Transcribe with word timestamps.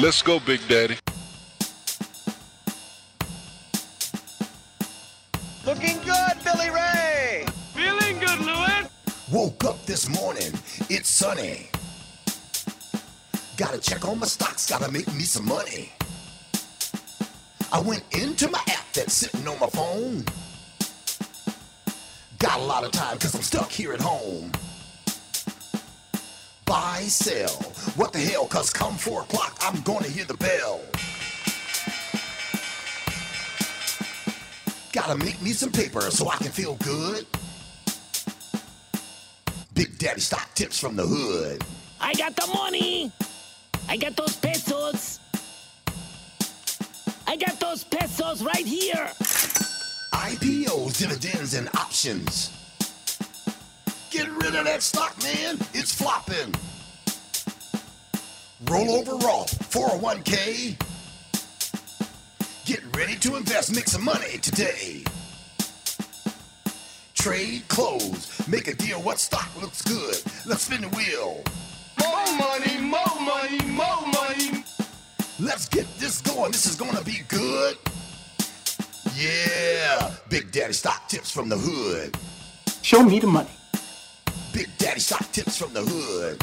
Let's 0.00 0.22
go, 0.22 0.38
Big 0.38 0.60
Daddy. 0.68 0.96
Looking 5.66 5.98
good, 6.04 6.44
Billy 6.44 6.70
Ray. 6.70 7.44
Feeling 7.74 8.20
good, 8.20 8.38
Lewis. 8.38 8.86
Woke 9.32 9.64
up 9.64 9.84
this 9.86 10.08
morning, 10.08 10.52
it's 10.88 11.10
sunny. 11.10 11.68
Gotta 13.56 13.78
check 13.78 14.06
on 14.06 14.20
my 14.20 14.26
stocks, 14.26 14.70
gotta 14.70 14.88
make 14.92 15.12
me 15.14 15.22
some 15.22 15.48
money. 15.48 15.92
I 17.72 17.80
went 17.80 18.04
into 18.12 18.48
my 18.48 18.62
app 18.68 18.92
that's 18.94 19.14
sitting 19.14 19.48
on 19.48 19.58
my 19.58 19.66
phone. 19.66 20.24
Got 22.38 22.60
a 22.60 22.62
lot 22.62 22.84
of 22.84 22.92
time 22.92 23.18
cause 23.18 23.34
I'm 23.34 23.42
stuck 23.42 23.68
here 23.72 23.92
at 23.92 24.00
home. 24.00 24.52
Buy, 26.68 27.00
sell, 27.04 27.48
what 27.96 28.12
the 28.12 28.18
hell, 28.18 28.46
cause 28.46 28.68
come 28.68 28.94
four 28.94 29.22
o'clock, 29.22 29.56
I'm 29.62 29.80
gonna 29.80 30.06
hear 30.06 30.26
the 30.26 30.34
bell. 30.34 30.82
Gotta 34.92 35.16
make 35.16 35.40
me 35.40 35.52
some 35.52 35.72
paper 35.72 36.02
so 36.10 36.28
I 36.28 36.36
can 36.36 36.50
feel 36.50 36.74
good. 36.74 37.24
Big 39.72 39.96
Daddy 39.96 40.20
stock 40.20 40.54
tips 40.54 40.78
from 40.78 40.94
the 40.94 41.06
hood. 41.06 41.64
I 42.02 42.12
got 42.12 42.36
the 42.36 42.46
money. 42.48 43.12
I 43.88 43.96
got 43.96 44.14
those 44.14 44.36
pesos. 44.36 45.20
I 47.26 47.36
got 47.36 47.58
those 47.60 47.82
pesos 47.84 48.42
right 48.42 48.66
here. 48.66 49.08
IPOs, 50.12 50.98
dividends, 50.98 51.54
and 51.54 51.70
options. 51.74 52.57
Get 54.18 54.32
rid 54.32 54.56
of 54.56 54.64
that 54.64 54.82
stock, 54.82 55.16
man. 55.22 55.58
It's 55.74 55.94
flopping. 55.94 56.52
Roll 58.68 58.96
over 58.96 59.14
Roth, 59.24 59.56
401k. 59.70 60.76
Get 62.66 62.80
ready 62.96 63.14
to 63.14 63.36
invest, 63.36 63.72
make 63.76 63.86
some 63.86 64.04
money 64.04 64.38
today. 64.38 65.04
Trade, 67.14 67.62
close, 67.68 68.48
make 68.48 68.66
a 68.66 68.74
deal. 68.74 69.00
What 69.00 69.20
stock 69.20 69.48
looks 69.62 69.82
good? 69.82 70.20
Let's 70.46 70.62
spin 70.62 70.80
the 70.80 70.88
wheel. 70.88 71.44
More 72.00 72.26
money, 72.36 72.76
more 72.80 73.20
money, 73.20 73.64
more 73.70 74.04
money. 74.04 74.64
Let's 75.38 75.68
get 75.68 75.86
this 76.00 76.20
going. 76.22 76.50
This 76.50 76.66
is 76.66 76.74
gonna 76.74 77.04
be 77.04 77.22
good. 77.28 77.78
Yeah, 79.14 80.10
Big 80.28 80.50
Daddy 80.50 80.72
stock 80.72 81.06
tips 81.06 81.30
from 81.30 81.48
the 81.48 81.56
hood. 81.56 82.16
Show 82.82 83.04
me 83.04 83.20
the 83.20 83.28
money. 83.28 83.50
Big 84.52 84.68
Daddy 84.78 85.00
stock 85.00 85.30
tips 85.32 85.58
from 85.58 85.72
the 85.72 85.82
hood. 85.82 86.38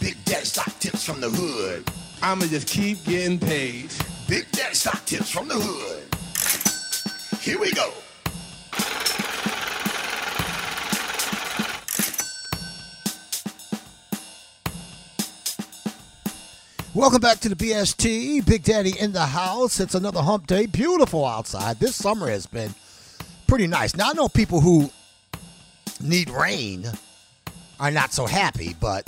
Big 0.00 0.16
Daddy 0.24 0.44
stock 0.44 0.78
tips 0.80 1.04
from 1.04 1.20
the 1.20 1.30
hood. 1.30 1.88
I'ma 2.22 2.46
just 2.46 2.68
keep 2.68 3.04
getting 3.04 3.38
paid. 3.38 3.90
Big 4.28 4.50
Daddy 4.52 4.74
stock 4.74 5.04
tips 5.04 5.30
from 5.30 5.48
the 5.48 5.54
hood. 5.54 6.04
Here 7.40 7.58
we 7.58 7.72
go. 7.72 7.92
Welcome 16.94 17.20
back 17.20 17.38
to 17.40 17.48
the 17.48 17.54
BST. 17.54 18.44
Big 18.44 18.64
Daddy 18.64 18.98
in 18.98 19.12
the 19.12 19.24
house. 19.26 19.78
It's 19.78 19.94
another 19.94 20.20
hump 20.20 20.46
day. 20.48 20.66
Beautiful 20.66 21.24
outside. 21.24 21.78
This 21.78 21.94
summer 21.94 22.28
has 22.28 22.46
been 22.46 22.74
pretty 23.46 23.68
nice. 23.68 23.94
Now, 23.94 24.10
I 24.10 24.14
know 24.14 24.28
people 24.28 24.60
who 24.60 24.90
need 26.00 26.30
rain 26.30 26.86
are 27.80 27.90
not 27.90 28.12
so 28.12 28.26
happy, 28.26 28.74
but, 28.80 29.06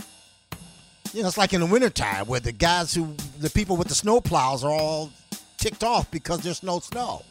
you 1.13 1.23
know, 1.23 1.29
it's 1.29 1.39
like 1.39 1.53
in 1.53 1.61
the 1.61 1.67
wintertime 1.67 2.27
where 2.27 2.41
the 2.41 2.53
guys 2.53 2.95
who, 2.95 3.15
the 3.39 3.51
people 3.51 3.77
with 3.77 3.89
the 3.89 3.95
snow 3.95 4.21
plows 4.21 4.65
are 4.65 4.71
all 4.71 5.11
ticked 5.59 5.85
off 5.85 6.11
because 6.11 6.41
there's 6.41 6.63
no 6.63 6.79
snow. 6.81 7.23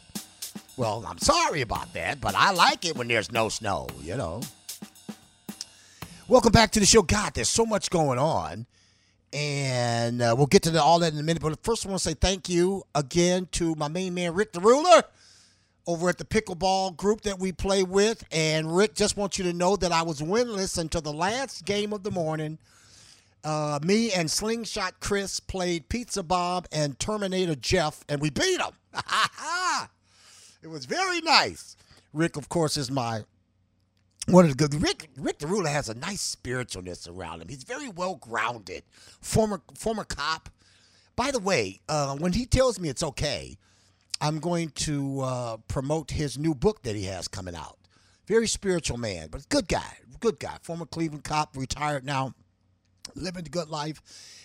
Well, 0.76 1.04
I'm 1.06 1.18
sorry 1.18 1.60
about 1.60 1.92
that, 1.94 2.20
but 2.20 2.34
I 2.34 2.52
like 2.52 2.84
it 2.84 2.96
when 2.96 3.08
there's 3.08 3.32
no 3.32 3.48
snow, 3.48 3.88
you 4.02 4.16
know. 4.16 4.40
Welcome 6.28 6.52
back 6.52 6.70
to 6.72 6.80
the 6.80 6.86
show. 6.86 7.02
God, 7.02 7.34
there's 7.34 7.48
so 7.48 7.66
much 7.66 7.90
going 7.90 8.18
on 8.18 8.66
and 9.32 10.22
uh, 10.22 10.34
we'll 10.36 10.46
get 10.46 10.62
to 10.64 10.70
the, 10.70 10.82
all 10.82 10.98
that 11.00 11.12
in 11.12 11.18
a 11.18 11.22
minute. 11.22 11.42
But 11.42 11.62
first, 11.62 11.86
I 11.86 11.88
want 11.88 12.00
to 12.02 12.08
say 12.08 12.14
thank 12.14 12.48
you 12.48 12.84
again 12.94 13.48
to 13.52 13.74
my 13.74 13.88
main 13.88 14.14
man 14.14 14.34
Rick 14.34 14.52
the 14.52 14.60
Ruler 14.60 15.02
over 15.90 16.08
at 16.08 16.18
the 16.18 16.24
pickleball 16.24 16.96
group 16.96 17.22
that 17.22 17.38
we 17.38 17.52
play 17.52 17.82
with. 17.82 18.24
And 18.30 18.74
Rick, 18.74 18.94
just 18.94 19.16
want 19.16 19.38
you 19.38 19.44
to 19.44 19.52
know 19.52 19.76
that 19.76 19.90
I 19.90 20.02
was 20.02 20.20
winless 20.20 20.78
until 20.78 21.00
the 21.00 21.12
last 21.12 21.64
game 21.64 21.92
of 21.92 22.04
the 22.04 22.10
morning. 22.10 22.58
Uh, 23.42 23.78
me 23.82 24.12
and 24.12 24.30
Slingshot 24.30 25.00
Chris 25.00 25.40
played 25.40 25.88
Pizza 25.88 26.22
Bob 26.22 26.68
and 26.70 26.98
Terminator 26.98 27.54
Jeff, 27.54 28.04
and 28.08 28.20
we 28.20 28.30
beat 28.30 28.58
them. 28.58 28.72
it 30.62 30.68
was 30.68 30.84
very 30.84 31.20
nice. 31.22 31.76
Rick, 32.12 32.36
of 32.36 32.48
course, 32.48 32.76
is 32.76 32.90
my 32.90 33.22
one 34.28 34.44
of 34.44 34.50
the 34.50 34.68
good 34.68 34.80
Rick 34.80 35.08
Rick 35.16 35.38
the 35.38 35.46
Ruler 35.46 35.70
has 35.70 35.88
a 35.88 35.94
nice 35.94 36.36
spiritualness 36.36 37.08
around 37.08 37.40
him. 37.40 37.48
He's 37.48 37.64
very 37.64 37.88
well 37.88 38.16
grounded. 38.16 38.82
Former 39.20 39.62
former 39.74 40.04
cop. 40.04 40.50
By 41.16 41.30
the 41.30 41.38
way, 41.38 41.80
uh, 41.88 42.16
when 42.16 42.32
he 42.32 42.46
tells 42.46 42.78
me 42.78 42.88
it's 42.88 43.02
okay, 43.02 43.56
I'm 44.20 44.38
going 44.38 44.70
to 44.70 45.20
uh, 45.20 45.56
promote 45.68 46.10
his 46.10 46.38
new 46.38 46.54
book 46.54 46.82
that 46.82 46.94
he 46.94 47.04
has 47.04 47.28
coming 47.28 47.54
out. 47.54 47.78
Very 48.26 48.46
spiritual 48.46 48.98
man, 48.98 49.28
but 49.30 49.48
good 49.48 49.66
guy, 49.66 49.98
good 50.20 50.38
guy. 50.38 50.56
Former 50.62 50.86
Cleveland 50.86 51.24
cop, 51.24 51.56
retired 51.56 52.04
now, 52.04 52.34
living 53.16 53.44
the 53.44 53.50
good 53.50 53.68
life, 53.68 54.00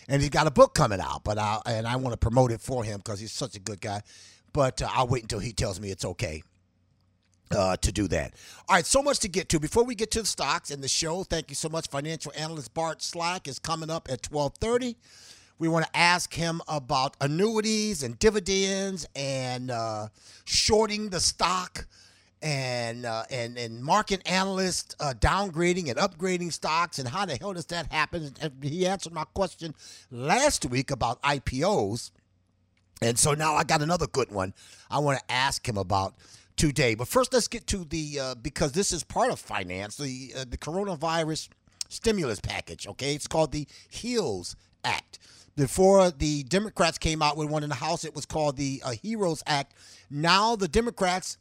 and 0.08 0.22
he's 0.22 0.32
got 0.32 0.48
a 0.48 0.52
book 0.52 0.74
coming 0.74 1.00
out. 1.00 1.24
But 1.24 1.38
I 1.38 1.60
and 1.66 1.86
I 1.86 1.98
want 1.98 2.14
to 2.14 2.18
promote 2.18 2.52
it 2.52 2.62
for 2.62 2.84
him 2.84 2.98
because 2.98 3.20
he's 3.20 3.32
such 3.32 3.56
a 3.56 3.60
good 3.60 3.82
guy. 3.82 4.02
But 4.54 4.82
uh, 4.82 4.88
I'll 4.92 5.08
wait 5.08 5.24
until 5.24 5.40
he 5.40 5.52
tells 5.52 5.80
me 5.80 5.92
it's 5.92 6.06
okay 6.06 6.42
uh, 7.52 7.78
to 7.78 7.92
do 7.92 8.08
that. 8.08 8.34
All 8.68 8.76
right, 8.76 8.86
so 8.86 9.02
much 9.02 9.20
to 9.20 9.28
get 9.28 9.50
to. 9.50 9.60
Before 9.60 9.84
we 9.84 9.96
get 9.96 10.12
to 10.12 10.22
the 10.22 10.28
stocks 10.28 10.72
and 10.72 10.84
the 10.84 10.88
show, 10.88 11.24
thank 11.24 11.50
you 11.50 11.56
so 11.56 11.70
much. 11.70 11.88
Financial 11.90 12.32
analyst 12.38 12.74
Bart 12.74 13.02
Slak 13.02 13.48
is 13.48 13.60
coming 13.60 13.90
up 13.90 14.08
at 14.10 14.28
1230. 14.32 14.98
We 15.58 15.68
want 15.68 15.86
to 15.86 15.98
ask 15.98 16.34
him 16.34 16.62
about 16.68 17.16
annuities 17.22 18.04
and 18.04 18.20
dividends 18.20 19.08
and 19.16 19.72
uh, 19.72 20.08
shorting 20.44 21.10
the 21.10 21.20
stock 21.20 21.88
and 22.42 23.06
uh, 23.06 23.24
and 23.32 23.58
and 23.58 23.82
market 23.82 24.22
analysts 24.30 24.96
uh, 25.00 25.14
downgrading 25.18 25.90
and 25.90 25.98
upgrading 25.98 26.52
stocks 26.52 27.00
and 27.00 27.08
how 27.08 27.26
the 27.26 27.38
hell 27.38 27.54
does 27.54 27.66
that 27.68 27.92
happen? 27.92 28.34
And 28.42 28.52
he 28.62 28.86
answered 28.86 29.14
my 29.14 29.24
question 29.34 29.74
last 30.12 30.66
week 30.66 30.92
about 30.92 31.22
IPOs, 31.24 32.12
and 33.02 33.18
so 33.18 33.34
now 33.34 33.56
I 33.56 33.64
got 33.64 33.82
another 33.82 34.08
good 34.08 34.32
one. 34.32 34.54
I 34.92 35.00
want 35.00 35.20
to 35.20 35.32
ask 35.32 35.68
him 35.68 35.78
about 35.78 36.16
today. 36.58 36.96
But 36.96 37.08
first, 37.08 37.34
let's 37.34 37.48
get 37.48 37.66
to 37.68 37.86
the 37.86 38.20
uh, 38.20 38.36
because 38.36 38.74
this 38.74 38.92
is 38.92 39.04
part 39.04 39.32
of 39.32 39.40
finance, 39.40 39.96
the 39.96 40.34
uh, 40.38 40.46
the 40.48 40.58
coronavirus 40.58 41.50
stimulus 41.88 42.40
package. 42.42 42.88
Okay, 42.88 43.16
it's 43.16 43.28
called 43.28 43.54
the 43.54 43.68
HEALS 43.90 44.56
Act. 44.84 45.20
Before 45.56 46.12
the 46.12 46.44
Democrats 46.44 46.98
came 46.98 47.22
out 47.22 47.38
with 47.38 47.50
one 47.50 47.64
in 47.64 47.70
the 47.70 47.76
House, 47.76 48.04
it 48.04 48.14
was 48.14 48.26
called 48.26 48.58
the 48.58 48.82
uh, 48.84 48.94
HEROES 49.02 49.42
Act. 49.48 49.74
Now 50.10 50.56
the 50.56 50.68
Democrats 50.68 51.38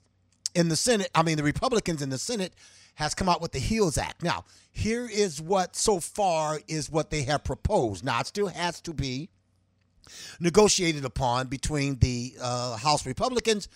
in 0.55 0.69
the 0.69 0.77
Senate, 0.77 1.11
I 1.15 1.23
mean 1.23 1.37
the 1.37 1.43
Republicans 1.43 2.01
in 2.01 2.11
the 2.11 2.19
Senate, 2.19 2.55
has 2.97 3.15
come 3.15 3.29
out 3.29 3.41
with 3.41 3.53
the 3.53 3.59
HEALS 3.59 3.99
Act. 3.99 4.23
Now 4.23 4.45
here 4.71 5.09
is 5.11 5.41
what 5.41 5.77
so 5.77 6.01
far 6.01 6.61
is 6.69 6.91
what 6.91 7.11
they 7.11 7.23
have 7.23 7.43
proposed. 7.43 8.05
Now 8.05 8.21
it 8.21 8.27
still 8.27 8.47
has 8.47 8.81
to 8.83 8.93
be 8.93 9.31
negotiated 10.39 11.05
upon 11.05 11.49
between 11.49 11.99
the 11.99 12.35
uh, 12.41 12.77
House 12.77 13.07
Republicans 13.07 13.69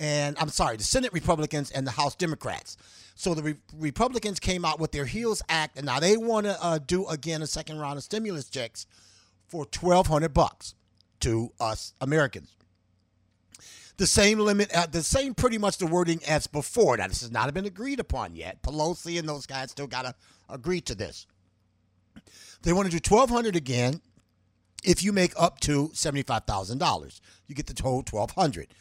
and 0.00 0.36
I'm 0.40 0.48
sorry, 0.48 0.76
the 0.76 0.82
Senate 0.82 1.12
Republicans 1.12 1.70
and 1.70 1.86
the 1.86 1.92
House 1.92 2.16
Democrats. 2.16 2.76
So 3.14 3.32
the 3.32 3.42
Re- 3.42 3.54
Republicans 3.78 4.40
came 4.40 4.64
out 4.64 4.80
with 4.80 4.90
their 4.90 5.04
HEALS 5.04 5.40
Act, 5.48 5.76
and 5.76 5.86
now 5.86 6.00
they 6.00 6.16
want 6.16 6.46
to 6.46 6.60
uh, 6.60 6.80
do 6.84 7.06
again 7.06 7.42
a 7.42 7.46
second 7.46 7.78
round 7.78 7.96
of 7.96 8.02
stimulus 8.02 8.48
checks 8.48 8.86
for 9.48 9.64
twelve 9.66 10.06
hundred 10.06 10.34
bucks 10.34 10.74
to 11.20 11.50
us 11.60 11.94
Americans. 12.00 12.56
The 13.96 14.06
same 14.06 14.40
limit, 14.40 14.74
uh, 14.74 14.86
the 14.86 15.02
same 15.04 15.34
pretty 15.34 15.56
much 15.56 15.78
the 15.78 15.86
wording 15.86 16.20
as 16.26 16.46
before. 16.46 16.96
Now 16.96 17.06
this 17.06 17.20
has 17.20 17.30
not 17.30 17.52
been 17.54 17.64
agreed 17.64 18.00
upon 18.00 18.34
yet. 18.34 18.62
Pelosi 18.62 19.18
and 19.18 19.28
those 19.28 19.46
guys 19.46 19.70
still 19.70 19.86
got 19.86 20.02
to 20.02 20.14
agree 20.48 20.80
to 20.82 20.94
this. 20.94 21.26
They 22.62 22.72
want 22.72 22.86
to 22.86 22.92
do 22.92 22.98
twelve 23.00 23.30
hundred 23.30 23.56
again. 23.56 24.00
If 24.82 25.02
you 25.02 25.12
make 25.12 25.32
up 25.36 25.60
to 25.60 25.90
seventy 25.94 26.22
five 26.22 26.44
thousand 26.44 26.78
dollars, 26.78 27.20
you 27.46 27.54
get 27.54 27.66
the 27.66 27.74
total 27.74 28.02
twelve 28.02 28.32
hundred. 28.32 28.74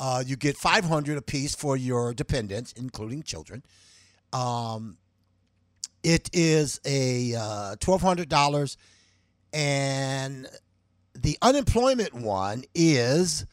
Uh, 0.00 0.22
you 0.24 0.36
get 0.36 0.56
500 0.56 1.18
apiece 1.18 1.54
for 1.54 1.76
your 1.76 2.14
dependents, 2.14 2.72
including 2.76 3.22
children. 3.22 3.64
Um, 4.32 4.98
it 6.04 6.30
is 6.32 6.80
a 6.84 7.34
uh, 7.34 7.76
$1,200, 7.76 8.76
and 9.52 10.48
the 11.14 11.38
unemployment 11.42 12.14
one 12.14 12.64
is 12.74 13.46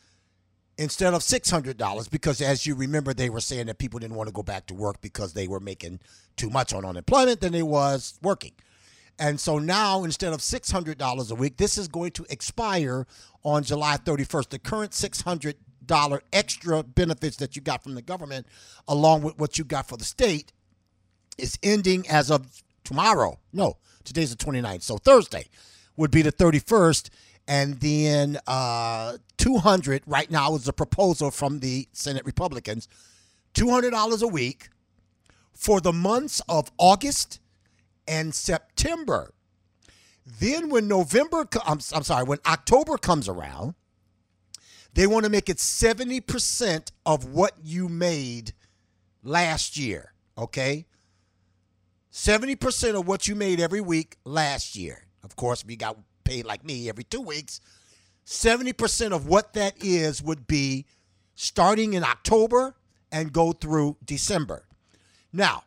instead 0.78 1.14
of 1.14 1.22
$600 1.22 2.12
because 2.12 2.42
as 2.42 2.66
you 2.66 2.76
remember 2.76 3.14
they 3.14 3.30
were 3.30 3.40
saying 3.42 3.68
that 3.68 3.78
people 3.80 4.00
didn't 4.00 4.16
want 4.16 4.28
to 4.28 4.34
go 4.34 4.44
back 4.44 4.68
to 4.68 4.74
work 4.74 5.02
because 5.02 5.34
they 5.34 5.48
were 5.48 5.60
making 5.62 6.00
too 6.38 6.50
much 6.50 6.74
on 6.74 6.86
unemployment 6.86 7.42
than 7.42 7.54
they 7.54 7.64
was 7.64 8.20
working 8.22 8.54
And 9.20 9.40
so 9.40 9.60
now, 9.60 10.04
instead 10.04 10.34
of 10.34 10.42
$600 10.42 11.32
a 11.32 11.36
week, 11.36 11.58
this 11.58 11.78
is 11.78 11.88
going 11.88 12.12
to 12.14 12.26
expire 12.30 13.08
on 13.44 13.64
July 13.64 13.98
31st. 13.98 14.50
The 14.50 14.60
current 14.60 14.92
$600 14.92 16.20
extra 16.34 16.84
benefits 16.84 17.38
that 17.38 17.56
you 17.56 17.62
got 17.62 17.84
from 17.84 17.96
the 17.96 18.02
government, 18.02 18.48
along 18.88 19.22
with 19.24 19.40
what 19.40 19.58
you 19.58 19.64
got 19.64 19.88
for 19.88 19.98
the 19.98 20.06
state, 20.06 20.52
is 21.38 21.58
ending 21.64 22.08
as 22.10 22.30
of 22.32 22.62
tomorrow. 22.84 23.40
No, 23.54 23.78
today's 24.04 24.36
the 24.36 24.46
29th. 24.46 24.84
So 24.84 24.98
Thursday 24.98 25.48
would 25.98 26.12
be 26.12 26.22
the 26.22 26.32
31st. 26.32 27.10
And 27.48 27.80
then 27.80 28.40
uh, 28.48 29.18
200 29.38 30.04
right 30.08 30.30
now 30.30 30.56
is 30.56 30.68
a 30.68 30.74
proposal 30.74 31.32
from 31.32 31.60
the 31.60 31.88
Senate 31.94 32.26
Republicans 32.26 32.88
$200 33.54 34.22
a 34.22 34.28
week 34.28 34.70
for 35.54 35.80
the 35.80 35.94
months 35.94 36.42
of 36.50 36.72
August 36.78 37.40
and 38.08 38.34
September. 38.34 39.34
Then 40.26 40.70
when 40.70 40.88
November, 40.88 41.48
I'm, 41.66 41.80
I'm 41.94 42.04
sorry, 42.04 42.24
when 42.24 42.40
October 42.46 42.98
comes 42.98 43.30
around, 43.30 43.76
they 44.94 45.08
want 45.08 45.26
to 45.26 45.30
make 45.30 45.50
it 45.50 45.58
70% 45.58 46.92
of 47.06 47.26
what 47.26 47.54
you 47.64 47.88
made 47.88 48.54
last 49.24 49.78
year, 49.78 50.14
okay? 50.38 50.86
70% 52.12 53.00
of 53.00 53.08
what 53.08 53.28
you 53.28 53.36
made 53.36 53.60
every 53.60 53.82
week 53.82 54.18
last 54.24 54.76
year. 54.76 55.05
Of 55.26 55.36
course, 55.36 55.64
if 55.64 55.70
you 55.70 55.78
got 55.78 55.98
paid 56.24 56.46
like 56.46 56.64
me 56.64 56.88
every 56.88 57.04
two 57.04 57.22
weeks, 57.22 57.60
70% 58.26 59.12
of 59.12 59.28
what 59.28 59.54
that 59.54 59.76
is 59.84 60.22
would 60.24 60.48
be 60.48 60.86
starting 61.36 61.94
in 61.94 62.04
October 62.04 62.76
and 63.12 63.32
go 63.32 63.52
through 63.52 63.98
December. 64.04 64.66
Now, 65.32 65.64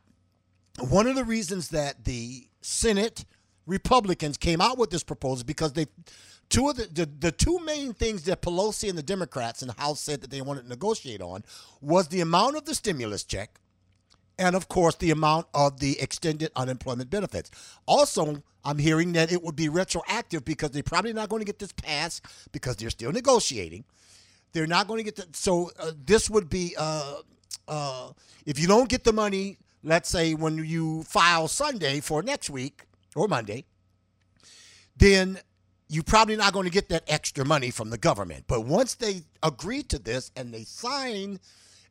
one 0.88 1.06
of 1.06 1.14
the 1.14 1.24
reasons 1.24 1.68
that 1.68 2.04
the 2.04 2.48
Senate 2.60 3.24
Republicans 3.66 4.36
came 4.36 4.60
out 4.60 4.78
with 4.78 4.90
this 4.90 5.02
proposal 5.02 5.44
because 5.44 5.74
they 5.74 5.86
two 6.48 6.68
of 6.68 6.76
the, 6.76 6.86
the, 6.86 7.06
the 7.06 7.32
two 7.32 7.58
main 7.60 7.92
things 7.92 8.22
that 8.24 8.40
Pelosi 8.40 8.88
and 8.88 8.96
the 8.96 9.02
Democrats 9.02 9.60
in 9.60 9.68
the 9.68 9.74
House 9.74 10.00
said 10.00 10.22
that 10.22 10.30
they 10.30 10.40
wanted 10.40 10.62
to 10.62 10.68
negotiate 10.68 11.20
on 11.20 11.44
was 11.82 12.08
the 12.08 12.20
amount 12.20 12.56
of 12.56 12.64
the 12.64 12.74
stimulus 12.74 13.24
check 13.24 13.60
and 14.38 14.54
of 14.54 14.68
course 14.68 14.94
the 14.96 15.10
amount 15.10 15.46
of 15.54 15.80
the 15.80 16.00
extended 16.00 16.50
unemployment 16.56 17.10
benefits. 17.10 17.50
Also, 17.86 18.42
I'm 18.64 18.78
hearing 18.78 19.12
that 19.12 19.32
it 19.32 19.42
would 19.42 19.56
be 19.56 19.68
retroactive 19.68 20.44
because 20.44 20.70
they're 20.70 20.82
probably 20.82 21.12
not 21.12 21.28
going 21.28 21.40
to 21.40 21.46
get 21.46 21.58
this 21.58 21.72
passed 21.72 22.24
because 22.52 22.76
they're 22.76 22.90
still 22.90 23.12
negotiating. 23.12 23.84
They're 24.52 24.66
not 24.66 24.88
going 24.88 24.98
to 24.98 25.04
get 25.04 25.16
the 25.16 25.26
so 25.32 25.70
uh, 25.78 25.92
this 26.04 26.30
would 26.30 26.48
be 26.48 26.74
uh, 26.78 27.16
uh, 27.66 28.10
if 28.46 28.58
you 28.58 28.66
don't 28.66 28.88
get 28.88 29.04
the 29.04 29.12
money, 29.12 29.58
let's 29.82 30.08
say 30.08 30.34
when 30.34 30.64
you 30.64 31.02
file 31.04 31.48
Sunday 31.48 32.00
for 32.00 32.22
next 32.22 32.50
week 32.50 32.84
or 33.14 33.28
Monday, 33.28 33.64
then 34.96 35.38
you're 35.88 36.04
probably 36.04 36.36
not 36.36 36.52
going 36.52 36.64
to 36.64 36.70
get 36.70 36.88
that 36.90 37.04
extra 37.08 37.44
money 37.44 37.70
from 37.70 37.90
the 37.90 37.98
government. 37.98 38.44
But 38.46 38.62
once 38.62 38.94
they 38.94 39.22
agree 39.42 39.82
to 39.84 39.98
this 39.98 40.30
and 40.36 40.52
they 40.52 40.64
sign, 40.64 41.40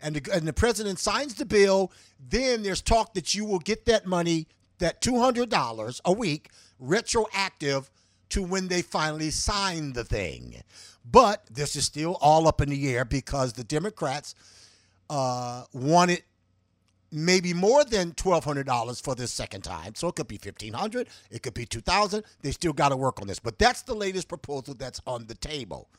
and 0.02 0.16
the, 0.16 0.34
and 0.34 0.48
the 0.48 0.54
president 0.54 1.00
signs 1.00 1.36
the 1.36 1.46
bill, 1.46 1.92
then 2.30 2.64
there's 2.64 2.82
talk 2.82 3.14
that 3.14 3.34
you 3.34 3.46
will 3.46 3.60
get 3.60 3.86
that 3.86 4.06
money, 4.06 4.48
that 4.80 5.02
$200 5.02 6.02
a 6.06 6.12
week, 6.12 6.50
retroactive 6.80 7.90
to 8.30 8.44
when 8.44 8.68
they 8.68 8.82
finally 8.82 9.30
sign 9.30 9.94
the 9.94 10.04
thing. 10.04 10.62
But 11.10 11.46
this 11.50 11.76
is 11.76 11.86
still 11.86 12.18
all 12.22 12.48
up 12.48 12.62
in 12.62 12.70
the 12.70 12.90
air 12.90 13.06
because 13.06 13.54
the 13.54 13.64
Democrats 13.64 14.36
uh, 15.10 15.64
wanted 15.74 16.24
maybe 17.12 17.54
more 17.54 17.84
than 17.84 18.12
$1200 18.14 19.02
for 19.02 19.16
this 19.16 19.32
second 19.32 19.62
time. 19.62 19.96
So 19.96 20.10
it 20.10 20.16
could 20.16 20.28
be 20.28 20.40
1500 20.42 21.08
it 21.32 21.44
could 21.44 21.54
be 21.54 21.66
2000 21.66 22.24
they 22.42 22.52
still 22.52 22.74
got 22.74 22.90
to 22.90 22.98
work 22.98 23.22
on 23.22 23.28
this. 23.28 23.40
But 23.40 23.60
that's 23.60 23.82
the 23.82 23.96
latest 23.96 24.28
proposal 24.28 24.74
that's 24.74 25.02
on 25.08 25.28
the 25.28 25.36
table. 25.36 25.90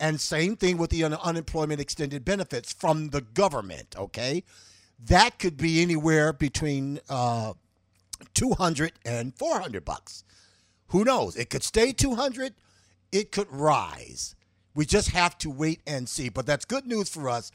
And 0.00 0.20
same 0.20 0.56
thing 0.56 0.78
with 0.78 0.90
the 0.90 1.04
un- 1.04 1.14
unemployment 1.14 1.80
extended 1.80 2.24
benefits 2.24 2.72
from 2.72 3.08
the 3.08 3.20
government 3.20 3.94
okay? 3.96 4.44
That 5.04 5.38
could 5.38 5.56
be 5.56 5.82
anywhere 5.82 6.32
between 6.32 7.00
uh, 7.08 7.54
200 8.34 8.92
and 9.04 9.36
400 9.36 9.84
bucks. 9.84 10.22
Who 10.88 11.04
knows? 11.04 11.34
It 11.36 11.50
could 11.50 11.64
stay 11.64 11.92
200 11.92 12.54
it 13.12 13.30
could 13.30 13.48
rise. 13.50 14.34
We 14.74 14.86
just 14.86 15.10
have 15.10 15.36
to 15.38 15.50
wait 15.50 15.82
and 15.86 16.08
see. 16.08 16.30
But 16.30 16.46
that's 16.46 16.64
good 16.64 16.86
news 16.86 17.10
for 17.10 17.28
us 17.28 17.52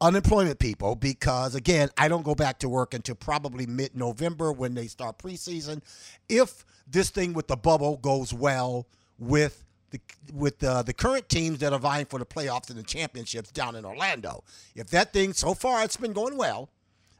unemployment 0.00 0.58
people 0.58 0.94
because 0.96 1.54
again 1.54 1.88
i 1.96 2.08
don't 2.08 2.24
go 2.24 2.34
back 2.34 2.58
to 2.58 2.68
work 2.68 2.94
until 2.94 3.14
probably 3.14 3.64
mid-november 3.66 4.52
when 4.52 4.74
they 4.74 4.86
start 4.86 5.18
preseason. 5.18 5.80
If 6.28 6.64
this 6.86 7.10
thing 7.10 7.32
with 7.32 7.46
the 7.46 7.56
bubble 7.56 7.96
goes 7.98 8.34
well 8.34 8.86
with 9.18 9.64
the 9.90 10.00
with 10.32 10.58
the, 10.58 10.82
the 10.82 10.92
current 10.92 11.28
teams 11.28 11.60
that 11.60 11.72
are 11.72 11.78
vying 11.78 12.06
for 12.06 12.18
the 12.18 12.26
playoffs 12.26 12.68
and 12.68 12.78
the 12.78 12.82
championships 12.82 13.50
down 13.50 13.76
in 13.76 13.84
orlando 13.84 14.42
if 14.74 14.88
that 14.88 15.12
thing 15.12 15.32
so 15.32 15.54
far 15.54 15.84
it's 15.84 15.96
been 15.96 16.12
going 16.12 16.36
well. 16.36 16.68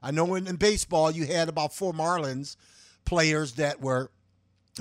I 0.02 0.10
know 0.10 0.34
in, 0.34 0.46
in 0.46 0.56
baseball 0.56 1.10
you 1.10 1.26
had 1.26 1.48
about 1.48 1.72
four 1.72 1.92
marlins 1.92 2.56
players 3.04 3.52
that 3.52 3.80
were 3.80 4.10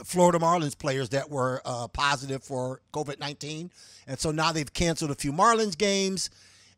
Florida 0.04 0.40
Marlins 0.40 0.78
players 0.78 1.10
that 1.10 1.30
were 1.30 1.62
uh, 1.66 1.88
positive 1.88 2.44
for 2.44 2.82
COVID 2.94 3.20
19. 3.20 3.70
And 4.08 4.20
so 4.20 4.32
now 4.32 4.52
they've 4.52 4.74
canceled 4.74 5.12
a 5.12 5.16
few 5.16 5.32
Marlins 5.32 5.78
games 5.78 6.30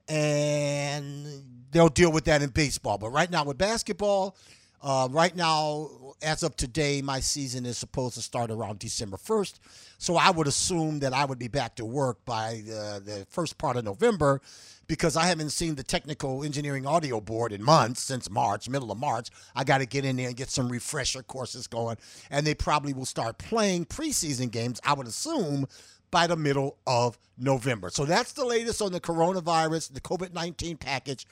and 0.08 1.26
they'll 1.72 1.90
deal 1.90 2.12
with 2.12 2.26
that 2.26 2.42
in 2.42 2.50
baseball. 2.50 2.98
But 2.98 3.10
right 3.10 3.30
now 3.30 3.44
with 3.44 3.58
basketball, 3.58 4.36
uh, 4.82 5.08
right 5.10 5.36
now, 5.36 5.90
as 6.22 6.44
of 6.44 6.56
today, 6.56 7.02
my 7.02 7.20
season 7.20 7.66
is 7.66 7.78
supposed 7.78 8.14
to 8.16 8.22
start 8.22 8.52
around 8.52 8.78
December 8.80 9.18
1st. 9.18 9.60
So 9.98 10.16
I 10.16 10.30
would 10.30 10.48
assume 10.48 11.00
that 11.00 11.12
I 11.12 11.26
would 11.26 11.40
be 11.40 11.48
back 11.48 11.76
to 11.78 11.86
work 11.86 12.24
by 12.24 12.62
the, 12.66 13.02
the 13.04 13.28
first 13.30 13.58
part 13.58 13.78
of 13.78 13.84
November 13.84 14.42
because 14.88 15.18
I 15.18 15.26
haven't 15.26 15.50
seen 15.50 15.74
the 15.76 15.84
technical 15.84 16.44
engineering 16.44 16.86
audio 16.86 17.20
board 17.20 17.52
in 17.52 17.64
months 17.64 18.02
since 18.02 18.30
March, 18.30 18.70
middle 18.70 18.92
of 18.92 19.00
March. 19.00 19.30
I 19.56 19.64
got 19.64 19.80
to 19.80 19.88
get 19.88 20.06
in 20.06 20.18
there 20.18 20.28
and 20.28 20.38
get 20.38 20.50
some 20.50 20.70
refresher 20.70 21.24
courses 21.24 21.66
going. 21.66 21.98
And 22.30 22.46
they 22.46 22.54
probably 22.54 22.94
will 22.94 23.06
start 23.06 23.40
playing 23.40 23.86
preseason 23.86 24.52
games, 24.52 24.80
I 24.84 24.94
would 24.94 25.08
assume, 25.08 25.68
by 26.16 26.28
the 26.28 26.38
middle 26.38 26.78
of 26.88 27.20
November. 27.38 27.90
So 27.90 28.06
that's 28.06 28.32
the 28.32 28.46
latest 28.46 28.82
on 28.82 28.94
the 28.94 29.02
coronavirus, 29.02 29.92
the 29.92 30.00
COVID 30.00 30.34
19 30.34 30.78
package. 30.78 31.28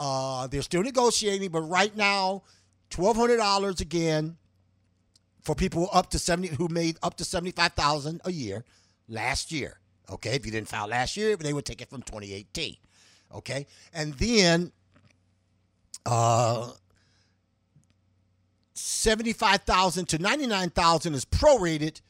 Uh, 0.00 0.48
they're 0.48 0.62
still 0.62 0.82
negotiating, 0.82 1.52
but 1.52 1.60
right 1.60 1.96
now, 1.96 2.42
$1,200 2.90 3.80
again 3.80 4.36
for 5.42 5.54
people 5.54 5.88
up 5.92 6.10
to 6.10 6.18
70 6.18 6.56
who 6.56 6.66
made 6.66 6.98
up 7.04 7.16
to 7.18 7.24
75,000 7.24 8.20
a 8.24 8.32
year 8.32 8.64
last 9.08 9.52
year. 9.52 9.78
Okay, 10.10 10.30
if 10.30 10.44
you 10.44 10.50
didn't 10.50 10.66
file 10.66 10.88
last 10.88 11.16
year, 11.16 11.36
they 11.36 11.52
would 11.52 11.64
take 11.64 11.80
it 11.80 11.88
from 11.88 12.02
2018. 12.02 12.74
Okay, 13.32 13.64
and 13.94 14.12
then 14.14 14.72
uh, 16.04 16.72
75,000 18.74 20.08
to 20.08 20.18
99,000 20.18 21.14
is 21.14 21.24
prorated 21.24 22.00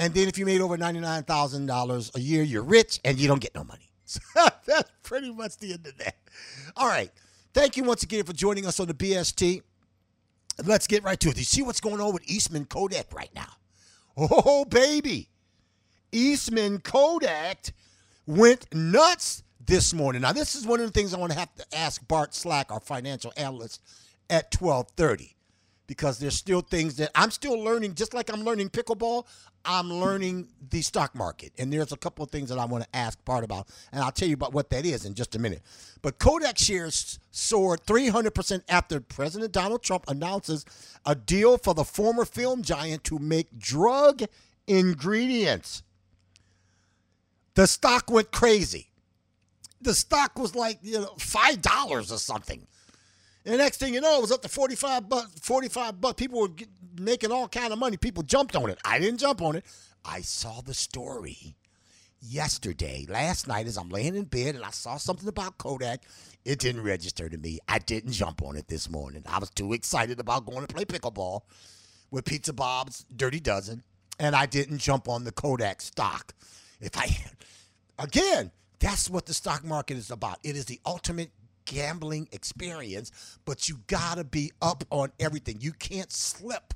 and 0.00 0.14
then 0.14 0.28
if 0.28 0.38
you 0.38 0.46
made 0.46 0.62
over 0.62 0.78
$99,000 0.78 2.16
a 2.16 2.20
year, 2.20 2.42
you're 2.42 2.62
rich 2.62 2.98
and 3.04 3.18
you 3.18 3.28
don't 3.28 3.40
get 3.40 3.54
no 3.54 3.62
money. 3.62 3.86
So 4.10 4.20
that's 4.66 4.90
pretty 5.04 5.30
much 5.30 5.58
the 5.58 5.74
end 5.74 5.86
of 5.86 5.96
that. 5.98 6.16
All 6.74 6.88
right. 6.88 7.12
Thank 7.54 7.76
you 7.76 7.84
once 7.84 8.02
again 8.02 8.24
for 8.24 8.32
joining 8.32 8.66
us 8.66 8.80
on 8.80 8.88
the 8.88 8.94
BST. 8.94 9.62
Let's 10.64 10.88
get 10.88 11.04
right 11.04 11.20
to 11.20 11.28
it. 11.28 11.38
You 11.38 11.44
see 11.44 11.62
what's 11.62 11.80
going 11.80 12.00
on 12.00 12.12
with 12.12 12.28
Eastman 12.28 12.64
Kodak 12.64 13.14
right 13.14 13.30
now? 13.36 13.52
Oh, 14.16 14.64
baby. 14.64 15.28
Eastman 16.10 16.80
Kodak 16.80 17.72
went 18.26 18.66
nuts 18.74 19.44
this 19.64 19.94
morning. 19.94 20.22
Now, 20.22 20.32
this 20.32 20.56
is 20.56 20.66
one 20.66 20.80
of 20.80 20.86
the 20.86 20.92
things 20.92 21.14
I 21.14 21.18
want 21.18 21.30
to 21.30 21.38
have 21.38 21.54
to 21.54 21.64
ask 21.72 22.06
Bart 22.08 22.34
Slak, 22.34 22.72
our 22.72 22.80
financial 22.80 23.32
analyst, 23.36 23.80
at 24.28 24.52
1230 24.60 25.36
because 25.90 26.20
there's 26.20 26.36
still 26.36 26.60
things 26.60 26.94
that 26.98 27.10
I'm 27.16 27.32
still 27.32 27.58
learning, 27.58 27.96
just 27.96 28.14
like 28.14 28.32
I'm 28.32 28.44
learning 28.44 28.70
pickleball, 28.70 29.26
I'm 29.64 29.92
learning 29.92 30.46
the 30.70 30.82
stock 30.82 31.16
market. 31.16 31.50
And 31.58 31.72
there's 31.72 31.90
a 31.90 31.96
couple 31.96 32.24
of 32.24 32.30
things 32.30 32.48
that 32.50 32.60
I 32.60 32.64
want 32.64 32.84
to 32.84 32.96
ask 32.96 33.18
Bart 33.24 33.42
about. 33.42 33.66
And 33.90 34.00
I'll 34.00 34.12
tell 34.12 34.28
you 34.28 34.34
about 34.34 34.52
what 34.52 34.70
that 34.70 34.86
is 34.86 35.04
in 35.04 35.14
just 35.14 35.34
a 35.34 35.40
minute. 35.40 35.62
But 36.00 36.20
Kodak 36.20 36.58
shares 36.58 37.18
soared 37.32 37.82
300% 37.86 38.62
after 38.68 39.00
President 39.00 39.50
Donald 39.50 39.82
Trump 39.82 40.04
announces 40.06 40.64
a 41.04 41.16
deal 41.16 41.58
for 41.58 41.74
the 41.74 41.82
former 41.82 42.24
film 42.24 42.62
giant 42.62 43.02
to 43.02 43.18
make 43.18 43.58
drug 43.58 44.22
ingredients. 44.68 45.82
The 47.54 47.66
stock 47.66 48.08
went 48.12 48.30
crazy. 48.30 48.92
The 49.80 49.94
stock 49.94 50.38
was 50.38 50.54
like, 50.54 50.78
you 50.82 51.00
know, 51.00 51.14
$5 51.18 51.90
or 51.90 52.02
something. 52.16 52.68
And 53.44 53.54
the 53.54 53.58
next 53.58 53.78
thing 53.78 53.94
you 53.94 54.00
know, 54.00 54.18
it 54.18 54.20
was 54.20 54.32
up 54.32 54.42
to 54.42 54.48
45 54.48 55.08
bucks. 55.08 55.40
45 55.40 56.00
bucks. 56.00 56.14
People 56.14 56.40
were 56.40 56.48
get, 56.48 56.68
making 56.98 57.32
all 57.32 57.48
kind 57.48 57.72
of 57.72 57.78
money. 57.78 57.96
People 57.96 58.22
jumped 58.22 58.54
on 58.54 58.68
it. 58.70 58.78
I 58.84 58.98
didn't 58.98 59.18
jump 59.18 59.40
on 59.40 59.56
it. 59.56 59.64
I 60.04 60.20
saw 60.20 60.60
the 60.60 60.74
story 60.74 61.56
yesterday, 62.20 63.06
last 63.08 63.48
night, 63.48 63.66
as 63.66 63.76
I'm 63.76 63.88
laying 63.88 64.14
in 64.14 64.24
bed 64.24 64.54
and 64.54 64.64
I 64.64 64.70
saw 64.70 64.96
something 64.96 65.28
about 65.28 65.58
Kodak. 65.58 66.02
It 66.44 66.58
didn't 66.58 66.82
register 66.82 67.28
to 67.28 67.38
me. 67.38 67.58
I 67.68 67.78
didn't 67.78 68.12
jump 68.12 68.42
on 68.42 68.56
it 68.56 68.68
this 68.68 68.88
morning. 68.88 69.24
I 69.26 69.38
was 69.38 69.50
too 69.50 69.72
excited 69.72 70.20
about 70.20 70.46
going 70.46 70.66
to 70.66 70.72
play 70.74 70.84
pickleball. 70.84 71.42
with 72.10 72.24
Pizza 72.24 72.52
Bob's 72.52 73.04
Dirty 73.14 73.38
Dozen, 73.40 73.84
and 74.18 74.34
I 74.34 74.46
didn't 74.46 74.78
jump 74.78 75.08
on 75.08 75.24
the 75.24 75.32
Kodak 75.32 75.80
stock. 75.80 76.34
If 76.80 76.96
I, 76.96 77.08
again, 77.98 78.50
that's 78.80 79.08
what 79.08 79.26
the 79.26 79.34
stock 79.34 79.64
market 79.64 79.96
is 79.96 80.10
about. 80.10 80.38
It 80.42 80.56
is 80.56 80.64
the 80.64 80.80
ultimate 80.84 81.30
gambling 81.70 82.28
experience, 82.32 83.38
but 83.44 83.68
you 83.68 83.78
gotta 83.86 84.24
be 84.24 84.50
up 84.60 84.82
on 84.90 85.12
everything. 85.20 85.58
You 85.60 85.72
can't 85.72 86.10
slip. 86.10 86.74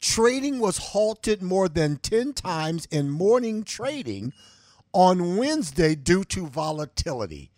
Trading 0.00 0.58
was 0.58 0.78
halted 0.78 1.42
more 1.42 1.68
than 1.68 1.96
10 1.96 2.32
times 2.34 2.86
in 2.90 3.10
morning 3.10 3.64
trading 3.64 4.32
on 4.92 5.36
Wednesday 5.36 5.94
due 5.94 6.24
to 6.24 6.46
volatility. 6.46 7.50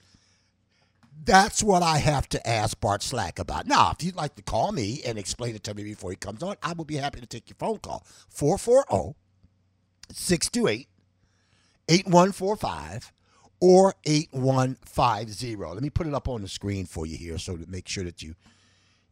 That's 1.25 1.63
what 1.63 1.83
I 1.83 1.99
have 1.99 2.29
to 2.31 2.49
ask 2.49 2.81
Bart 2.81 3.03
Slak 3.03 3.39
about. 3.39 3.67
Now, 3.67 3.91
if 3.91 4.05
you'd 4.05 4.17
like 4.17 4.35
to 4.37 4.43
call 4.43 4.73
me 4.73 5.03
and 5.05 5.19
explain 5.19 5.55
it 5.55 5.63
to 5.65 5.75
me 5.75 5.83
before 5.83 6.11
he 6.11 6.17
comes 6.17 6.43
on, 6.43 6.57
I 6.63 6.73
will 6.73 6.85
be 6.85 6.97
happy 6.97 7.21
to 7.21 7.27
take 7.27 7.49
your 7.49 7.57
phone 7.59 7.79
call. 7.79 8.05
440 8.29 9.17
628 10.13 10.89
8145 11.89 13.13
or 13.61 13.95
8150. 14.05 15.57
Let 15.57 15.83
me 15.83 15.91
put 15.91 16.07
it 16.07 16.15
up 16.15 16.29
on 16.29 16.43
the 16.43 16.49
screen 16.49 16.87
for 16.87 17.07
you 17.07 17.17
here 17.17 17.39
so 17.39 17.57
to 17.57 17.69
make 17.69 17.89
sure 17.89 18.05
that 18.05 18.23
you, 18.23 18.37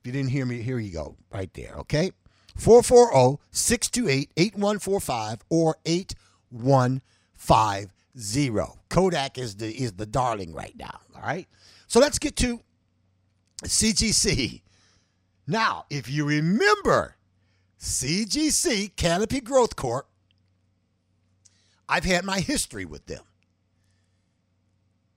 if 0.00 0.06
you 0.06 0.12
didn't 0.12 0.30
hear 0.30 0.46
me, 0.46 0.62
here 0.62 0.78
you 0.78 0.92
go, 0.92 1.16
right 1.32 1.52
there, 1.54 1.74
okay? 1.78 2.12
440 2.56 3.42
628 3.50 4.30
8145 4.36 5.40
or 5.50 5.76
8150. 5.84 8.70
Kodak 8.88 9.38
is 9.38 9.56
the 9.56 9.74
is 9.74 9.92
the 9.92 10.06
darling 10.06 10.54
right 10.54 10.74
now, 10.78 11.00
all 11.14 11.22
right? 11.22 11.46
So 11.86 12.00
let's 12.00 12.18
get 12.18 12.36
to 12.36 12.60
CGC. 13.64 14.62
Now, 15.46 15.86
if 15.90 16.10
you 16.10 16.24
remember 16.26 17.16
CGC, 17.80 18.96
Canopy 18.96 19.40
Growth 19.40 19.76
Corp, 19.76 20.08
I've 21.88 22.04
had 22.04 22.24
my 22.24 22.40
history 22.40 22.84
with 22.84 23.06
them. 23.06 23.22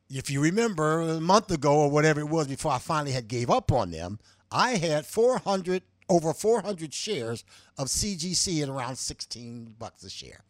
If 0.10 0.30
you 0.30 0.42
remember 0.42 1.02
a 1.02 1.20
month 1.20 1.52
ago 1.52 1.74
or 1.74 1.90
whatever 1.90 2.20
it 2.20 2.30
was 2.30 2.48
before 2.48 2.72
I 2.72 2.80
finally 2.80 3.12
had 3.12 3.28
gave 3.28 3.50
up 3.50 3.72
on 3.72 3.92
them, 3.92 4.20
I 4.52 4.72
had 4.72 5.06
400 5.06 5.84
over 6.10 6.34
400 6.34 6.94
shares 6.94 7.44
of 7.78 7.88
CGC 7.88 8.64
at 8.64 8.70
around 8.70 8.98
16 8.98 9.76
bucks 9.78 10.04
a 10.04 10.10
share. 10.10 10.44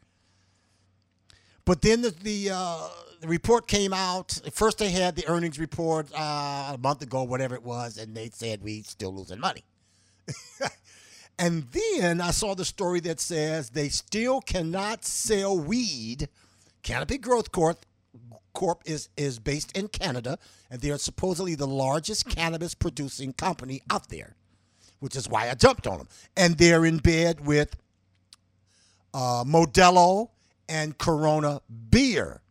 But 1.66 1.82
then 1.82 2.02
the 2.02 2.12
the, 2.12 2.52
uh, 2.54 2.90
the 3.20 3.28
report 3.28 3.68
came 3.68 3.94
out. 3.94 4.40
First, 4.54 4.78
they 4.78 4.90
had 4.90 5.16
the 5.16 5.28
earnings 5.28 5.60
report 5.60 6.08
uh, 6.14 6.74
a 6.74 6.78
month 6.80 7.02
ago, 7.02 7.24
whatever 7.24 7.56
it 7.56 7.64
was, 7.64 7.98
and 7.98 8.16
they 8.16 8.30
said 8.30 8.62
we 8.62 8.82
still 8.84 9.14
losing 9.14 9.40
money. 9.40 9.64
and 11.40 11.68
then 11.72 12.22
I 12.22 12.32
saw 12.32 12.56
the 12.56 12.66
story 12.66 13.00
that 13.02 13.20
says 13.20 13.72
they 13.72 13.90
still 13.90 14.42
cannot 14.42 15.04
sell 15.06 15.58
weed. 15.60 16.30
Canopy 16.82 17.18
Growth 17.18 17.52
Corp 17.52 17.86
Corp 18.54 18.82
is 18.86 19.10
is 19.16 19.40
based 19.40 19.78
in 19.78 19.88
Canada, 19.88 20.38
and 20.70 20.82
they 20.82 20.92
are 20.92 20.98
supposedly 20.98 21.56
the 21.56 21.68
largest 21.68 22.28
cannabis 22.28 22.74
producing 22.74 23.34
company 23.34 23.82
out 23.90 24.10
there, 24.10 24.36
which 25.00 25.16
is 25.16 25.30
why 25.30 25.50
I 25.50 25.54
jumped 25.54 25.88
on 25.88 25.98
them. 25.98 26.08
And 26.36 26.58
they're 26.58 26.86
in 26.86 26.98
bed 26.98 27.46
with 27.46 27.76
uh, 29.14 29.44
Modelo 29.44 30.30
and 30.68 30.98
Corona 30.98 31.62
beer. 31.90 32.42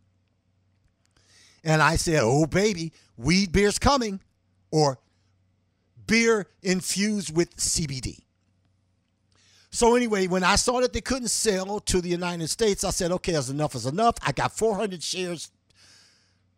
And 1.69 1.83
I 1.83 1.97
said, 1.97 2.21
oh, 2.23 2.47
baby, 2.47 2.93
weed 3.15 3.51
beer's 3.51 3.77
coming, 3.77 4.21
or 4.71 4.97
beer 6.07 6.47
infused 6.63 7.35
with 7.35 7.55
CBD. 7.57 8.21
So, 9.69 9.95
anyway, 9.95 10.25
when 10.25 10.43
I 10.43 10.55
saw 10.55 10.81
that 10.81 10.93
they 10.93 11.01
couldn't 11.01 11.27
sell 11.27 11.79
to 11.79 12.01
the 12.01 12.09
United 12.09 12.49
States, 12.49 12.83
I 12.83 12.89
said, 12.89 13.11
okay, 13.11 13.35
as 13.35 13.51
enough 13.51 13.75
is 13.75 13.85
enough. 13.85 14.15
I 14.25 14.31
got 14.31 14.51
400 14.51 15.03
shares 15.03 15.51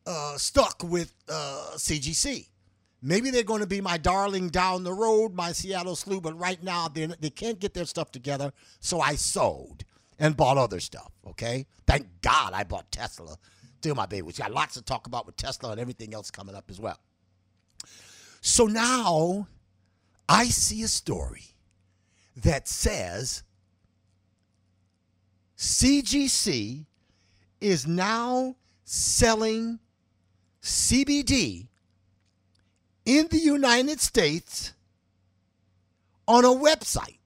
uh, 0.06 0.38
stuck 0.38 0.82
with 0.82 1.13
uh, 1.27 1.72
CGC. 1.75 2.48
Maybe 3.01 3.32
they're 3.32 3.44
going 3.44 3.60
to 3.60 3.68
be 3.68 3.82
my 3.82 3.98
darling 3.98 4.48
down 4.48 4.86
the 4.86 4.94
road, 4.94 5.34
my 5.34 5.51
Seattle 5.51 5.98
slew, 5.98 6.22
but 6.22 6.39
right 6.39 6.63
now 6.63 6.88
they 6.88 7.08
they 7.20 7.32
can't 7.32 7.60
get 7.60 7.74
their 7.74 7.84
stuff 7.84 8.13
together. 8.13 8.53
So 8.80 9.01
I 9.01 9.15
sold 9.15 9.84
and 10.20 10.38
bought 10.38 10.58
other 10.58 10.80
stuff. 10.80 11.12
Okay, 11.27 11.65
thank 11.86 12.08
God 12.22 12.53
I 12.53 12.63
bought 12.63 12.89
Tesla. 12.91 13.38
Still 13.81 13.95
my 13.95 14.05
baby. 14.05 14.21
We 14.21 14.33
got 14.33 14.51
lots 14.51 14.75
to 14.75 14.83
talk 14.83 15.07
about 15.07 15.25
with 15.25 15.38
Tesla 15.38 15.71
and 15.71 15.81
everything 15.81 16.13
else 16.13 16.29
coming 16.29 16.53
up 16.53 16.65
as 16.69 16.79
well. 16.79 17.00
So 18.39 18.67
now 18.67 19.47
I 20.29 20.45
see 20.45 20.83
a 20.83 20.88
story 20.88 21.45
that 22.38 22.67
says 22.67 23.41
CGC 25.57 26.85
is 27.59 27.88
now 27.88 28.55
selling 28.83 29.79
CBD 30.61 31.67
in 33.05 33.27
the 33.31 33.39
United 33.39 34.00
States 34.00 34.73
on 36.27 36.45
a 36.45 36.50
website 36.50 37.17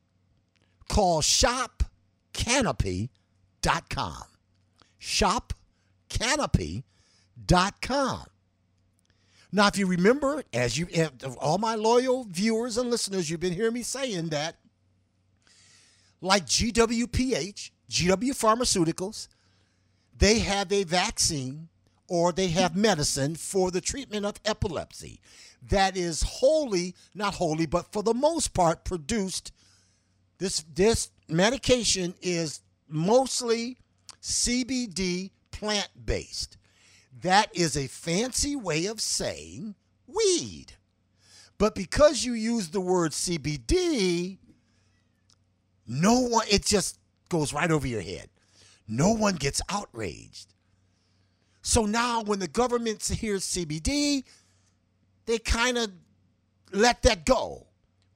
called 0.87 1.25
shopcanopy.com. 1.25 4.23
Shopcanopy.com. 6.17 8.25
Now, 9.51 9.67
if 9.67 9.77
you 9.77 9.87
remember, 9.87 10.43
as 10.53 10.77
you 10.77 10.87
eh, 10.91 11.07
all 11.39 11.57
my 11.57 11.75
loyal 11.75 12.25
viewers 12.25 12.77
and 12.77 12.89
listeners, 12.89 13.29
you've 13.29 13.39
been 13.39 13.53
hearing 13.53 13.73
me 13.73 13.83
saying 13.83 14.29
that, 14.29 14.57
like 16.19 16.45
GWPH, 16.45 17.71
GW 17.89 18.31
Pharmaceuticals, 18.31 19.27
they 20.17 20.39
have 20.39 20.71
a 20.71 20.83
vaccine 20.83 21.69
or 22.07 22.31
they 22.31 22.49
have 22.49 22.75
medicine 22.75 23.35
for 23.35 23.71
the 23.71 23.81
treatment 23.81 24.25
of 24.25 24.35
epilepsy 24.45 25.21
that 25.69 25.97
is 25.97 26.21
wholly, 26.21 26.95
not 27.13 27.35
wholly, 27.35 27.65
but 27.65 27.91
for 27.91 28.03
the 28.03 28.13
most 28.13 28.53
part 28.53 28.83
produced. 28.83 29.51
This 30.37 30.65
this 30.73 31.11
medication 31.29 32.13
is 32.21 32.61
mostly 32.89 33.77
CBD 34.21 35.31
plant 35.55 35.89
based. 36.05 36.57
That 37.21 37.49
is 37.55 37.77
a 37.77 37.87
fancy 37.87 38.55
way 38.55 38.85
of 38.85 38.99
saying 38.99 39.75
weed. 40.05 40.73
But 41.57 41.75
because 41.75 42.25
you 42.25 42.33
use 42.33 42.69
the 42.69 42.81
word 42.81 43.11
CBD, 43.11 44.37
no 45.87 46.19
one, 46.19 46.45
it 46.49 46.65
just 46.65 46.99
goes 47.29 47.53
right 47.53 47.71
over 47.71 47.87
your 47.87 48.01
head. 48.01 48.29
No 48.87 49.13
one 49.13 49.35
gets 49.35 49.61
outraged. 49.69 50.53
So 51.61 51.85
now 51.85 52.21
when 52.21 52.39
the 52.39 52.47
government 52.47 53.03
hears 53.03 53.45
CBD, 53.45 54.23
they 55.25 55.39
kind 55.39 55.77
of 55.77 55.91
let 56.71 57.01
that 57.03 57.25
go. 57.25 57.67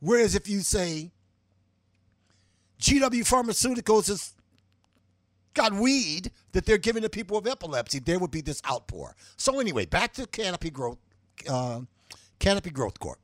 Whereas 0.01 0.36
if 0.36 0.48
you 0.50 0.60
say 0.60 1.12
GW 2.81 3.22
Pharmaceuticals 3.22 4.08
has 4.10 4.34
weed 5.68 6.32
that 6.54 6.66
they're 6.66 6.78
giving 6.78 7.04
to 7.04 7.10
people 7.10 7.39
with 7.42 7.48
epilepsy, 7.51 8.00
there 8.00 8.20
would 8.20 8.32
be 8.32 8.42
this 8.42 8.62
outpour. 8.70 9.16
So 9.38 9.60
anyway, 9.60 9.86
back 9.86 10.13
to 10.13 10.28
Canopy 10.28 10.70
Growth, 10.72 11.00
uh, 11.50 11.82
Canopy 12.39 12.72
Growth 12.72 13.00
Corp. 13.00 13.20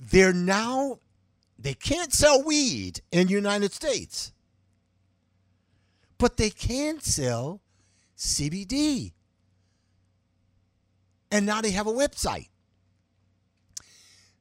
They're 0.00 0.32
now 0.34 0.98
They 1.58 1.74
can't 1.74 2.12
sell 2.12 2.42
weed 2.42 3.00
in 3.12 3.28
the 3.28 3.32
United 3.32 3.72
States, 3.72 4.32
but 6.18 6.36
they 6.36 6.50
can 6.50 7.00
sell 7.00 7.60
CBD. 8.16 9.12
And 11.30 11.46
now 11.46 11.60
they 11.60 11.72
have 11.72 11.86
a 11.86 11.92
website. 11.92 12.48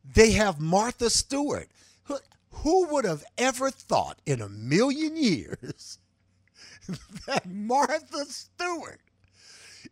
They 0.04 0.32
have 0.34 0.60
Martha 0.60 1.10
Stewart. 1.10 1.70
Who, 2.06 2.18
who 2.52 2.88
would 2.90 3.06
have 3.06 3.24
ever 3.38 3.72
thought 3.72 4.20
in 4.26 4.42
a 4.42 4.50
million 4.50 5.16
years 5.18 6.00
that 7.28 7.46
Martha 7.50 8.26
Stewart 8.26 9.00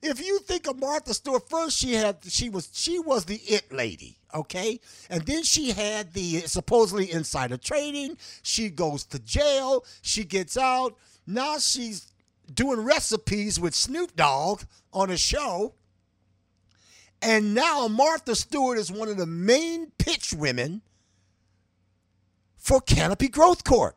if 0.01 0.25
you 0.25 0.39
think 0.39 0.67
of 0.67 0.79
Martha 0.79 1.13
Stewart, 1.13 1.49
first 1.49 1.77
she 1.77 1.93
had 1.93 2.17
she 2.27 2.49
was 2.49 2.69
she 2.73 2.99
was 2.99 3.25
the 3.25 3.35
it 3.35 3.71
lady, 3.71 4.17
okay, 4.33 4.79
and 5.09 5.25
then 5.25 5.43
she 5.43 5.71
had 5.71 6.13
the 6.13 6.39
supposedly 6.41 7.11
insider 7.11 7.57
trading. 7.57 8.17
She 8.41 8.69
goes 8.69 9.03
to 9.05 9.19
jail. 9.19 9.85
She 10.01 10.23
gets 10.23 10.57
out. 10.57 10.97
Now 11.27 11.59
she's 11.59 12.13
doing 12.51 12.81
recipes 12.81 13.59
with 13.59 13.75
Snoop 13.75 14.15
Dogg 14.15 14.63
on 14.91 15.09
a 15.09 15.17
show. 15.17 15.75
And 17.21 17.53
now 17.53 17.87
Martha 17.87 18.35
Stewart 18.35 18.79
is 18.79 18.91
one 18.91 19.07
of 19.07 19.17
the 19.17 19.27
main 19.27 19.91
pitch 19.99 20.33
women 20.33 20.81
for 22.57 22.81
Canopy 22.81 23.27
Growth 23.27 23.63
Corp. 23.63 23.95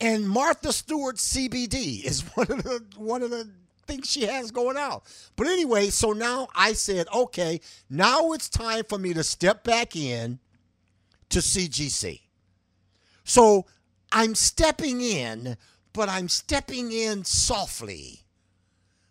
And 0.00 0.28
Martha 0.28 0.72
Stewart 0.72 1.16
CBD 1.16 2.04
is 2.04 2.20
one 2.34 2.50
of 2.50 2.62
the 2.62 2.84
one 2.96 3.22
of 3.22 3.30
the 3.30 3.50
things 3.86 4.10
she 4.10 4.22
has 4.22 4.50
going 4.50 4.76
out. 4.76 5.04
But 5.36 5.46
anyway, 5.46 5.90
so 5.90 6.12
now 6.12 6.48
I 6.54 6.72
said, 6.72 7.06
okay, 7.14 7.60
now 7.90 8.32
it's 8.32 8.48
time 8.48 8.84
for 8.88 8.98
me 8.98 9.12
to 9.14 9.22
step 9.22 9.62
back 9.62 9.94
in 9.94 10.38
to 11.28 11.40
CGC. 11.40 12.20
So 13.24 13.66
I'm 14.12 14.34
stepping 14.34 15.00
in, 15.00 15.56
but 15.92 16.08
I'm 16.08 16.28
stepping 16.28 16.92
in 16.92 17.24
softly. 17.24 18.20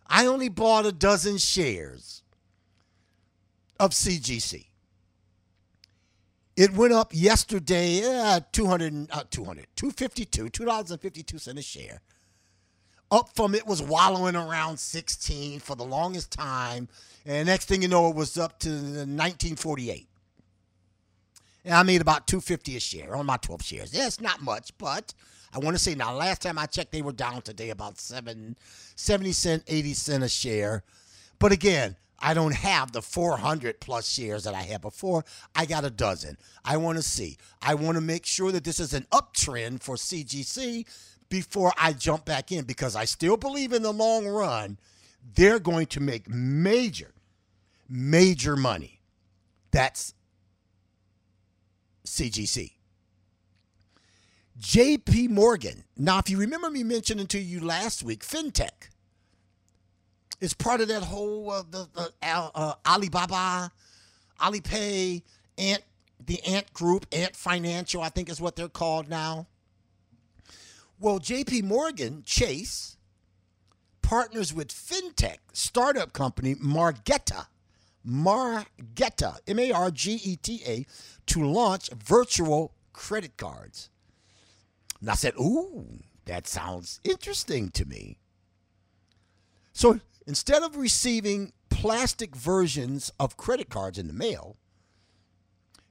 I 0.06 0.26
only 0.26 0.48
bought 0.48 0.86
a 0.86 0.92
dozen 0.92 1.38
shares 1.38 2.22
of 3.78 3.90
CGC. 3.90 4.66
It 6.56 6.72
went 6.72 6.92
up 6.92 7.10
yesterday, 7.12 8.02
uh, 8.04 8.40
200, 8.52 9.08
uh, 9.10 9.24
200, 9.28 9.66
252, 9.74 10.50
$2.52 10.50 11.58
a 11.58 11.62
share. 11.62 12.00
Up 13.10 13.28
from 13.34 13.54
it 13.54 13.66
was 13.66 13.82
wallowing 13.82 14.36
around 14.36 14.78
16 14.78 15.60
for 15.60 15.74
the 15.74 15.84
longest 15.84 16.30
time. 16.30 16.88
And 17.26 17.46
next 17.46 17.66
thing 17.66 17.82
you 17.82 17.88
know, 17.88 18.08
it 18.08 18.14
was 18.14 18.38
up 18.38 18.58
to 18.60 18.70
1948. 18.70 20.08
And 21.64 21.74
I 21.74 21.82
made 21.82 22.00
about 22.00 22.26
250 22.26 22.76
a 22.76 22.80
share 22.80 23.16
on 23.16 23.26
my 23.26 23.36
12 23.36 23.62
shares. 23.62 23.94
Yeah, 23.94 24.06
it's 24.06 24.20
not 24.20 24.42
much, 24.42 24.76
but 24.78 25.12
I 25.52 25.58
want 25.58 25.76
to 25.76 25.82
say 25.82 25.94
now, 25.94 26.14
last 26.14 26.42
time 26.42 26.58
I 26.58 26.66
checked, 26.66 26.92
they 26.92 27.02
were 27.02 27.12
down 27.12 27.42
today 27.42 27.70
about 27.70 27.98
seven, 27.98 28.56
70 28.96 29.32
cent, 29.32 29.64
80 29.66 29.94
cent 29.94 30.24
a 30.24 30.28
share. 30.28 30.82
But 31.38 31.52
again, 31.52 31.96
I 32.24 32.32
don't 32.32 32.54
have 32.54 32.90
the 32.90 33.02
400 33.02 33.80
plus 33.80 34.08
shares 34.08 34.44
that 34.44 34.54
I 34.54 34.62
had 34.62 34.80
before. 34.80 35.26
I 35.54 35.66
got 35.66 35.84
a 35.84 35.90
dozen. 35.90 36.38
I 36.64 36.78
want 36.78 36.96
to 36.96 37.02
see. 37.02 37.36
I 37.60 37.74
want 37.74 37.96
to 37.96 38.00
make 38.00 38.24
sure 38.24 38.50
that 38.50 38.64
this 38.64 38.80
is 38.80 38.94
an 38.94 39.06
uptrend 39.12 39.82
for 39.82 39.96
CGC 39.96 40.86
before 41.28 41.74
I 41.78 41.92
jump 41.92 42.24
back 42.24 42.50
in 42.50 42.64
because 42.64 42.96
I 42.96 43.04
still 43.04 43.36
believe 43.36 43.74
in 43.74 43.82
the 43.82 43.92
long 43.92 44.26
run 44.26 44.78
they're 45.34 45.58
going 45.58 45.86
to 45.88 46.00
make 46.00 46.26
major, 46.26 47.12
major 47.90 48.56
money. 48.56 49.02
That's 49.70 50.14
CGC. 52.06 52.72
JP 54.58 55.28
Morgan. 55.28 55.84
Now, 55.96 56.18
if 56.20 56.30
you 56.30 56.38
remember 56.38 56.70
me 56.70 56.84
mentioning 56.84 57.26
to 57.28 57.38
you 57.38 57.60
last 57.60 58.02
week, 58.02 58.24
FinTech 58.24 58.88
is 60.44 60.54
part 60.54 60.80
of 60.80 60.88
that 60.88 61.02
whole 61.02 61.50
uh, 61.50 61.62
the, 61.68 61.88
the 61.94 62.12
uh, 62.22 62.74
Alibaba, 62.86 63.72
Alipay, 64.40 65.22
Ant, 65.58 65.82
the 66.24 66.40
Ant 66.44 66.72
Group, 66.72 67.06
Ant 67.12 67.34
Financial, 67.34 68.02
I 68.02 68.10
think 68.10 68.28
is 68.28 68.40
what 68.40 68.54
they're 68.54 68.68
called 68.68 69.08
now. 69.08 69.46
Well, 71.00 71.18
J.P. 71.18 71.62
Morgan 71.62 72.22
Chase 72.24 72.96
partners 74.02 74.52
with 74.52 74.68
fintech 74.68 75.38
startup 75.52 76.12
company 76.12 76.54
Marqeta, 76.54 77.46
Marqeta, 78.06 79.38
M 79.48 79.58
A 79.58 79.72
R 79.72 79.90
G 79.90 80.20
E 80.22 80.36
T 80.36 80.62
A, 80.66 80.86
to 81.26 81.42
launch 81.42 81.88
virtual 81.90 82.74
credit 82.92 83.36
cards. 83.36 83.88
And 85.00 85.10
I 85.10 85.14
said, 85.14 85.34
"Ooh, 85.40 86.00
that 86.26 86.46
sounds 86.46 87.00
interesting 87.02 87.70
to 87.70 87.86
me." 87.86 88.18
So 89.72 90.00
Instead 90.26 90.62
of 90.62 90.76
receiving 90.76 91.52
plastic 91.68 92.34
versions 92.34 93.12
of 93.20 93.36
credit 93.36 93.68
cards 93.68 93.98
in 93.98 94.06
the 94.06 94.12
mail, 94.12 94.56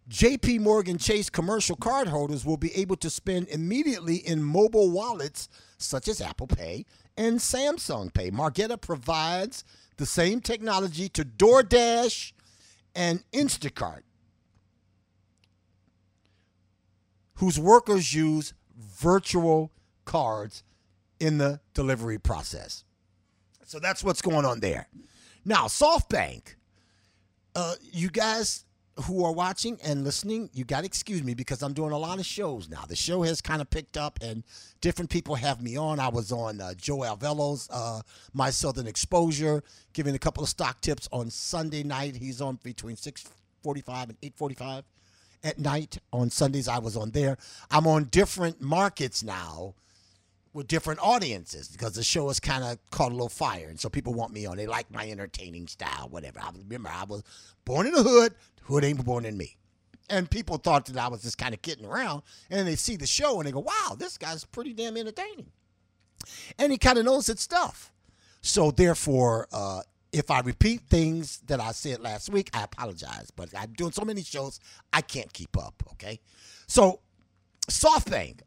JP 0.10 0.60
Morgan 0.62 0.98
Chase 0.98 1.30
commercial 1.30 1.78
cardholders 1.78 2.46
will 2.46 2.58
be 2.58 2.74
able 2.76 2.98
to 2.98 3.10
spend 3.10 3.48
immediately 3.48 4.18
in 4.18 4.44
mobile 4.44 4.92
wallets 4.92 5.48
such 5.78 6.08
as 6.08 6.20
Apple 6.20 6.48
Pay 6.48 6.86
and 7.16 7.40
Samsung 7.40 8.14
Pay. 8.14 8.32
Marqeta 8.32 8.80
provides 8.82 9.64
the 9.98 10.06
same 10.06 10.42
technology 10.42 11.08
to 11.10 11.24
DoorDash 11.24 12.34
and 12.96 13.24
Instacart, 13.32 14.02
whose 17.36 17.60
workers 17.60 18.14
use 18.14 18.54
virtual 18.78 19.72
cards 20.06 20.64
in 21.20 21.38
the 21.38 21.62
delivery 21.74 22.18
process. 22.18 22.84
So 23.74 23.80
that's 23.80 24.04
what's 24.04 24.22
going 24.22 24.46
on 24.46 24.60
there. 24.60 24.88
Now, 25.46 25.66
SoftBank, 25.66 26.54
uh, 27.56 27.74
you 27.82 28.12
guys 28.12 28.66
who 29.06 29.26
are 29.26 29.32
watching 29.32 29.80
and 29.84 30.04
listening, 30.04 30.52
you 30.54 30.64
got 30.64 30.82
to 30.82 30.86
excuse 30.86 31.24
me 31.24 31.34
because 31.34 31.64
I'm 31.64 31.74
doing 31.74 31.92
a 31.92 31.98
lot 31.98 32.20
of 32.20 32.26
shows 32.28 32.70
now. 32.70 32.84
The 32.88 32.96
show 32.96 33.24
has 33.24 33.42
kind 33.42 33.62
of 33.62 33.72
picked 33.72 33.98
up, 33.98 34.20
and 34.22 34.44
different 34.80 35.10
people 35.10 35.34
have 35.34 35.60
me 35.60 35.76
on. 35.76 36.00
I 36.00 36.10
was 36.10 36.32
on 36.32 36.62
uh, 36.62 36.76
Joe 36.76 37.00
Alvelo's 37.00 37.68
uh, 37.72 38.04
My 38.32 38.52
Southern 38.52 38.86
Exposure, 38.86 39.64
giving 39.94 40.14
a 40.14 40.20
couple 40.20 40.44
of 40.44 40.50
stock 40.50 40.80
tips 40.82 41.10
on 41.12 41.32
Sunday 41.32 41.82
night. 41.82 42.16
He's 42.16 42.42
on 42.42 42.60
between 42.62 42.96
6:45 42.96 44.10
and 44.10 44.22
8:45 44.22 44.84
at 45.44 45.58
night. 45.58 45.98
On 46.12 46.30
Sundays, 46.30 46.68
I 46.68 46.78
was 46.78 46.96
on 46.96 47.10
there. 47.10 47.40
I'm 47.72 47.88
on 47.88 48.04
different 48.04 48.62
markets 48.62 49.24
now 49.24 49.74
with 50.54 50.68
different 50.68 51.00
audiences 51.02 51.68
because 51.68 51.94
the 51.94 52.04
show 52.04 52.28
has 52.28 52.40
kind 52.40 52.64
of 52.64 52.78
caught 52.92 53.12
a 53.12 53.16
little 53.16 53.30
fire, 53.30 53.68
and 53.70 53.80
so 53.80 53.90
people 53.90 54.14
want 54.14 54.32
me 54.32 54.46
on. 54.46 54.58
They 54.58 54.68
like 54.68 54.92
my 54.92 55.10
entertaining 55.10 55.68
style, 55.68 56.08
whatever. 56.10 56.40
I 56.40 56.52
remember 56.56 56.90
I 56.90 57.04
was 57.04 57.24
born 57.66 57.88
in 57.88 57.94
the 57.94 58.04
hood. 58.04 58.36
Hood 58.64 58.84
ain't 58.86 59.04
born 59.04 59.26
in 59.26 59.36
me, 59.36 59.58
and 60.10 60.30
people 60.30 60.58
thought 60.58 60.86
that 60.86 60.98
I 60.98 61.08
was 61.08 61.24
just 61.24 61.38
kind 61.38 61.54
of 61.54 61.62
kidding 61.62 61.86
around. 61.86 62.22
And 62.50 62.68
they 62.68 62.76
see 62.76 62.96
the 62.96 63.08
show 63.08 63.40
and 63.40 63.48
they 63.48 63.52
go, 63.52 63.60
"Wow, 63.60 63.96
this 63.98 64.18
guy's 64.18 64.46
pretty 64.46 64.74
damn 64.74 64.96
entertaining," 64.96 65.52
and 66.58 66.72
he 66.72 66.78
kind 66.78 66.98
of 66.98 67.06
knows 67.06 67.28
his 67.28 67.40
stuff. 67.40 67.92
So 68.42 68.72
therefore, 68.72 69.48
uh, 69.52 69.82
if 70.12 70.30
I 70.30 70.42
repeat 70.42 70.82
things 70.82 71.40
that 71.48 71.60
I 71.60 71.72
said 71.72 72.00
last 72.00 72.30
week, 72.30 72.52
I 72.54 72.64
apologize. 72.64 73.32
But 73.36 73.50
I'm 73.58 73.74
doing 73.74 73.92
so 73.92 74.06
many 74.06 74.22
shows, 74.24 74.60
I 74.94 75.02
can't 75.02 75.34
keep 75.34 75.58
up. 75.58 75.84
Okay, 75.94 76.20
so 76.68 77.00
SoftBank, 77.68 78.42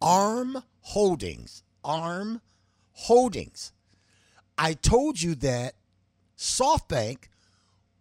ARM 0.00 0.62
Holdings. 0.80 1.62
ARM 1.84 2.40
Holdings. 2.92 3.72
I 4.56 4.74
told 4.74 5.20
you 5.20 5.34
that 5.36 5.74
SoftBank 6.36 7.28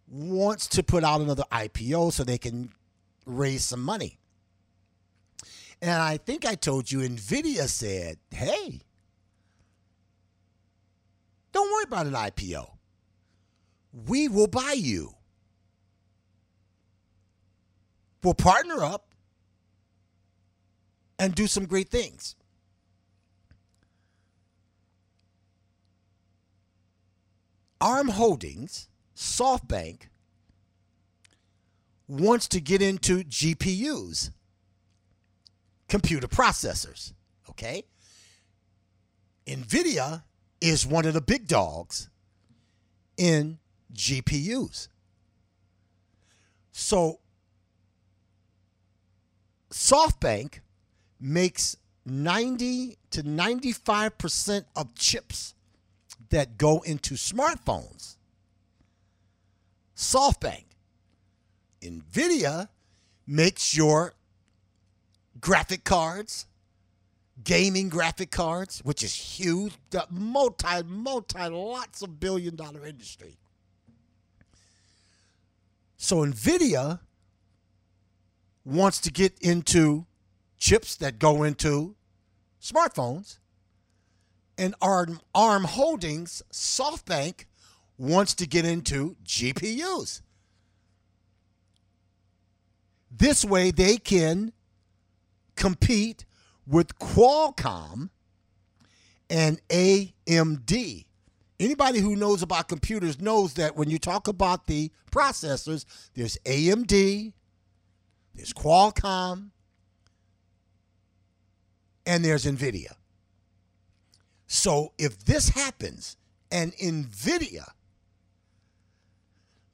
wants 0.07 0.67
to 0.67 0.83
put 0.83 1.03
out 1.03 1.21
another 1.21 1.43
IPO 1.51 2.13
so 2.13 2.23
they 2.23 2.38
can 2.38 2.71
raise 3.25 3.63
some 3.63 3.81
money. 3.83 4.17
And 5.81 5.91
I 5.91 6.17
think 6.17 6.45
I 6.45 6.55
told 6.55 6.91
you 6.91 6.99
NVIDIA 6.99 7.67
said, 7.67 8.17
hey, 8.31 8.81
don't 11.51 11.71
worry 11.71 11.83
about 11.88 12.07
an 12.07 12.13
IPO. 12.13 12.69
We 14.07 14.27
will 14.27 14.47
buy 14.47 14.73
you. 14.73 15.15
We'll 18.23 18.33
partner 18.33 18.83
up 18.83 19.09
and 21.19 21.36
do 21.36 21.45
some 21.45 21.65
great 21.65 21.89
things. 21.89 22.36
ARM 27.82 28.08
Holdings, 28.10 28.88
SoftBank, 29.15 30.03
wants 32.08 32.47
to 32.47 32.60
get 32.60 32.82
into 32.82 33.23
GPUs, 33.23 34.32
computer 35.88 36.27
processors. 36.27 37.13
Okay? 37.49 37.84
NVIDIA 39.45 40.23
is 40.62 40.86
one 40.86 41.05
of 41.05 41.13
the 41.13 41.21
big 41.21 41.47
dogs 41.47 42.10
in 43.17 43.60
GPUs. 43.93 44.88
So 46.71 47.19
SoftBank 49.71 50.60
makes 51.19 51.75
90 52.05 52.97
to 53.12 53.23
95% 53.23 54.65
of 54.75 54.95
chips 54.95 55.53
that 56.29 56.58
go 56.58 56.82
into 56.82 57.15
smartphones. 57.15 58.15
SoftBank. 59.95 60.63
Nvidia 61.82 62.67
makes 63.25 63.75
your 63.75 64.13
graphic 65.39 65.84
cards, 65.84 66.45
gaming 67.43 67.89
graphic 67.89 68.32
cards, 68.32 68.82
which 68.84 69.03
is 69.03 69.13
huge, 69.13 69.73
the 69.91 70.05
multi, 70.10 70.84
multi, 70.86 71.47
lots 71.49 72.01
of 72.01 72.19
billion 72.19 72.55
dollar 72.55 72.86
industry. 72.86 73.38
So 75.97 76.17
Nvidia 76.25 76.99
wants 78.65 78.99
to 79.01 79.12
get 79.12 79.38
into 79.39 80.05
chips 80.60 80.95
that 80.98 81.17
go 81.19 81.43
into 81.43 81.95
smartphones. 82.62 83.39
And 84.58 84.76
ARM, 84.82 85.22
ARM 85.34 85.63
Holdings, 85.63 86.43
SoftBank, 86.52 87.45
wants 87.98 88.34
to 88.36 88.45
get 88.45 88.65
into 88.65 89.15
GPUs. 89.26 90.22
This 93.10 93.43
way 93.43 93.72
they 93.72 93.98
can 93.98 94.52
compete 95.56 96.26
with 96.67 97.00
Qualcomm 97.00 98.10
and 99.30 99.62
AMD. 99.69 101.06
Anybody 101.60 102.00
who 102.00 102.15
knows 102.15 102.41
about 102.41 102.69
computers 102.69 103.19
knows 103.19 103.56
that 103.56 103.76
when 103.76 103.89
you 103.89 104.00
talk 104.00 104.28
about 104.28 104.67
the 104.67 104.91
processors, 105.12 105.86
there's 106.15 106.38
AMD, 106.45 107.34
there's 108.34 108.54
Qualcomm, 108.54 109.50
and 112.10 112.26
there's 112.26 112.45
NVIDIA. 112.45 112.93
So 114.48 114.93
if 114.98 115.24
this 115.26 115.50
happens 115.50 116.17
and 116.52 116.74
NVIDIA 116.78 117.69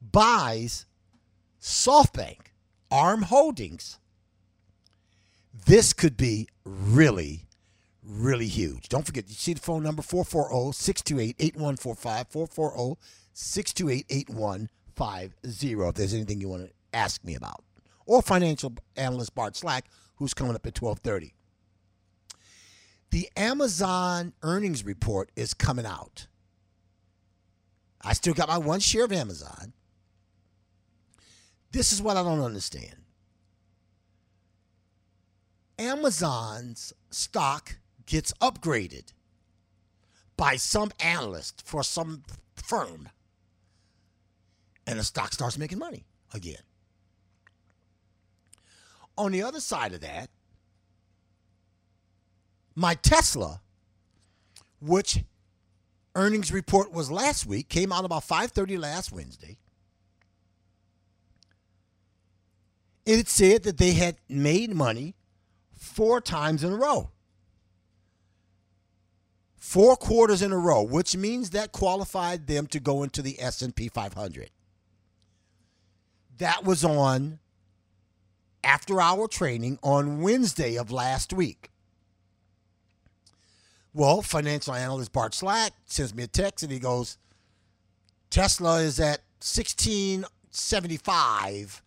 buys 0.02 0.84
SoftBank, 1.62 2.40
ARM 2.90 3.22
Holdings, 3.22 3.98
this 5.64 5.94
could 5.94 6.18
be 6.18 6.46
really, 6.66 7.46
really 8.04 8.48
huge. 8.48 8.90
Don't 8.90 9.06
forget, 9.06 9.28
you 9.28 9.34
see 9.34 9.54
the 9.54 9.60
phone 9.60 9.82
number 9.82 10.02
440 10.02 10.72
628 10.76 11.36
8145, 11.38 12.28
440 12.28 13.00
628 13.32 14.06
8150 14.10 15.88
if 15.88 15.94
there's 15.94 16.12
anything 16.12 16.42
you 16.42 16.50
want 16.50 16.66
to 16.66 16.72
ask 16.92 17.24
me 17.24 17.34
about. 17.34 17.64
Or 18.04 18.20
financial 18.20 18.74
analyst 18.94 19.34
Bart 19.34 19.56
Slak, 19.56 19.86
who's 20.16 20.34
coming 20.34 20.54
up 20.54 20.66
at 20.66 20.78
1230. 20.78 21.35
The 23.10 23.28
Amazon 23.36 24.32
earnings 24.42 24.84
report 24.84 25.30
is 25.36 25.54
coming 25.54 25.86
out. 25.86 26.26
I 28.02 28.12
still 28.12 28.34
got 28.34 28.48
my 28.48 28.58
one 28.58 28.80
share 28.80 29.04
of 29.04 29.12
Amazon. 29.12 29.72
This 31.72 31.92
is 31.92 32.00
what 32.00 32.16
I 32.16 32.22
don't 32.22 32.40
understand. 32.40 32.96
Amazon's 35.78 36.92
stock 37.10 37.76
gets 38.06 38.32
upgraded 38.34 39.12
by 40.36 40.56
some 40.56 40.90
analyst 41.00 41.62
for 41.66 41.82
some 41.82 42.22
firm, 42.54 43.08
and 44.86 44.98
the 44.98 45.04
stock 45.04 45.32
starts 45.32 45.58
making 45.58 45.78
money 45.78 46.04
again. 46.32 46.62
On 49.18 49.32
the 49.32 49.42
other 49.42 49.60
side 49.60 49.92
of 49.92 50.00
that, 50.02 50.30
my 52.76 52.94
Tesla, 52.94 53.62
which 54.80 55.24
earnings 56.14 56.52
report 56.52 56.92
was 56.92 57.10
last 57.10 57.46
week, 57.46 57.68
came 57.68 57.90
out 57.90 58.04
about 58.04 58.22
5:30 58.22 58.78
last 58.78 59.10
Wednesday. 59.10 59.58
It 63.04 63.28
said 63.28 63.62
that 63.62 63.78
they 63.78 63.94
had 63.94 64.18
made 64.28 64.74
money 64.74 65.14
four 65.72 66.20
times 66.20 66.62
in 66.62 66.72
a 66.72 66.76
row. 66.76 67.10
Four 69.56 69.96
quarters 69.96 70.42
in 70.42 70.52
a 70.52 70.58
row, 70.58 70.82
which 70.82 71.16
means 71.16 71.50
that 71.50 71.72
qualified 71.72 72.46
them 72.46 72.66
to 72.68 72.78
go 72.78 73.02
into 73.02 73.22
the 73.22 73.40
S&P 73.40 73.88
500. 73.88 74.50
That 76.38 76.64
was 76.64 76.84
on 76.84 77.38
after 78.62 79.00
hour 79.00 79.26
training 79.28 79.78
on 79.82 80.20
Wednesday 80.20 80.76
of 80.76 80.90
last 80.90 81.32
week. 81.32 81.70
Well, 83.96 84.20
financial 84.20 84.74
analyst 84.74 85.12
Bart 85.14 85.32
Slak 85.32 85.72
sends 85.86 86.14
me 86.14 86.24
a 86.24 86.26
text 86.26 86.62
and 86.62 86.70
he 86.70 86.78
goes, 86.78 87.16
Tesla 88.28 88.80
is 88.80 89.00
at 89.00 89.20
1675 89.40 91.82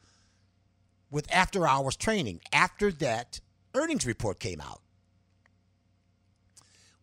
with 1.12 1.32
after 1.32 1.68
hours 1.68 1.96
training. 1.96 2.42
After 2.52 2.92
that 2.94 3.42
earnings 3.76 4.08
report 4.08 4.40
came 4.40 4.60
out. 4.60 4.82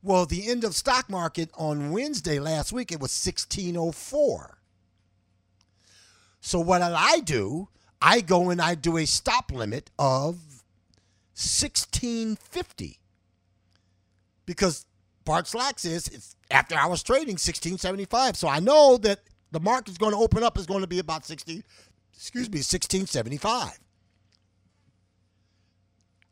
Well, 0.03 0.27
the 0.27 0.49
end 0.49 0.65
of 0.65 0.75
stock 0.75 1.09
market 1.09 1.51
on 1.57 1.93
Wednesday 1.93 2.41
last 2.41 2.73
week, 2.73 2.91
it 2.91 2.99
was 2.99 3.13
1604. 3.13 4.59
So 6.41 6.59
what 6.59 6.83
I 6.83 7.21
do? 7.21 7.69
I 8.03 8.23
go 8.23 8.51
and 8.51 8.61
I 8.61 8.75
do 8.75 8.97
a 8.97 9.07
stop 9.07 9.53
limit 9.53 9.89
of 10.01 10.65
1650 11.37 12.99
because 14.45 14.85
Bart 15.27 15.47
Slak 15.47 15.85
is 15.85 16.09
it's 16.09 16.37
after 16.51 16.77
hours 16.77 17.03
trading 17.03 17.35
1675. 17.35 18.37
So 18.37 18.49
I 18.49 18.61
know 18.61 18.97
that 18.99 19.21
the 19.51 19.61
market's 19.61 19.99
going 19.99 20.13
to 20.13 20.19
open 20.19 20.43
up 20.43 20.57
is 20.57 20.65
going 20.65 20.81
to 20.81 20.87
be 20.87 21.01
about 21.01 21.27
60, 21.27 21.63
excuse 22.15 22.49
me, 22.49 22.59
1675. 22.59 23.79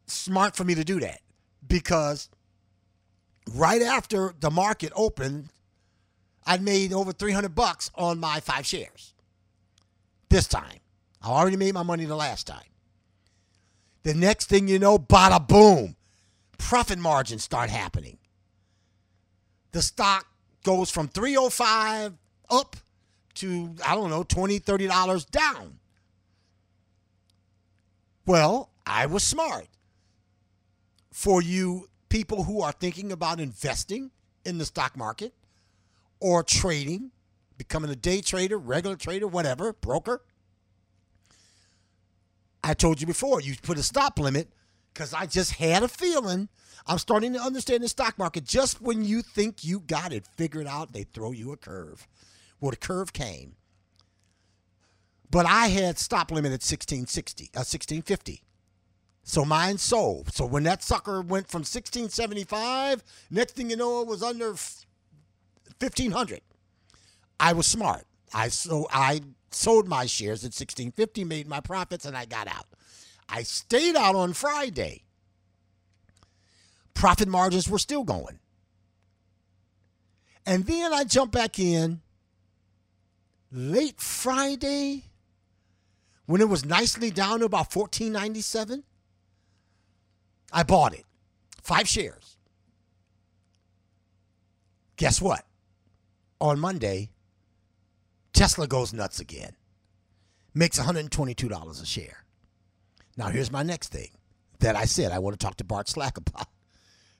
Smart 0.06 0.56
for 0.56 0.64
me 0.64 0.74
to 0.76 0.84
do 0.84 1.00
that 1.00 1.20
because 1.66 2.30
right 3.52 3.82
after 3.82 4.32
the 4.38 4.50
market 4.50 4.92
opened, 4.94 5.50
I'd 6.46 6.62
made 6.62 6.92
over 6.92 7.12
300 7.12 7.54
bucks 7.54 7.90
on 7.94 8.20
my 8.20 8.40
five 8.40 8.64
shares. 8.64 9.12
This 10.30 10.46
time. 10.46 10.78
I 11.20 11.28
already 11.28 11.56
made 11.56 11.74
my 11.74 11.82
money 11.82 12.04
the 12.04 12.16
last 12.16 12.46
time. 12.46 12.68
The 14.02 14.14
next 14.14 14.50
thing 14.50 14.68
you 14.68 14.78
know, 14.78 14.98
bada 14.98 15.46
boom, 15.46 15.96
profit 16.58 16.98
margins 16.98 17.42
start 17.42 17.70
happening 17.70 18.18
the 19.74 19.82
stock 19.82 20.26
goes 20.62 20.88
from 20.88 21.08
305 21.08 22.12
up 22.48 22.76
to 23.34 23.74
I 23.84 23.96
don't 23.96 24.08
know 24.08 24.22
20 24.22 24.60
30 24.60 24.86
dollars 24.86 25.24
down. 25.24 25.80
Well, 28.24 28.70
I 28.86 29.06
was 29.06 29.24
smart. 29.24 29.66
For 31.10 31.42
you 31.42 31.88
people 32.08 32.44
who 32.44 32.62
are 32.62 32.72
thinking 32.72 33.10
about 33.10 33.40
investing 33.40 34.12
in 34.44 34.58
the 34.58 34.64
stock 34.64 34.96
market 34.96 35.34
or 36.20 36.44
trading, 36.44 37.10
becoming 37.58 37.90
a 37.90 37.96
day 37.96 38.20
trader, 38.20 38.56
regular 38.56 38.96
trader, 38.96 39.26
whatever, 39.26 39.72
broker, 39.72 40.22
I 42.62 42.74
told 42.74 43.00
you 43.00 43.06
before, 43.08 43.40
you 43.40 43.56
put 43.60 43.76
a 43.76 43.82
stop 43.82 44.18
limit 44.20 44.48
because 44.94 45.12
I 45.12 45.26
just 45.26 45.52
had 45.52 45.82
a 45.82 45.88
feeling 45.88 46.48
I'm 46.86 46.98
starting 46.98 47.32
to 47.32 47.40
understand 47.40 47.82
the 47.82 47.88
stock 47.88 48.18
market. 48.18 48.44
Just 48.44 48.82
when 48.82 49.04
you 49.04 49.22
think 49.22 49.64
you 49.64 49.80
got 49.80 50.12
it 50.12 50.26
figured 50.26 50.66
out, 50.66 50.92
they 50.92 51.04
throw 51.04 51.32
you 51.32 51.52
a 51.52 51.56
curve. 51.56 52.06
Well, 52.60 52.70
the 52.72 52.76
curve 52.76 53.12
came. 53.12 53.56
But 55.30 55.46
I 55.46 55.68
had 55.68 55.98
stop 55.98 56.30
limit 56.30 56.50
at 56.50 56.62
1660, 56.62 57.44
uh, 57.54 57.64
1650. 57.64 58.42
So 59.22 59.44
mine 59.44 59.78
sold. 59.78 60.32
So 60.32 60.44
when 60.44 60.64
that 60.64 60.82
sucker 60.82 61.22
went 61.22 61.48
from 61.48 61.60
1675, 61.60 63.02
next 63.30 63.52
thing 63.56 63.70
you 63.70 63.76
know, 63.76 64.02
it 64.02 64.06
was 64.06 64.22
under 64.22 64.54
1500. 65.78 66.42
I 67.40 67.54
was 67.54 67.66
smart. 67.66 68.04
I 68.34 68.48
so 68.48 68.86
I 68.92 69.22
sold 69.50 69.88
my 69.88 70.04
shares 70.04 70.44
at 70.44 70.52
1650, 70.52 71.24
made 71.24 71.48
my 71.48 71.60
profits, 71.60 72.04
and 72.04 72.16
I 72.16 72.26
got 72.26 72.46
out. 72.46 72.66
I 73.28 73.42
stayed 73.42 73.96
out 73.96 74.14
on 74.14 74.32
Friday 74.32 75.04
profit 77.04 77.28
margins 77.28 77.68
were 77.68 77.78
still 77.78 78.02
going. 78.02 78.38
And 80.46 80.64
then 80.64 80.92
I 80.92 81.04
jumped 81.04 81.34
back 81.34 81.58
in 81.58 82.00
late 83.52 84.00
Friday 84.00 85.04
when 86.24 86.40
it 86.40 86.48
was 86.48 86.64
nicely 86.64 87.10
down 87.10 87.40
to 87.40 87.44
about 87.44 87.70
14.97. 87.70 88.84
I 90.50 90.62
bought 90.62 90.94
it. 90.94 91.04
5 91.62 91.86
shares. 91.86 92.38
Guess 94.96 95.20
what? 95.20 95.44
On 96.40 96.58
Monday, 96.58 97.10
Tesla 98.32 98.66
goes 98.66 98.94
nuts 98.94 99.20
again. 99.20 99.56
makes 100.54 100.78
$122 100.78 101.82
a 101.82 101.86
share. 101.86 102.23
Now, 103.16 103.28
here's 103.28 103.52
my 103.52 103.62
next 103.62 103.92
thing 103.92 104.10
that 104.60 104.76
I 104.76 104.84
said 104.84 105.12
I 105.12 105.18
want 105.18 105.38
to 105.38 105.44
talk 105.44 105.56
to 105.56 105.64
Bart 105.64 105.88
Slak 105.88 106.18
about 106.26 106.48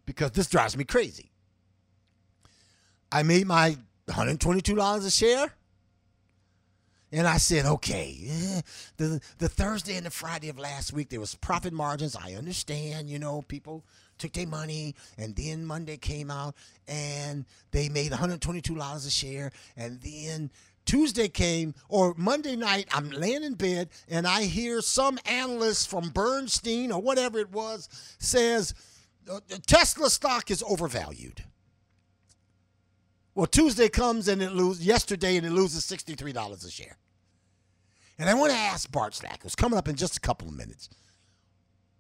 because 0.07 0.33
this 0.33 0.49
drives 0.49 0.77
me 0.77 0.85
crazy. 0.85 1.31
I 3.11 3.23
made 3.23 3.47
my 3.47 3.77
$122 4.09 5.07
a 5.07 5.11
share. 5.11 5.53
And 7.13 7.29
I 7.29 7.37
said, 7.37 7.65
okay, 7.65 8.19
eh, 8.29 8.61
the 8.97 9.21
the 9.39 9.49
Thursday 9.49 9.95
and 9.95 10.05
the 10.05 10.11
Friday 10.11 10.49
of 10.49 10.59
last 10.59 10.93
week 10.93 11.11
there 11.11 11.21
was 11.21 11.37
profit 11.37 11.73
margins. 11.73 12.17
I 12.17 12.33
understand, 12.33 13.09
you 13.09 13.21
know, 13.21 13.43
people 13.43 13.85
took 14.19 14.33
their 14.33 14.49
money, 14.49 14.97
and 15.17 15.37
then 15.37 15.65
Monday 15.65 15.97
came 15.97 16.29
out 16.29 16.57
and 16.89 17.45
they 17.71 17.89
made 17.89 18.11
$122 18.11 19.07
a 19.07 19.11
share, 19.11 19.53
and 19.77 20.01
then 20.01 20.51
Tuesday 20.85 21.29
came 21.29 21.75
or 21.89 22.15
Monday 22.17 22.57
night, 22.57 22.89
I'm 22.93 23.11
laying 23.11 23.43
in 23.43 23.55
bed 23.55 23.89
and 24.09 24.27
I 24.27 24.45
hear 24.45 24.81
some 24.81 25.19
analyst 25.25 25.89
from 25.89 26.11
Bernstein 26.11 26.93
or 26.93 27.01
whatever 27.01 27.39
it 27.39 27.51
was 27.51 27.89
says 28.19 28.75
uh, 29.31 29.41
Tesla 29.67 30.11
stock 30.11 30.51
is 30.51 30.63
overvalued. 30.67 31.45
Well, 33.35 33.47
Tuesday 33.47 33.89
comes 33.89 34.29
and 34.29 34.43
it 34.43 34.53
loses 34.53 34.87
yesterday 34.87 35.37
and 35.37 35.47
it 35.47 35.51
loses 35.51 35.85
$63 35.87 36.67
a 36.67 36.71
share. 36.71 36.99
And 38.19 38.29
I 38.29 38.35
want 38.35 38.53
to 38.53 38.59
ask 38.59 38.91
Bart 38.93 39.15
Slak, 39.15 39.43
who's 39.43 39.57
coming 39.57 39.79
up 39.79 39.89
in 39.89 39.97
just 39.97 40.17
a 40.17 40.21
couple 40.21 40.47
of 40.47 40.55
minutes, 40.55 40.89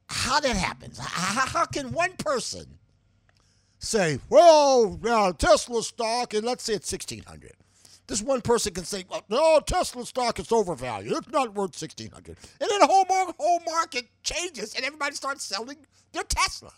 how 0.07 0.39
that 0.39 0.55
happens. 0.55 0.99
How, 0.99 1.65
can 1.65 1.91
one 1.91 2.13
person 2.19 2.79
say, 3.81 4.21
well, 4.29 5.01
yeah, 5.03 5.33
Tesla 5.37 5.83
stock, 5.83 6.35
and 6.35 6.45
let's 6.45 6.63
say 6.63 6.75
it's 6.75 6.91
1600 6.93 7.53
this 8.07 8.23
one 8.23 8.43
person 8.43 8.75
can 8.75 8.85
say, 8.85 9.05
well, 9.09 9.25
"No, 9.29 9.61
Tesla 9.61 10.05
stock 10.05 10.39
is 10.39 10.53
overvalued. 10.53 11.17
It's 11.17 11.31
not 11.31 11.55
worth 11.55 11.77
sixteen 11.77 12.11
hundred. 12.11 12.37
And 12.61 12.71
then 12.71 12.81
the 12.81 12.87
whole 12.87 13.07
whole 13.39 13.61
market 13.67 14.07
changes, 14.23 14.75
and 14.75 14.85
everybody 14.85 15.15
starts 15.15 15.45
selling 15.45 15.79
their 16.13 16.25
Tesla. 16.25 16.73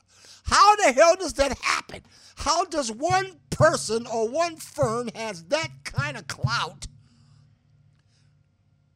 How 0.45 0.77
the 0.77 0.93
hell 0.93 1.17
does 1.17 1.33
that 1.35 1.59
happen? 1.59 2.03
How 2.37 2.65
does 2.65 2.93
one 2.93 3.41
person 3.51 4.07
or 4.07 4.29
one 4.29 4.57
firm 4.57 5.09
has 5.15 5.45
that 5.45 5.69
kind 5.85 6.17
of 6.17 6.29
clout 6.29 6.87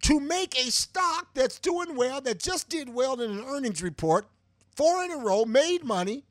to 0.02 0.20
make 0.20 0.58
a 0.58 0.70
stock 0.70 1.28
that's 1.34 1.58
doing 1.58 1.96
well, 1.96 2.20
that 2.20 2.38
just 2.38 2.68
did 2.68 2.88
well 2.88 3.20
in 3.20 3.30
an 3.30 3.44
earnings 3.44 3.82
report, 3.82 4.28
four 4.74 5.04
in 5.04 5.10
a 5.10 5.16
row, 5.16 5.44
made 5.44 5.84
money, 5.84 6.24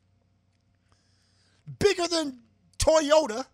bigger 1.79 2.07
than 2.07 2.39
Toyota, 2.77 3.45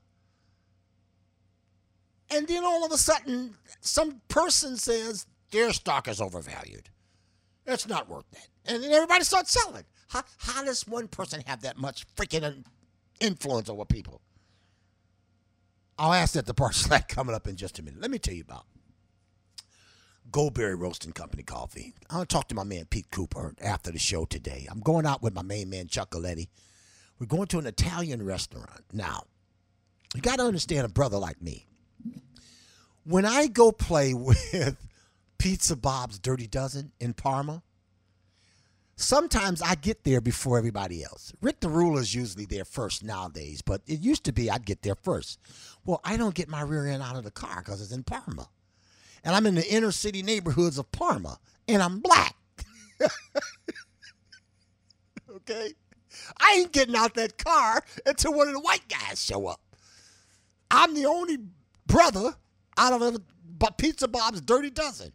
and 2.29 2.47
then 2.47 2.63
all 2.63 2.85
of 2.85 2.91
a 2.91 2.97
sudden, 2.97 3.55
some 3.81 4.21
person 4.27 4.77
says 4.77 5.25
their 5.51 5.71
stock 5.73 6.07
is 6.07 6.21
overvalued. 6.21 6.89
It's 7.65 7.87
not 7.87 8.09
worth 8.09 8.29
that. 8.31 8.47
And 8.65 8.83
then 8.83 8.91
everybody 8.91 9.23
starts 9.23 9.51
selling. 9.51 9.83
How, 10.09 10.23
how 10.37 10.63
does 10.63 10.87
one 10.87 11.07
person 11.07 11.41
have 11.47 11.61
that 11.61 11.77
much 11.77 12.05
freaking 12.15 12.63
influence 13.19 13.69
over 13.69 13.85
people? 13.85 14.21
I'll 15.97 16.13
ask 16.13 16.33
that 16.33 16.45
the 16.45 16.53
Bart 16.53 16.75
Slak 16.75 17.07
coming 17.07 17.35
up 17.35 17.47
in 17.47 17.55
just 17.55 17.79
a 17.79 17.83
minute. 17.83 18.01
Let 18.01 18.11
me 18.11 18.19
tell 18.19 18.33
you 18.33 18.43
about 18.43 18.65
Goldberry 20.31 20.75
Roasting 20.75 21.13
Company 21.13 21.43
coffee. 21.43 21.93
I'm 22.09 22.17
going 22.17 22.27
to 22.27 22.33
talk 22.33 22.49
to 22.49 22.55
my 22.55 22.63
man 22.63 22.85
Pete 22.85 23.09
Cooper 23.11 23.55
after 23.61 23.91
the 23.91 23.99
show 23.99 24.25
today. 24.25 24.67
I'm 24.69 24.81
going 24.81 25.05
out 25.05 25.21
with 25.21 25.33
my 25.33 25.41
main 25.43 25.69
man 25.69 25.87
Chuck 25.87 26.11
Coletti. 26.11 26.49
We're 27.19 27.27
going 27.27 27.47
to 27.47 27.59
an 27.59 27.65
Italian 27.65 28.23
restaurant. 28.23 28.83
Now, 28.91 29.23
you 30.13 30.21
got 30.21 30.37
to 30.37 30.43
understand 30.43 30.85
a 30.85 30.89
brother 30.89 31.17
like 31.17 31.41
me. 31.41 31.65
When 33.05 33.25
I 33.25 33.47
go 33.47 33.71
play 33.71 34.13
with 34.15 34.77
Pizza 35.37 35.75
Bob's 35.75 36.19
Dirty 36.19 36.47
Dozen 36.47 36.91
in 36.99 37.13
Parma, 37.13 37.61
sometimes 38.95 39.61
I 39.61 39.75
get 39.75 40.03
there 40.03 40.21
before 40.21 40.57
everybody 40.57 41.03
else. 41.03 41.31
Rick 41.41 41.59
the 41.59 41.69
Ruler 41.69 42.01
is 42.01 42.15
usually 42.15 42.45
there 42.45 42.65
first 42.65 43.03
nowadays, 43.03 43.61
but 43.61 43.81
it 43.87 43.99
used 43.99 44.23
to 44.25 44.33
be 44.33 44.49
I'd 44.49 44.65
get 44.65 44.81
there 44.81 44.95
first. 44.95 45.39
Well, 45.85 46.01
I 46.03 46.17
don't 46.17 46.33
get 46.33 46.49
my 46.49 46.61
rear 46.61 46.87
end 46.87 47.03
out 47.03 47.15
of 47.15 47.23
the 47.23 47.31
car 47.31 47.61
because 47.63 47.81
it's 47.81 47.91
in 47.91 48.03
Parma. 48.03 48.49
And 49.23 49.35
I'm 49.35 49.45
in 49.45 49.55
the 49.55 49.67
inner 49.67 49.91
city 49.91 50.21
neighborhoods 50.21 50.77
of 50.77 50.91
Parma, 50.91 51.39
and 51.67 51.81
I'm 51.81 51.99
black. 51.99 52.35
okay? 55.35 55.73
I 56.39 56.57
ain't 56.59 56.71
getting 56.71 56.95
out 56.95 57.15
that 57.15 57.37
car 57.37 57.83
until 58.05 58.33
one 58.33 58.47
of 58.47 58.53
the 58.53 58.59
white 58.59 58.87
guys 58.87 59.23
show 59.23 59.47
up. 59.47 59.61
I'm 60.71 60.93
the 60.93 61.05
only 61.05 61.37
brother 61.87 62.35
out 62.77 62.93
of 62.93 63.01
a 63.01 63.71
Pizza 63.73 64.07
Bob's 64.07 64.41
Dirty 64.41 64.69
Dozen. 64.69 65.11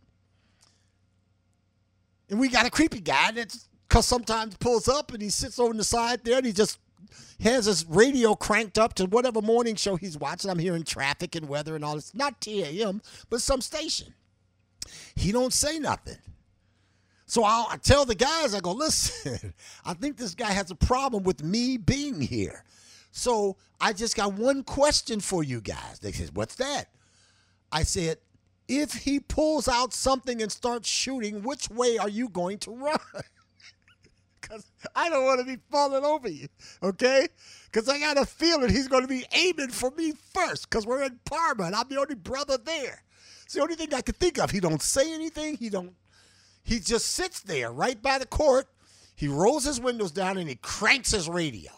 And 2.29 2.39
we 2.39 2.49
got 2.49 2.67
a 2.67 2.71
creepy 2.71 3.01
guy 3.01 3.33
that's 3.33 3.69
because 3.89 4.07
sometimes 4.07 4.57
pulls 4.57 4.89
up 4.89 5.13
and 5.13 5.21
he 5.21 5.31
sits 5.31 5.59
over 5.59 5.71
on 5.71 5.77
the 5.77 5.85
side 5.85 6.25
there 6.25 6.39
and 6.39 6.47
he 6.47 6.53
just 6.53 6.79
has 7.41 7.65
his 7.65 7.85
radio 7.87 8.35
cranked 8.35 8.79
up 8.79 8.95
to 8.95 9.07
whatever 9.07 9.43
morning 9.43 9.75
show 9.75 9.97
he's 9.97 10.17
watching. 10.17 10.51
I'm 10.51 10.59
hearing 10.59 10.85
traffic 10.85 11.35
and 11.35 11.49
weather 11.49 11.75
and 11.75 11.85
all 11.85 11.97
this. 11.97 12.15
Not 12.15 12.41
TAM, 12.41 13.03
but 13.31 13.43
some 13.43 13.61
station. 13.61 14.15
He 15.17 15.33
don't 15.33 15.53
say 15.53 15.79
nothing. 15.79 16.19
So 17.27 17.45
I'll, 17.45 17.69
I 17.71 17.77
tell 17.77 18.05
the 18.05 18.15
guys, 18.15 18.55
I 18.55 18.61
go, 18.61 18.73
listen, 18.73 19.55
I 19.85 19.95
think 19.95 20.17
this 20.17 20.35
guy 20.35 20.51
has 20.53 20.71
a 20.71 20.75
problem 20.75 21.23
with 21.23 21.43
me 21.43 21.77
being 21.77 22.21
here. 22.21 22.65
So 23.13 23.57
I 23.81 23.93
just 23.93 24.17
got 24.17 24.35
one 24.35 24.63
question 24.63 25.21
for 25.21 25.43
you 25.43 25.61
guys. 25.61 25.99
They 26.01 26.13
says, 26.13 26.33
what's 26.33 26.57
that? 26.57 26.89
I 27.73 27.83
said, 27.85 28.19
if 28.69 28.93
he 28.93 29.21
pulls 29.21 29.69
out 29.69 29.93
something 29.93 30.41
and 30.41 30.51
starts 30.51 30.89
shooting, 30.89 31.43
which 31.43 31.69
way 31.71 31.99
are 31.99 32.09
you 32.09 32.29
going 32.29 32.59
to 32.59 32.71
run? 32.71 32.99
Because 34.41 34.67
I 34.97 35.09
don't 35.11 35.27
want 35.27 35.39
to 35.41 35.47
be 35.47 35.61
falling 35.71 36.05
over 36.05 36.29
you, 36.29 36.49
okay? 36.83 37.29
Because 37.67 37.89
I 37.89 38.01
got 38.01 38.17
a 38.19 38.25
feeling 38.25 38.71
he's 38.71 38.89
going 38.89 39.03
to 39.03 39.09
be 39.09 39.25
aiming 39.33 39.69
for 39.69 39.91
me 39.93 40.15
first 40.35 40.69
because 40.69 40.87
we're 40.87 41.03
in 41.05 41.21
Parma 41.25 41.65
and 41.65 41.75
I'm 41.75 41.89
the 41.89 42.01
only 42.01 42.17
brother 42.17 42.57
there. 42.57 43.05
It's 43.45 43.55
the 43.55 43.61
only 43.61 43.75
thing 43.75 43.93
I 43.95 44.01
can 44.01 44.15
think 44.15 44.39
of. 44.39 44.51
He 44.51 44.59
don't 44.59 44.83
say 44.83 45.13
anything. 45.13 45.57
He 45.57 45.69
don't. 45.69 45.93
He 46.65 46.81
just 46.81 47.07
sits 47.07 47.41
there 47.41 47.71
right 47.71 48.01
by 48.01 48.19
the 48.19 48.27
court. 48.27 48.67
He 49.15 49.29
rolls 49.29 49.65
his 49.65 49.81
windows 49.81 50.11
down 50.11 50.39
and 50.39 50.49
he 50.49 50.57
cranks 50.57 51.13
his 51.13 51.29
radio. 51.29 51.71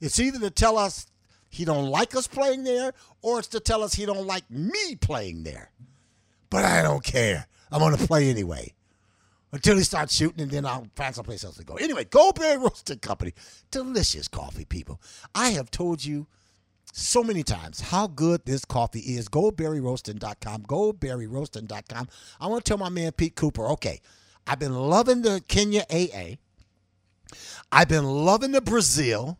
It's 0.00 0.18
either 0.18 0.38
to 0.40 0.50
tell 0.50 0.78
us 0.78 1.06
he 1.50 1.64
don't 1.64 1.86
like 1.86 2.14
us 2.14 2.26
playing 2.26 2.64
there 2.64 2.92
or 3.22 3.40
it's 3.40 3.48
to 3.48 3.60
tell 3.60 3.82
us 3.82 3.92
he 3.92 4.06
don't 4.06 4.26
like 4.26 4.48
me 4.50 4.94
playing 4.94 5.42
there. 5.42 5.72
But 6.48 6.64
i 6.64 6.80
don't 6.80 7.04
care. 7.04 7.46
I'm 7.70 7.96
to 7.96 8.06
play 8.06 8.30
anyway. 8.30 8.72
Until 9.52 9.76
he 9.76 9.82
starts 9.82 10.14
shooting 10.14 10.40
and 10.40 10.50
then 10.50 10.64
i'll 10.64 10.86
find 10.94 11.14
someplace 11.14 11.44
else 11.44 11.56
to 11.56 11.64
go. 11.64 11.74
Anyway 11.74 12.04
goldberry 12.04 12.56
roasting 12.56 13.00
company. 13.00 13.34
Delicious 13.70 14.28
coffee 14.28 14.64
people. 14.64 15.00
I 15.34 15.50
have 15.50 15.70
told 15.70 16.04
you 16.04 16.28
so 16.92 17.22
many 17.22 17.42
times 17.42 17.80
how 17.80 18.06
good 18.06 18.44
this 18.44 18.64
coffee 18.64 19.00
is. 19.00 19.28
Goldberryroasting.com 19.28 20.62
goldberryroasting.com 20.62 22.08
i 22.40 22.46
want 22.46 22.64
to 22.64 22.68
tell 22.68 22.78
my 22.78 22.88
man 22.88 23.12
pete 23.12 23.34
cooper 23.34 23.66
okay 23.68 24.00
i've 24.46 24.58
been 24.58 24.74
loving 24.74 25.22
the 25.22 25.42
kenya 25.48 25.84
aa 25.92 26.36
i've 27.72 27.88
been 27.88 28.04
loving 28.04 28.52
the 28.52 28.60
brazil 28.60 29.38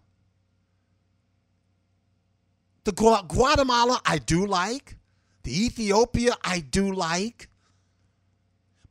the 2.84 2.92
Guatemala, 2.92 4.00
I 4.04 4.18
do 4.18 4.46
like. 4.46 4.96
The 5.42 5.64
Ethiopia, 5.66 6.34
I 6.44 6.60
do 6.60 6.92
like. 6.92 7.48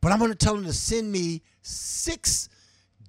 But 0.02 0.12
I'm 0.12 0.20
going 0.20 0.32
to 0.32 0.38
tell 0.38 0.56
them 0.56 0.66
to 0.66 0.74
send 0.74 1.12
me 1.12 1.42
six 1.62 2.50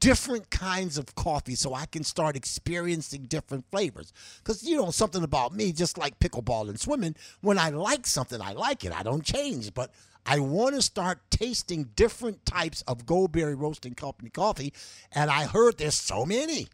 different 0.00 0.50
kinds 0.50 0.96
of 0.98 1.14
coffee 1.14 1.54
so 1.54 1.74
I 1.74 1.86
can 1.86 2.02
start 2.02 2.34
experiencing 2.34 3.24
different 3.24 3.66
flavors. 3.70 4.12
Because, 4.38 4.62
you 4.62 4.76
know, 4.76 4.90
something 4.90 5.22
about 5.22 5.54
me, 5.54 5.72
just 5.72 5.98
like 5.98 6.18
pickleball 6.18 6.68
and 6.68 6.80
swimming, 6.80 7.14
when 7.42 7.58
I 7.58 7.68
like 7.68 8.06
something, 8.06 8.40
I 8.40 8.52
like 8.52 8.84
it. 8.84 8.98
I 8.98 9.02
don't 9.02 9.24
change. 9.24 9.72
But 9.72 9.92
I 10.26 10.40
want 10.40 10.74
to 10.74 10.82
start 10.82 11.20
tasting 11.30 11.90
different 11.94 12.44
types 12.44 12.82
of 12.82 13.06
Goldberry 13.06 13.54
Roasting 13.54 13.94
Company 13.94 14.30
coffee. 14.30 14.72
And 15.12 15.30
I 15.30 15.44
heard 15.44 15.78
there's 15.78 15.94
so 15.94 16.24
many. 16.24 16.68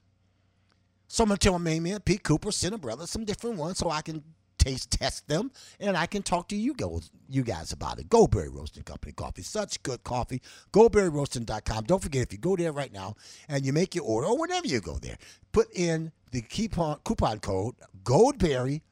So 1.09 1.23
I'm 1.23 1.29
gonna 1.29 1.39
tell 1.39 1.59
my 1.59 1.79
man 1.79 2.01
Pete 2.01 2.23
Cooper, 2.23 2.51
send 2.51 2.75
a 2.75 2.79
brother 2.79 3.07
some 3.07 3.25
different 3.25 3.57
ones 3.57 3.79
so 3.79 3.91
I 3.91 4.03
can 4.03 4.23
taste 4.59 4.91
test 4.91 5.29
them 5.29 5.51
and 5.79 5.97
I 5.97 6.07
can 6.07 6.23
talk 6.23 6.49
to 6.49 6.57
you 6.57 6.75
guys, 6.75 7.11
you 7.29 7.43
guys 7.43 7.73
about 7.73 7.99
it. 7.99 8.09
Goldberry 8.09 8.49
Roasting 8.49 8.83
Company 8.83 9.13
coffee, 9.13 9.43
such 9.43 9.83
good 9.83 10.03
coffee. 10.03 10.43
GoldberryRoasting.com. 10.73 11.85
Don't 11.85 12.03
forget 12.03 12.23
if 12.23 12.33
you 12.33 12.39
go 12.39 12.57
there 12.57 12.73
right 12.73 12.93
now 12.93 13.15
and 13.49 13.65
you 13.65 13.73
make 13.73 13.95
your 13.95 14.05
order 14.05 14.27
or 14.27 14.39
whenever 14.39 14.67
you 14.67 14.81
go 14.81 14.99
there, 14.99 15.19
put 15.53 15.69
in 15.73 16.11
the 16.33 16.43
coupon 16.43 16.99
coupon 17.05 17.39
code 17.39 17.77
Goldberry 18.03 18.83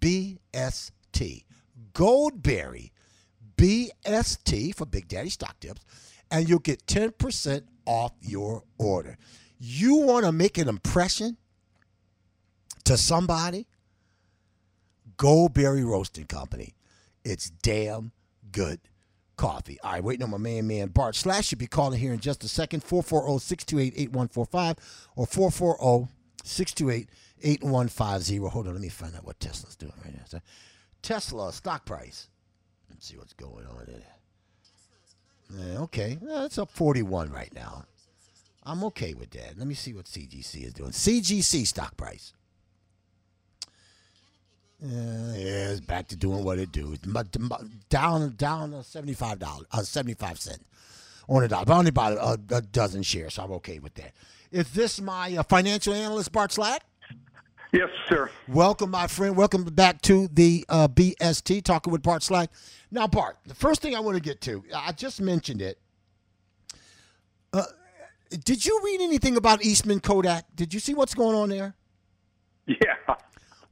BST. 0.00 1.44
Goldberry 1.94 2.90
BST 3.56 4.74
for 4.74 4.86
Big 4.86 5.08
Daddy 5.08 5.30
Stock 5.30 5.58
Tips, 5.60 5.82
and 6.30 6.48
you'll 6.48 6.58
get 6.58 6.84
10% 6.86 7.62
off 7.86 8.12
your 8.20 8.64
order 8.78 9.16
you 9.64 9.94
want 9.98 10.24
to 10.24 10.32
make 10.32 10.58
an 10.58 10.68
impression 10.68 11.36
to 12.82 12.96
somebody, 12.96 13.68
Goldberry 15.16 15.84
Roasting 15.84 16.26
Company. 16.26 16.74
It's 17.24 17.48
damn 17.48 18.10
good 18.50 18.80
coffee. 19.36 19.78
All 19.84 19.92
right, 19.92 20.02
waiting 20.02 20.24
on 20.24 20.30
my 20.30 20.38
man, 20.38 20.66
man 20.66 20.88
Bart 20.88 21.14
Slak. 21.14 21.44
Should 21.44 21.58
be 21.58 21.68
calling 21.68 22.00
here 22.00 22.12
in 22.12 22.18
just 22.18 22.42
a 22.42 22.48
second. 22.48 22.82
440 22.82 23.38
628 23.38 23.94
8145 24.02 24.76
or 25.14 25.26
440 25.28 26.12
628 26.42 27.08
8150. 27.42 28.36
Hold 28.48 28.66
on, 28.66 28.72
let 28.72 28.82
me 28.82 28.88
find 28.88 29.14
out 29.14 29.24
what 29.24 29.38
Tesla's 29.38 29.76
doing 29.76 29.92
right 30.04 30.12
now. 30.12 30.40
Tesla 31.02 31.52
stock 31.52 31.84
price. 31.84 32.28
Let's 32.90 33.06
see 33.06 33.16
what's 33.16 33.32
going 33.32 33.66
on 33.66 33.84
there. 33.86 34.02
Yeah, 35.56 35.78
okay, 35.82 36.18
it's 36.20 36.58
up 36.58 36.70
41 36.70 37.30
right 37.30 37.54
now. 37.54 37.84
I'm 38.64 38.84
okay 38.84 39.14
with 39.14 39.30
that. 39.30 39.58
Let 39.58 39.66
me 39.66 39.74
see 39.74 39.92
what 39.92 40.04
CGC 40.06 40.64
is 40.66 40.72
doing. 40.72 40.90
CGC 40.90 41.66
stock 41.66 41.96
price. 41.96 42.32
Uh, 44.84 44.88
yeah, 45.36 45.70
it's 45.70 45.80
back 45.80 46.08
to 46.08 46.16
doing 46.16 46.42
what 46.44 46.58
it 46.58 46.72
do. 46.72 46.92
It's 46.92 47.06
mu- 47.06 47.22
mu- 47.38 47.68
Down, 47.88 48.34
down 48.36 48.82
seventy-five 48.82 49.38
dollars, 49.38 49.66
uh, 49.70 49.82
seventy-five 49.82 50.40
cent 50.40 50.66
on 51.28 51.44
a 51.44 51.48
dollar, 51.48 51.64
but 51.64 51.74
only 51.76 51.88
about 51.90 52.12
a, 52.50 52.56
a 52.56 52.60
dozen 52.62 53.02
shares, 53.04 53.34
so 53.34 53.44
I'm 53.44 53.52
okay 53.52 53.78
with 53.78 53.94
that. 53.94 54.12
Is 54.50 54.70
this 54.72 55.00
my 55.00 55.36
uh, 55.36 55.44
financial 55.44 55.94
analyst, 55.94 56.32
Bart 56.32 56.50
Slak? 56.50 56.82
Yes, 57.72 57.88
sir. 58.08 58.28
Welcome, 58.48 58.90
my 58.90 59.06
friend. 59.06 59.36
Welcome 59.36 59.64
back 59.64 60.02
to 60.02 60.28
the 60.32 60.64
uh, 60.68 60.88
BST, 60.88 61.62
talking 61.62 61.92
with 61.92 62.02
Bart 62.02 62.22
Slak. 62.24 62.50
Now, 62.90 63.06
Bart, 63.06 63.38
the 63.46 63.54
first 63.54 63.80
thing 63.82 63.94
I 63.94 64.00
want 64.00 64.16
to 64.16 64.22
get 64.22 64.40
to, 64.42 64.64
I 64.74 64.90
just 64.92 65.20
mentioned 65.20 65.62
it. 65.62 65.78
Uh, 67.52 67.62
did 68.44 68.64
you 68.64 68.80
read 68.84 69.00
anything 69.00 69.36
about 69.36 69.62
Eastman 69.64 70.00
Kodak? 70.00 70.44
Did 70.54 70.72
you 70.74 70.80
see 70.80 70.94
what's 70.94 71.14
going 71.14 71.36
on 71.36 71.48
there? 71.48 71.74
Yeah. 72.66 72.76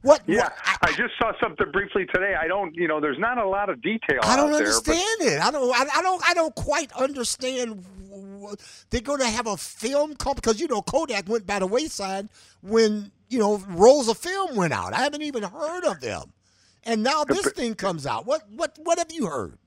What? 0.01 0.21
Yeah, 0.25 0.43
what- 0.43 0.53
I, 0.65 0.77
I 0.81 0.87
just 0.93 1.13
saw 1.19 1.31
something 1.41 1.71
briefly 1.71 2.05
today. 2.13 2.33
I 2.39 2.47
don't, 2.47 2.73
you 2.75 2.87
know, 2.87 2.99
there's 2.99 3.19
not 3.19 3.37
a 3.37 3.47
lot 3.47 3.69
of 3.69 3.81
detail. 3.81 4.19
I 4.23 4.35
don't 4.35 4.51
out 4.51 4.57
there, 4.57 4.67
understand 4.67 5.21
it. 5.21 5.39
I 5.39 5.51
don't. 5.51 5.73
I, 5.75 5.85
I 5.99 6.01
don't. 6.01 6.29
I 6.29 6.33
don't 6.33 6.55
quite 6.55 6.91
understand. 6.93 7.85
They're 8.89 9.01
going 9.01 9.19
to 9.19 9.27
have 9.27 9.45
a 9.47 9.55
film 9.57 10.15
company 10.15 10.41
because 10.41 10.59
you 10.59 10.67
know 10.67 10.81
Kodak 10.81 11.29
went 11.29 11.45
by 11.45 11.59
the 11.59 11.67
wayside 11.67 12.29
when 12.61 13.11
you 13.29 13.37
know 13.39 13.57
rolls 13.69 14.09
of 14.09 14.17
film 14.17 14.55
went 14.55 14.73
out. 14.73 14.93
I 14.93 14.97
haven't 15.01 15.21
even 15.21 15.43
heard 15.43 15.85
of 15.85 16.01
them, 16.01 16.33
and 16.83 17.03
now 17.03 17.23
this 17.23 17.51
thing 17.51 17.75
comes 17.75 18.07
out. 18.07 18.25
What? 18.25 18.41
What? 18.49 18.77
What 18.81 18.97
have 18.97 19.11
you 19.11 19.27
heard? 19.27 19.59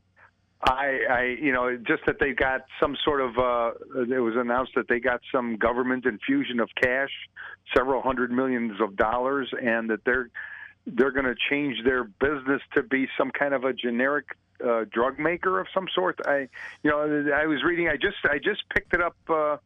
I, 0.66 0.98
I, 1.10 1.22
you 1.40 1.52
know, 1.52 1.76
just 1.76 2.02
that 2.06 2.16
they 2.18 2.32
got 2.32 2.62
some 2.80 2.96
sort 3.04 3.20
of. 3.20 3.38
Uh, 3.38 3.72
it 4.08 4.20
was 4.20 4.34
announced 4.36 4.72
that 4.76 4.88
they 4.88 5.00
got 5.00 5.20
some 5.32 5.56
government 5.56 6.06
infusion 6.06 6.60
of 6.60 6.70
cash, 6.80 7.10
several 7.76 8.02
hundred 8.02 8.30
millions 8.30 8.80
of 8.80 8.96
dollars, 8.96 9.52
and 9.60 9.90
that 9.90 10.04
they're 10.04 10.30
they're 10.86 11.12
going 11.12 11.26
to 11.26 11.34
change 11.50 11.76
their 11.84 12.04
business 12.04 12.62
to 12.74 12.82
be 12.82 13.06
some 13.16 13.30
kind 13.30 13.54
of 13.54 13.64
a 13.64 13.72
generic 13.72 14.26
uh, 14.64 14.84
drug 14.90 15.18
maker 15.18 15.60
of 15.60 15.66
some 15.74 15.86
sort. 15.94 16.20
I, 16.26 16.48
you 16.82 16.90
know, 16.90 17.00
I 17.34 17.46
was 17.46 17.62
reading. 17.62 17.88
I 17.88 17.96
just 17.96 18.16
I 18.24 18.38
just 18.38 18.62
picked 18.74 18.94
it 18.94 19.02
up. 19.02 19.16
Uh, 19.28 19.56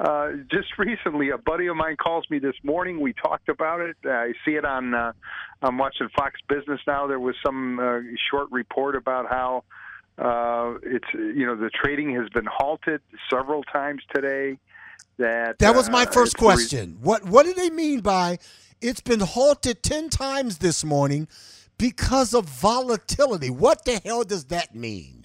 uh, 0.00 0.32
just 0.50 0.68
recently, 0.78 1.30
a 1.30 1.38
buddy 1.38 1.66
of 1.66 1.76
mine 1.76 1.96
calls 1.96 2.24
me 2.30 2.38
this 2.38 2.54
morning. 2.62 3.00
We 3.00 3.12
talked 3.12 3.48
about 3.48 3.80
it. 3.80 3.96
I 4.04 4.32
see 4.44 4.52
it 4.52 4.64
on. 4.64 4.94
Uh, 4.94 5.12
I'm 5.62 5.76
watching 5.76 6.08
Fox 6.16 6.40
Business 6.48 6.80
now. 6.86 7.06
There 7.06 7.20
was 7.20 7.34
some 7.44 7.78
uh, 7.78 7.98
short 8.30 8.50
report 8.50 8.96
about 8.96 9.26
how 9.28 9.64
uh, 10.18 10.74
it's 10.82 11.06
you 11.14 11.46
know 11.46 11.54
the 11.54 11.70
trading 11.70 12.14
has 12.14 12.28
been 12.30 12.46
halted 12.46 13.00
several 13.30 13.62
times 13.64 14.02
today. 14.14 14.58
That 15.18 15.58
That 15.58 15.74
was 15.74 15.88
my 15.90 16.02
uh, 16.02 16.10
first 16.10 16.36
the 16.36 16.44
re- 16.44 16.54
question. 16.54 16.98
What 17.00 17.24
What 17.24 17.46
do 17.46 17.54
they 17.54 17.70
mean 17.70 18.00
by 18.00 18.38
it's 18.80 19.00
been 19.00 19.20
halted 19.20 19.82
ten 19.82 20.08
times 20.08 20.58
this 20.58 20.84
morning 20.84 21.28
because 21.78 22.34
of 22.34 22.46
volatility? 22.46 23.50
What 23.50 23.84
the 23.84 24.00
hell 24.04 24.24
does 24.24 24.46
that 24.46 24.74
mean? 24.74 25.24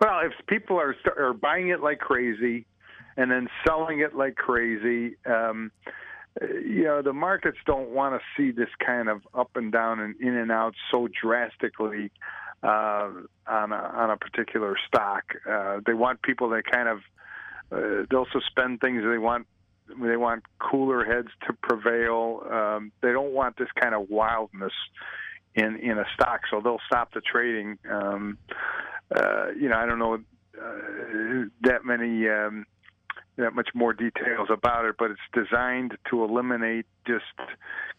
Well, 0.00 0.20
if 0.20 0.32
people 0.46 0.78
are 0.78 0.94
are 1.16 1.34
buying 1.34 1.68
it 1.68 1.80
like 1.80 1.98
crazy, 1.98 2.66
and 3.18 3.30
then 3.30 3.48
selling 3.66 4.00
it 4.00 4.14
like 4.14 4.36
crazy, 4.36 5.16
um, 5.26 5.70
you 6.40 6.84
know 6.84 7.02
the 7.02 7.12
markets 7.12 7.58
don't 7.66 7.90
want 7.90 8.18
to 8.18 8.20
see 8.36 8.50
this 8.50 8.70
kind 8.84 9.10
of 9.10 9.20
up 9.34 9.56
and 9.56 9.70
down 9.70 10.00
and 10.00 10.14
in 10.20 10.34
and 10.34 10.50
out 10.50 10.74
so 10.90 11.08
drastically 11.22 12.10
uh, 12.64 13.10
on 13.46 13.72
a 13.72 13.76
on 13.76 14.10
a 14.10 14.16
particular 14.16 14.76
stock. 14.86 15.24
Uh, 15.48 15.80
they 15.86 15.94
want 15.94 16.22
people 16.22 16.48
that 16.50 16.64
kind 16.70 16.88
of 16.88 16.98
uh, 17.70 18.06
they'll 18.10 18.26
suspend 18.32 18.80
things. 18.80 19.02
They 19.02 19.18
want 19.18 19.46
they 19.88 20.16
want 20.16 20.44
cooler 20.58 21.04
heads 21.04 21.28
to 21.46 21.52
prevail. 21.52 22.42
Um, 22.50 22.92
they 23.02 23.12
don't 23.12 23.32
want 23.32 23.56
this 23.58 23.68
kind 23.78 23.94
of 23.94 24.08
wildness 24.08 24.72
in 25.54 25.76
in 25.76 25.98
a 25.98 26.04
stock, 26.14 26.40
so 26.50 26.60
they'll 26.62 26.80
stop 26.86 27.12
the 27.12 27.20
trading. 27.20 27.78
Um, 27.90 28.38
uh, 29.14 29.48
you 29.58 29.68
know, 29.68 29.76
I 29.76 29.86
don't 29.86 29.98
know 29.98 30.14
uh, 30.14 31.44
that 31.62 31.84
many 31.84 32.28
um, 32.28 32.64
that 33.36 33.52
much 33.52 33.68
more 33.74 33.92
details 33.92 34.48
about 34.50 34.86
it, 34.86 34.96
but 34.98 35.10
it's 35.10 35.20
designed 35.34 35.96
to 36.10 36.24
eliminate 36.24 36.86
just 37.06 37.24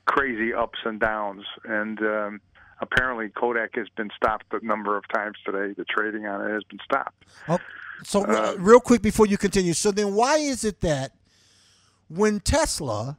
crazy 0.06 0.54
ups 0.54 0.80
and 0.86 1.00
downs. 1.00 1.44
And 1.66 2.00
um, 2.00 2.42
apparently, 2.80 3.30
Kodak 3.30 3.76
has 3.76 3.88
been 3.96 4.10
stopped 4.16 4.46
a 4.54 4.66
number 4.66 4.98
of 4.98 5.04
times 5.14 5.38
today. 5.46 5.74
The 5.78 5.86
trading 5.86 6.26
on 6.26 6.50
it 6.50 6.54
has 6.54 6.64
been 6.64 6.80
stopped. 6.84 7.26
Oh, 7.48 7.60
so 8.04 8.24
uh, 8.24 8.56
real 8.58 8.80
quick 8.80 9.02
before 9.02 9.28
you 9.28 9.38
continue, 9.38 9.74
so 9.74 9.92
then 9.92 10.14
why 10.14 10.38
is 10.38 10.64
it 10.64 10.82
that 10.82 11.14
when 12.08 12.40
Tesla 12.40 13.18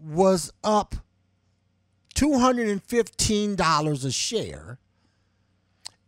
was 0.00 0.52
up 0.62 0.94
two 2.14 2.38
hundred 2.38 2.68
and 2.68 2.82
fifteen 2.82 3.56
dollars 3.56 4.04
a 4.04 4.12
share, 4.12 4.78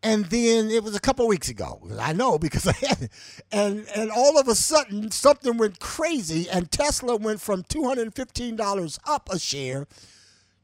and 0.02 0.26
then 0.26 0.70
it 0.70 0.82
was 0.82 0.94
a 0.94 1.00
couple 1.00 1.26
weeks 1.26 1.48
ago. 1.48 1.80
I 1.98 2.12
know 2.12 2.38
because 2.38 2.66
I 2.68 2.72
had 2.72 3.02
it, 3.02 3.10
and 3.50 3.86
and 3.94 4.10
all 4.10 4.38
of 4.38 4.48
a 4.48 4.54
sudden 4.54 5.10
something 5.10 5.56
went 5.56 5.80
crazy, 5.80 6.48
and 6.48 6.70
Tesla 6.70 7.16
went 7.16 7.40
from 7.40 7.64
two 7.64 7.84
hundred 7.84 8.02
and 8.02 8.14
fifteen 8.14 8.56
dollars 8.56 8.98
up 9.06 9.28
a 9.30 9.38
share 9.38 9.86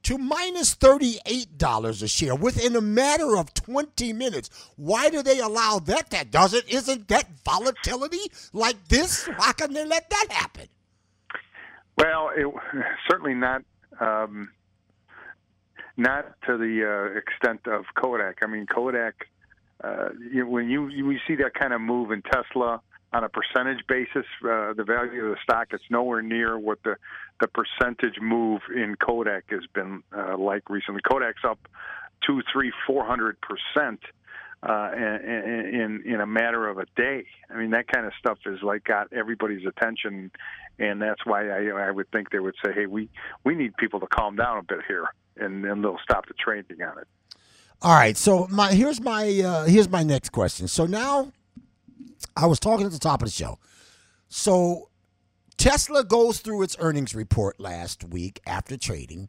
to 0.06 0.18
minus 0.18 0.76
$38 0.76 2.02
a 2.02 2.06
share 2.06 2.36
within 2.36 2.76
a 2.76 2.80
matter 2.80 3.36
of 3.36 3.52
20 3.54 4.12
minutes. 4.12 4.70
Why 4.76 5.10
do 5.10 5.20
they 5.20 5.40
allow 5.40 5.80
that? 5.80 6.10
That 6.10 6.30
doesn't, 6.30 6.68
isn't 6.68 7.08
that 7.08 7.26
volatility 7.44 8.30
like 8.52 8.86
this? 8.86 9.26
Why 9.26 9.52
can 9.52 9.72
they 9.72 9.84
let 9.84 10.08
that 10.10 10.26
happen? 10.30 10.68
Well, 11.98 12.30
it, 12.36 12.46
certainly 13.10 13.34
not. 13.34 13.62
Um, 13.98 14.50
not 15.96 16.26
to 16.46 16.56
the 16.56 16.84
uh, 16.84 17.18
extent 17.18 17.66
of 17.66 17.86
Kodak. 18.00 18.38
I 18.42 18.46
mean, 18.46 18.66
Kodak. 18.66 19.14
Uh, 19.82 20.10
you, 20.32 20.46
when 20.46 20.68
you 20.70 20.88
you 20.88 21.18
see 21.26 21.34
that 21.36 21.54
kind 21.54 21.72
of 21.72 21.80
move 21.80 22.10
in 22.10 22.22
Tesla 22.22 22.80
on 23.12 23.24
a 23.24 23.28
percentage 23.28 23.86
basis, 23.86 24.26
uh, 24.44 24.72
the 24.74 24.84
value 24.86 25.26
of 25.26 25.30
the 25.30 25.38
stock 25.42 25.68
it's 25.70 25.84
nowhere 25.90 26.22
near 26.22 26.58
what 26.58 26.82
the 26.82 26.96
the 27.40 27.48
percentage 27.48 28.20
move 28.20 28.62
in 28.74 28.96
Kodak 28.96 29.44
has 29.50 29.66
been 29.74 30.02
uh, 30.16 30.36
like 30.36 30.68
recently. 30.68 31.00
Kodak's 31.02 31.44
up 31.44 31.58
two, 32.26 32.42
three, 32.52 32.72
four 32.86 33.04
hundred 33.04 33.36
percent 33.40 34.00
uh, 34.62 34.90
in, 34.94 36.02
in 36.04 36.20
a 36.20 36.26
matter 36.26 36.68
of 36.68 36.78
a 36.78 36.86
day. 36.96 37.26
I 37.50 37.56
mean, 37.56 37.70
that 37.70 37.88
kind 37.88 38.06
of 38.06 38.12
stuff 38.18 38.38
is 38.46 38.62
like 38.62 38.84
got 38.84 39.12
everybody's 39.12 39.66
attention, 39.66 40.30
and 40.78 41.00
that's 41.00 41.24
why 41.24 41.48
I 41.48 41.88
I 41.88 41.90
would 41.90 42.10
think 42.10 42.30
they 42.30 42.40
would 42.40 42.54
say, 42.64 42.72
hey, 42.72 42.86
we 42.86 43.08
we 43.44 43.54
need 43.54 43.76
people 43.76 44.00
to 44.00 44.06
calm 44.06 44.36
down 44.36 44.58
a 44.58 44.62
bit 44.62 44.80
here, 44.88 45.06
and 45.36 45.64
then 45.64 45.82
they'll 45.82 46.00
stop 46.02 46.26
the 46.26 46.34
trading 46.34 46.82
on 46.82 46.98
it. 46.98 47.06
All 47.82 47.94
right. 47.94 48.16
So 48.16 48.48
my 48.50 48.72
here's 48.72 49.00
my 49.00 49.40
uh, 49.40 49.64
here's 49.64 49.88
my 49.88 50.02
next 50.02 50.30
question. 50.30 50.66
So 50.68 50.86
now, 50.86 51.32
I 52.36 52.46
was 52.46 52.60
talking 52.60 52.86
at 52.86 52.92
the 52.92 52.98
top 52.98 53.22
of 53.22 53.28
the 53.28 53.32
show. 53.32 53.58
So 54.28 54.90
Tesla 55.56 56.04
goes 56.04 56.40
through 56.40 56.62
its 56.62 56.76
earnings 56.78 57.14
report 57.14 57.58
last 57.60 58.04
week 58.04 58.40
after 58.46 58.76
trading. 58.76 59.28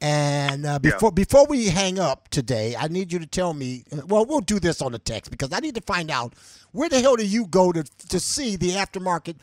And 0.00 0.64
uh, 0.64 0.78
before 0.78 1.10
before 1.10 1.46
we 1.46 1.66
hang 1.66 1.98
up 1.98 2.28
today, 2.28 2.76
I 2.78 2.86
need 2.86 3.12
you 3.12 3.18
to 3.18 3.26
tell 3.26 3.52
me. 3.52 3.82
Well, 4.06 4.24
we'll 4.24 4.40
do 4.40 4.60
this 4.60 4.80
on 4.80 4.92
the 4.92 4.98
text 5.00 5.30
because 5.30 5.52
I 5.52 5.58
need 5.58 5.74
to 5.74 5.80
find 5.80 6.08
out 6.08 6.34
where 6.70 6.88
the 6.88 7.00
hell 7.00 7.16
do 7.16 7.26
you 7.26 7.46
go 7.46 7.72
to 7.72 7.82
to 7.82 8.20
see 8.20 8.54
the 8.54 8.70
aftermarket 8.72 9.38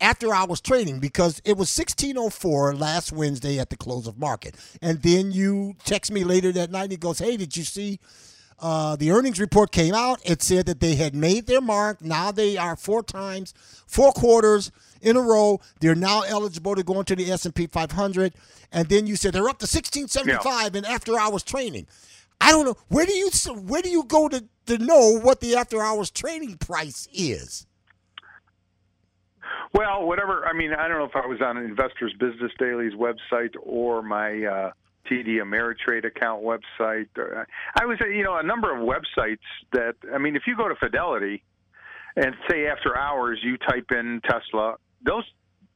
after 0.00 0.34
I 0.34 0.44
was 0.44 0.60
trading 0.60 0.98
because 1.00 1.42
it 1.44 1.58
was 1.58 1.76
1604 1.76 2.74
last 2.74 3.12
Wednesday 3.12 3.58
at 3.58 3.68
the 3.68 3.76
close 3.76 4.06
of 4.06 4.18
market. 4.18 4.54
And 4.80 5.02
then 5.02 5.32
you 5.32 5.74
text 5.84 6.10
me 6.10 6.24
later 6.24 6.52
that 6.52 6.70
night 6.70 6.84
and 6.84 6.92
he 6.92 6.96
goes, 6.96 7.18
Hey, 7.18 7.36
did 7.36 7.56
you 7.56 7.64
see 7.64 8.00
uh, 8.60 8.96
the 8.96 9.10
earnings 9.10 9.40
report 9.40 9.72
came 9.72 9.94
out? 9.94 10.20
It 10.24 10.42
said 10.42 10.66
that 10.66 10.80
they 10.80 10.96
had 10.96 11.14
made 11.14 11.46
their 11.46 11.60
mark. 11.60 12.02
Now 12.02 12.32
they 12.32 12.56
are 12.56 12.76
four 12.76 13.02
times, 13.02 13.54
four 13.86 14.12
quarters 14.12 14.70
in 15.00 15.16
a 15.16 15.20
row. 15.20 15.60
They're 15.80 15.94
now 15.94 16.22
eligible 16.22 16.74
to 16.74 16.82
go 16.82 16.98
into 16.98 17.16
the 17.16 17.30
S&P 17.30 17.66
500. 17.66 18.34
And 18.72 18.88
then 18.88 19.06
you 19.06 19.16
said 19.16 19.32
they're 19.32 19.48
up 19.48 19.58
to 19.58 19.64
1675 19.64 20.76
in 20.76 20.84
after 20.84 21.18
hours 21.18 21.42
training. 21.42 21.86
I 22.40 22.52
don't 22.52 22.64
know. 22.64 22.76
Where 22.88 23.06
do 23.06 23.12
you 23.12 23.30
where 23.52 23.82
do 23.82 23.88
you 23.88 24.04
go 24.04 24.28
to, 24.28 24.44
to 24.66 24.78
know 24.78 25.18
what 25.18 25.40
the 25.40 25.56
after 25.56 25.82
hours 25.82 26.10
trading 26.10 26.56
price 26.58 27.08
is? 27.12 27.66
Well, 29.74 30.06
whatever. 30.06 30.46
I 30.46 30.52
mean, 30.52 30.72
I 30.72 30.88
don't 30.88 30.98
know 30.98 31.04
if 31.04 31.16
I 31.16 31.26
was 31.26 31.40
on 31.40 31.56
Investors 31.56 32.14
Business 32.18 32.52
Daily's 32.58 32.94
website 32.94 33.54
or 33.62 34.02
my 34.02 34.44
uh, 34.44 34.70
TD 35.10 35.42
Ameritrade 35.42 36.04
account 36.04 36.42
website. 36.42 37.08
Or, 37.16 37.46
I 37.80 37.86
was, 37.86 37.98
you 38.00 38.22
know, 38.22 38.36
a 38.36 38.42
number 38.42 38.74
of 38.74 38.82
websites 38.82 39.38
that. 39.72 39.94
I 40.12 40.18
mean, 40.18 40.36
if 40.36 40.42
you 40.46 40.56
go 40.56 40.68
to 40.68 40.74
Fidelity 40.76 41.42
and 42.16 42.34
say 42.50 42.66
after 42.66 42.96
hours 42.96 43.38
you 43.42 43.56
type 43.58 43.86
in 43.90 44.20
Tesla, 44.28 44.76
those 45.04 45.24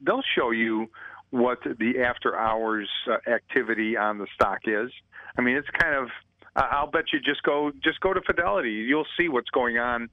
they'll 0.01 0.23
show 0.37 0.51
you 0.51 0.89
what 1.31 1.59
the 1.63 2.03
after 2.03 2.37
hours 2.37 2.89
uh, 3.11 3.31
activity 3.31 3.97
on 3.97 4.19
the 4.19 4.27
stock 4.35 4.61
is. 4.65 4.91
I 5.37 5.43
mean, 5.43 5.57
it's 5.57 5.69
kind 5.81 5.97
of. 5.97 6.09
I'll 6.55 6.91
bet 6.91 7.05
you 7.15 7.21
just 7.21 7.43
go 7.45 7.73
just 7.83 8.01
go 8.01 8.13
to 8.13 8.21
Fidelity. 8.21 8.71
You'll 8.71 9.07
see 9.19 9.29
what's 9.29 9.49
going 9.51 9.79
on 9.79 10.11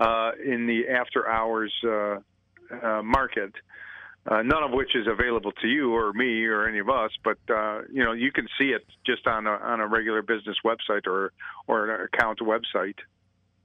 uh, 0.00 0.30
in 0.42 0.66
the 0.66 0.88
after 0.88 1.28
hours 1.28 1.72
uh, 1.84 2.16
uh, 2.82 3.02
market 3.02 3.52
uh, 4.26 4.42
none 4.42 4.62
of 4.62 4.70
which 4.70 4.94
is 4.94 5.06
available 5.06 5.52
to 5.52 5.66
you 5.66 5.94
or 5.94 6.12
me 6.12 6.44
or 6.44 6.68
any 6.68 6.78
of 6.78 6.88
us. 6.88 7.10
But 7.24 7.38
uh, 7.48 7.82
you 7.92 8.04
know, 8.04 8.12
you 8.12 8.30
can 8.32 8.48
see 8.58 8.66
it 8.66 8.84
just 9.04 9.26
on 9.26 9.46
a 9.46 9.50
on 9.50 9.80
a 9.80 9.86
regular 9.86 10.22
business 10.22 10.56
website 10.64 11.06
or 11.06 11.32
or 11.66 11.90
an 11.90 12.08
account 12.12 12.38
website. 12.40 12.96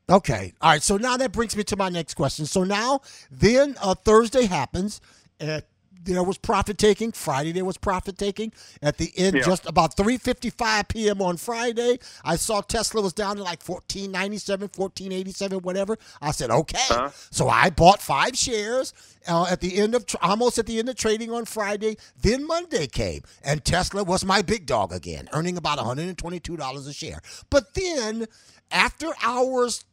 Okay, 0.10 0.54
all 0.62 0.72
right. 0.72 0.82
So 0.82 0.98
now 0.98 1.18
that 1.18 1.32
brings 1.32 1.56
me 1.56 1.64
to 1.66 1.76
my 1.76 1.90
next 1.90 2.14
question. 2.14 2.46
So 2.46 2.64
now, 2.64 3.02
then 3.30 3.76
uh, 3.82 3.94
Thursday 3.94 4.46
happens. 4.46 5.02
At 5.40 5.68
there 6.04 6.24
was 6.24 6.38
profit 6.38 6.78
taking. 6.78 7.12
Friday 7.12 7.52
there 7.52 7.66
was 7.66 7.78
profit 7.78 8.18
taking. 8.18 8.52
At 8.82 8.98
the 8.98 9.12
end, 9.18 9.36
Yeah. 9.38 9.44
just 9.44 9.66
about 9.66 9.96
3:55 9.98 10.88
p.m. 10.88 11.22
on 11.22 11.38
Friday, 11.38 12.00
I 12.24 12.36
saw 12.36 12.62
Tesla 12.62 13.02
was 13.02 13.14
down 13.14 13.38
to 13.38 13.44
like 13.44 13.62
1497, 13.64 14.70
1487, 14.76 15.60
whatever. 15.60 15.98
I 16.22 16.32
said, 16.32 16.50
okay. 16.52 16.78
Uh-huh. 16.90 17.10
So 17.32 17.50
I 17.50 17.70
bought 17.70 18.02
five 18.02 18.38
shares 18.38 18.94
uh, 19.28 19.46
at 19.50 19.62
the 19.62 19.78
end 19.78 19.96
of 19.96 20.06
almost 20.22 20.58
at 20.58 20.66
the 20.66 20.80
end 20.80 20.90
of 20.90 20.96
trading 20.96 21.32
on 21.32 21.46
Friday. 21.46 21.98
Then 22.22 22.46
Monday 22.48 22.88
came, 22.88 23.22
and 23.44 23.64
Tesla 23.64 24.04
was 24.04 24.24
my 24.26 24.42
big 24.42 24.66
dog 24.66 24.92
again, 24.94 25.28
earning 25.34 25.58
about 25.58 25.78
122 25.78 26.58
dollars 26.58 26.88
a 26.88 26.94
share. 26.94 27.22
But 27.50 27.74
then 27.74 28.28
after 28.72 29.14
hours 29.24 29.86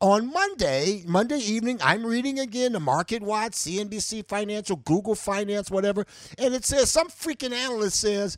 on 0.00 0.30
Monday, 0.32 1.02
Monday 1.06 1.38
evening, 1.38 1.78
I'm 1.82 2.04
reading 2.04 2.38
again 2.38 2.72
the 2.72 2.80
Market 2.80 3.22
Watch, 3.22 3.52
CNBC 3.52 4.28
Financial, 4.28 4.76
Google 4.76 5.14
Finance, 5.14 5.70
whatever, 5.70 6.04
and 6.38 6.54
it 6.54 6.64
says 6.64 6.90
some 6.90 7.08
freaking 7.08 7.52
analyst 7.52 8.00
says 8.00 8.36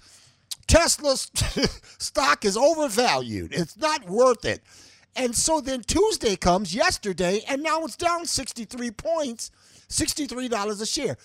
Tesla's 0.68 1.30
stock 1.98 2.44
is 2.44 2.56
overvalued. 2.56 3.52
It's 3.52 3.76
not 3.76 4.08
worth 4.08 4.44
it. 4.44 4.60
And 5.16 5.34
so 5.34 5.60
then 5.60 5.82
Tuesday 5.82 6.36
comes 6.36 6.74
yesterday, 6.74 7.42
and 7.48 7.62
now 7.62 7.84
it's 7.84 7.96
down 7.96 8.24
63 8.24 8.92
points, 8.92 9.50
$63 9.88 10.80
a 10.80 10.86
share. 10.86 11.16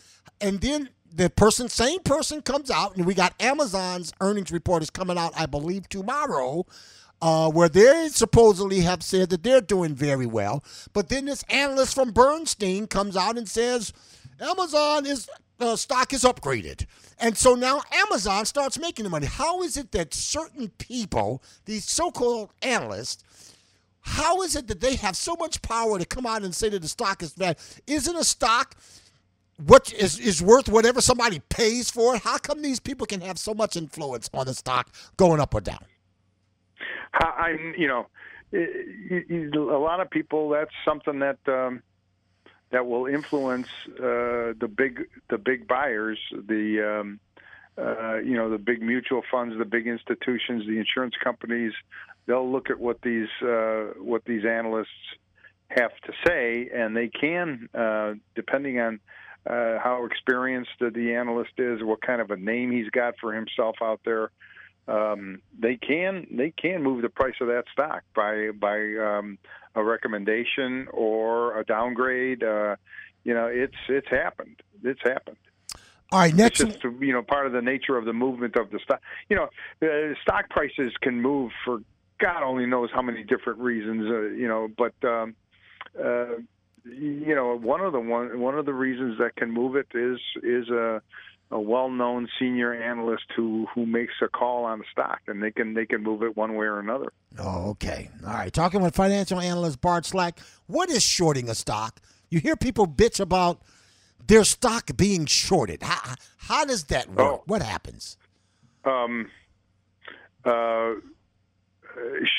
And 0.41 0.59
then 0.61 0.89
the 1.13 1.29
person, 1.29 1.69
same 1.69 1.99
person 1.99 2.41
comes 2.41 2.71
out, 2.71 2.95
and 2.95 3.05
we 3.05 3.13
got 3.13 3.35
Amazon's 3.39 4.13
earnings 4.19 4.51
report 4.51 4.81
is 4.81 4.89
coming 4.89 5.17
out, 5.17 5.33
I 5.37 5.45
believe, 5.45 5.87
tomorrow 5.89 6.65
uh, 7.23 7.49
where 7.49 7.69
they 7.69 8.09
supposedly 8.09 8.81
have 8.81 9.01
said 9.01 9.29
that 9.29 9.43
they're 9.43 9.61
doing 9.61 9.95
very 9.95 10.25
well. 10.25 10.61
But 10.91 11.07
then 11.07 11.23
this 11.23 11.43
analyst 11.43 11.95
from 11.95 12.11
Bernstein 12.11 12.85
comes 12.85 13.15
out 13.15 13.37
and 13.37 13.47
says 13.47 13.93
Amazon 14.41 15.05
is 15.05 15.29
uh, 15.59 15.77
stock 15.77 16.11
is 16.11 16.23
upgraded, 16.25 16.85
and 17.19 17.37
so 17.37 17.55
now 17.55 17.81
Amazon 17.93 18.45
starts 18.45 18.77
making 18.77 19.03
the 19.03 19.09
money. 19.09 19.27
How 19.27 19.63
is 19.63 19.77
it 19.77 19.93
that 19.93 20.13
certain 20.13 20.67
people, 20.79 21.41
these 21.63 21.85
so-called 21.85 22.49
analysts, 22.61 23.23
how 24.01 24.41
is 24.41 24.57
it 24.57 24.67
that 24.67 24.81
they 24.81 24.95
have 24.95 25.15
so 25.15 25.35
much 25.35 25.61
power 25.61 25.97
to 25.97 26.05
come 26.05 26.25
out 26.25 26.43
and 26.43 26.53
say 26.53 26.67
that 26.67 26.81
the 26.81 26.89
stock 26.89 27.23
is 27.23 27.33
bad? 27.33 27.57
Isn't 27.87 28.17
a 28.17 28.25
stock 28.25 28.75
what 29.65 29.93
is 29.93 30.19
is 30.19 30.41
worth 30.41 30.67
whatever 30.67 30.99
somebody 30.99 31.39
pays 31.47 31.89
for 31.89 32.15
it? 32.15 32.23
How 32.23 32.37
come 32.37 32.61
these 32.61 32.81
people 32.81 33.07
can 33.07 33.21
have 33.21 33.39
so 33.39 33.53
much 33.53 33.77
influence 33.77 34.29
on 34.33 34.47
the 34.47 34.53
stock 34.53 34.93
going 35.15 35.39
up 35.39 35.55
or 35.55 35.61
down? 35.61 35.85
I'm, 37.13 37.73
you 37.77 37.87
know, 37.87 38.07
a 38.53 39.79
lot 39.79 39.99
of 39.99 40.09
people. 40.09 40.49
That's 40.49 40.71
something 40.85 41.19
that 41.19 41.39
um, 41.47 41.81
that 42.71 42.85
will 42.85 43.05
influence 43.05 43.67
uh, 43.97 44.53
the 44.59 44.71
big 44.75 45.07
the 45.29 45.37
big 45.37 45.67
buyers, 45.67 46.19
the 46.31 46.99
um, 46.99 47.19
uh, 47.77 48.17
you 48.17 48.35
know 48.35 48.49
the 48.49 48.57
big 48.57 48.81
mutual 48.81 49.21
funds, 49.31 49.57
the 49.57 49.65
big 49.65 49.87
institutions, 49.87 50.65
the 50.67 50.77
insurance 50.77 51.15
companies. 51.23 51.73
They'll 52.25 52.49
look 52.49 52.69
at 52.69 52.79
what 52.79 53.01
these 53.01 53.29
uh, 53.41 53.93
what 53.97 54.25
these 54.25 54.45
analysts 54.45 54.89
have 55.69 55.91
to 56.05 56.13
say, 56.25 56.69
and 56.73 56.95
they 56.95 57.07
can, 57.07 57.67
uh, 57.73 58.13
depending 58.35 58.79
on 58.79 58.99
uh, 59.45 59.79
how 59.79 60.05
experienced 60.05 60.71
the 60.79 61.15
analyst 61.15 61.53
is, 61.57 61.83
what 61.83 62.01
kind 62.01 62.21
of 62.21 62.31
a 62.31 62.37
name 62.37 62.71
he's 62.71 62.89
got 62.89 63.15
for 63.19 63.33
himself 63.33 63.75
out 63.81 64.01
there. 64.05 64.31
Um, 64.87 65.41
they 65.57 65.77
can 65.77 66.27
they 66.31 66.51
can 66.51 66.83
move 66.83 67.01
the 67.01 67.09
price 67.09 67.35
of 67.39 67.47
that 67.47 67.63
stock 67.71 68.03
by 68.15 68.49
by 68.51 68.77
um, 68.95 69.37
a 69.75 69.83
recommendation 69.83 70.87
or 70.91 71.59
a 71.59 71.63
downgrade. 71.63 72.43
Uh, 72.43 72.75
you 73.23 73.33
know, 73.33 73.47
it's 73.47 73.77
it's 73.87 74.09
happened. 74.09 74.61
It's 74.83 75.01
happened. 75.03 75.37
All 76.11 76.19
right, 76.19 76.33
next. 76.33 76.59
It's 76.59 76.73
just 76.73 76.83
you 76.99 77.13
know 77.13 77.23
part 77.23 77.47
of 77.47 77.53
the 77.53 77.61
nature 77.61 77.97
of 77.97 78.05
the 78.05 78.13
movement 78.13 78.55
of 78.57 78.69
the 78.71 78.79
stock. 78.83 79.01
You 79.29 79.37
know, 79.37 79.49
uh, 79.81 80.13
stock 80.21 80.49
prices 80.49 80.91
can 81.01 81.21
move 81.21 81.51
for 81.63 81.79
God 82.19 82.43
only 82.43 82.65
knows 82.65 82.89
how 82.93 83.01
many 83.01 83.23
different 83.23 83.59
reasons. 83.59 84.09
Uh, 84.09 84.21
you 84.35 84.47
know, 84.47 84.67
but 84.77 84.93
um, 85.07 85.35
uh, 85.97 86.35
you 86.85 87.33
know 87.33 87.57
one 87.57 87.81
of 87.81 87.93
the 87.93 87.99
one 87.99 88.39
one 88.39 88.57
of 88.57 88.65
the 88.65 88.73
reasons 88.73 89.17
that 89.19 89.35
can 89.35 89.49
move 89.49 89.75
it 89.75 89.87
is 89.93 90.19
is 90.43 90.69
a 90.69 91.01
a 91.51 91.59
well-known 91.59 92.27
senior 92.39 92.73
analyst 92.73 93.25
who 93.35 93.67
who 93.75 93.85
makes 93.85 94.13
a 94.21 94.27
call 94.27 94.65
on 94.65 94.79
the 94.79 94.85
stock, 94.91 95.19
and 95.27 95.41
they 95.43 95.51
can 95.51 95.73
they 95.73 95.85
can 95.85 96.01
move 96.01 96.23
it 96.23 96.35
one 96.35 96.55
way 96.55 96.65
or 96.65 96.79
another. 96.79 97.13
Oh, 97.39 97.69
okay. 97.71 98.09
All 98.25 98.33
right. 98.33 98.51
Talking 98.51 98.81
with 98.81 98.95
financial 98.95 99.39
analyst 99.39 99.81
Bart 99.81 100.05
Slak. 100.05 100.39
What 100.67 100.89
is 100.89 101.03
shorting 101.03 101.49
a 101.49 101.55
stock? 101.55 101.99
You 102.29 102.39
hear 102.39 102.55
people 102.55 102.87
bitch 102.87 103.19
about 103.19 103.61
their 104.25 104.43
stock 104.43 104.89
being 104.95 105.25
shorted. 105.25 105.83
How, 105.83 106.15
how 106.37 106.65
does 106.65 106.85
that 106.85 107.09
work? 107.09 107.19
Oh. 107.19 107.43
What 107.45 107.61
happens? 107.61 108.17
um, 108.85 109.29
uh, 110.45 110.93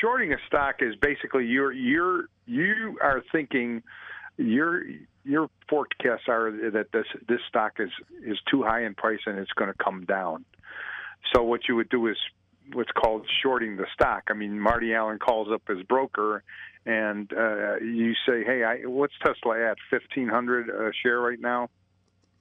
shorting 0.01 0.33
a 0.33 0.39
stock 0.47 0.77
is 0.81 0.95
basically 0.97 1.47
you're 1.47 1.73
you're 1.73 2.25
you 2.47 2.99
are 3.03 3.23
thinking 3.33 3.83
your 4.37 4.83
your 5.25 5.49
forecasts 5.69 6.29
are 6.29 6.51
that 6.73 6.93
this 6.93 7.07
this 7.29 7.41
stock 7.49 7.75
is 7.79 7.91
is 8.25 8.39
too 8.51 8.63
high 8.63 8.85
in 8.85 8.95
price 8.95 9.21
and 9.27 9.39
it's 9.39 9.53
going 9.53 9.73
to 9.73 9.85
come 9.85 10.05
down. 10.05 10.45
So 11.35 11.43
what 11.43 11.63
you 11.69 11.77
would 11.77 11.89
do 11.89 12.07
is 12.09 12.17
what's 12.73 12.91
called 12.93 13.27
shorting 13.43 13.77
the 13.77 13.87
stock. 13.95 14.25
I 14.29 14.35
mean, 14.35 14.61
Marty 14.61 14.95
Allen 14.95 15.19
calls 15.19 15.49
up 15.53 15.63
his 15.67 15.83
broker, 15.85 16.43
and 16.85 17.33
uh, 17.33 17.77
you 17.77 18.13
say, 18.27 18.45
"Hey, 18.45 18.63
I, 18.65 18.87
what's 18.87 19.15
Tesla 19.25 19.71
at? 19.71 19.79
Fifteen 19.91 20.29
hundred 20.29 20.69
a 20.69 20.93
share 21.03 21.21
right 21.21 21.41
now." 21.41 21.71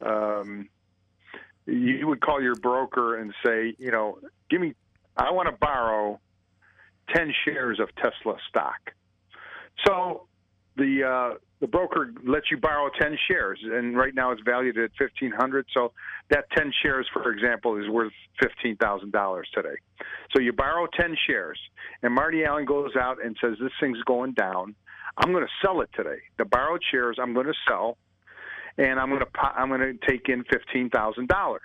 Um, 0.02 0.68
you 1.66 2.08
would 2.08 2.22
call 2.22 2.42
your 2.42 2.56
broker 2.56 3.18
and 3.18 3.34
say, 3.46 3.76
you 3.78 3.92
know, 3.92 4.20
give 4.50 4.60
me, 4.60 4.74
I 5.16 5.32
want 5.32 5.48
to 5.48 5.56
borrow 5.56 6.20
10 7.16 7.34
shares 7.46 7.80
of 7.80 7.90
Tesla 7.96 8.36
stock. 8.50 8.92
So 9.86 10.28
the, 10.76 11.04
uh, 11.04 11.38
the 11.60 11.68
broker 11.68 12.14
lets 12.26 12.52
you 12.52 12.58
borrow 12.58 12.90
10 13.00 13.18
shares, 13.28 13.60
and 13.64 13.96
right 13.98 14.14
now 14.14 14.32
it's 14.32 14.42
valued 14.44 14.78
at 14.78 14.92
1500 15.00 15.66
So 15.74 15.94
that 16.30 16.46
10 16.56 16.72
shares, 16.82 17.08
for 17.14 17.32
example, 17.32 17.82
is 17.82 17.90
worth 17.90 18.12
$15,000 18.42 19.42
today. 19.54 19.76
So 20.36 20.42
you 20.42 20.52
borrow 20.52 20.88
10 21.00 21.16
shares, 21.28 21.60
and 22.02 22.14
Marty 22.14 22.44
Allen 22.44 22.66
goes 22.66 22.96
out 23.00 23.24
and 23.24 23.38
says, 23.42 23.58
This 23.62 23.72
thing's 23.80 24.02
going 24.04 24.34
down. 24.34 24.76
I'm 25.18 25.32
going 25.32 25.46
to 25.46 25.66
sell 25.66 25.82
it 25.82 25.90
today. 25.96 26.18
The 26.38 26.46
borrowed 26.46 26.82
shares 26.92 27.18
I'm 27.22 27.34
going 27.34 27.46
to 27.46 27.54
sell 27.68 27.98
and 28.78 29.00
I'm 29.00 29.10
going 29.10 29.22
to 29.22 29.40
I'm 29.40 29.70
going 29.70 29.82
to 29.82 30.08
take 30.08 30.30
in 30.30 30.44
fifteen 30.46 30.90
thousand 30.90 31.28
dollars. 31.28 31.62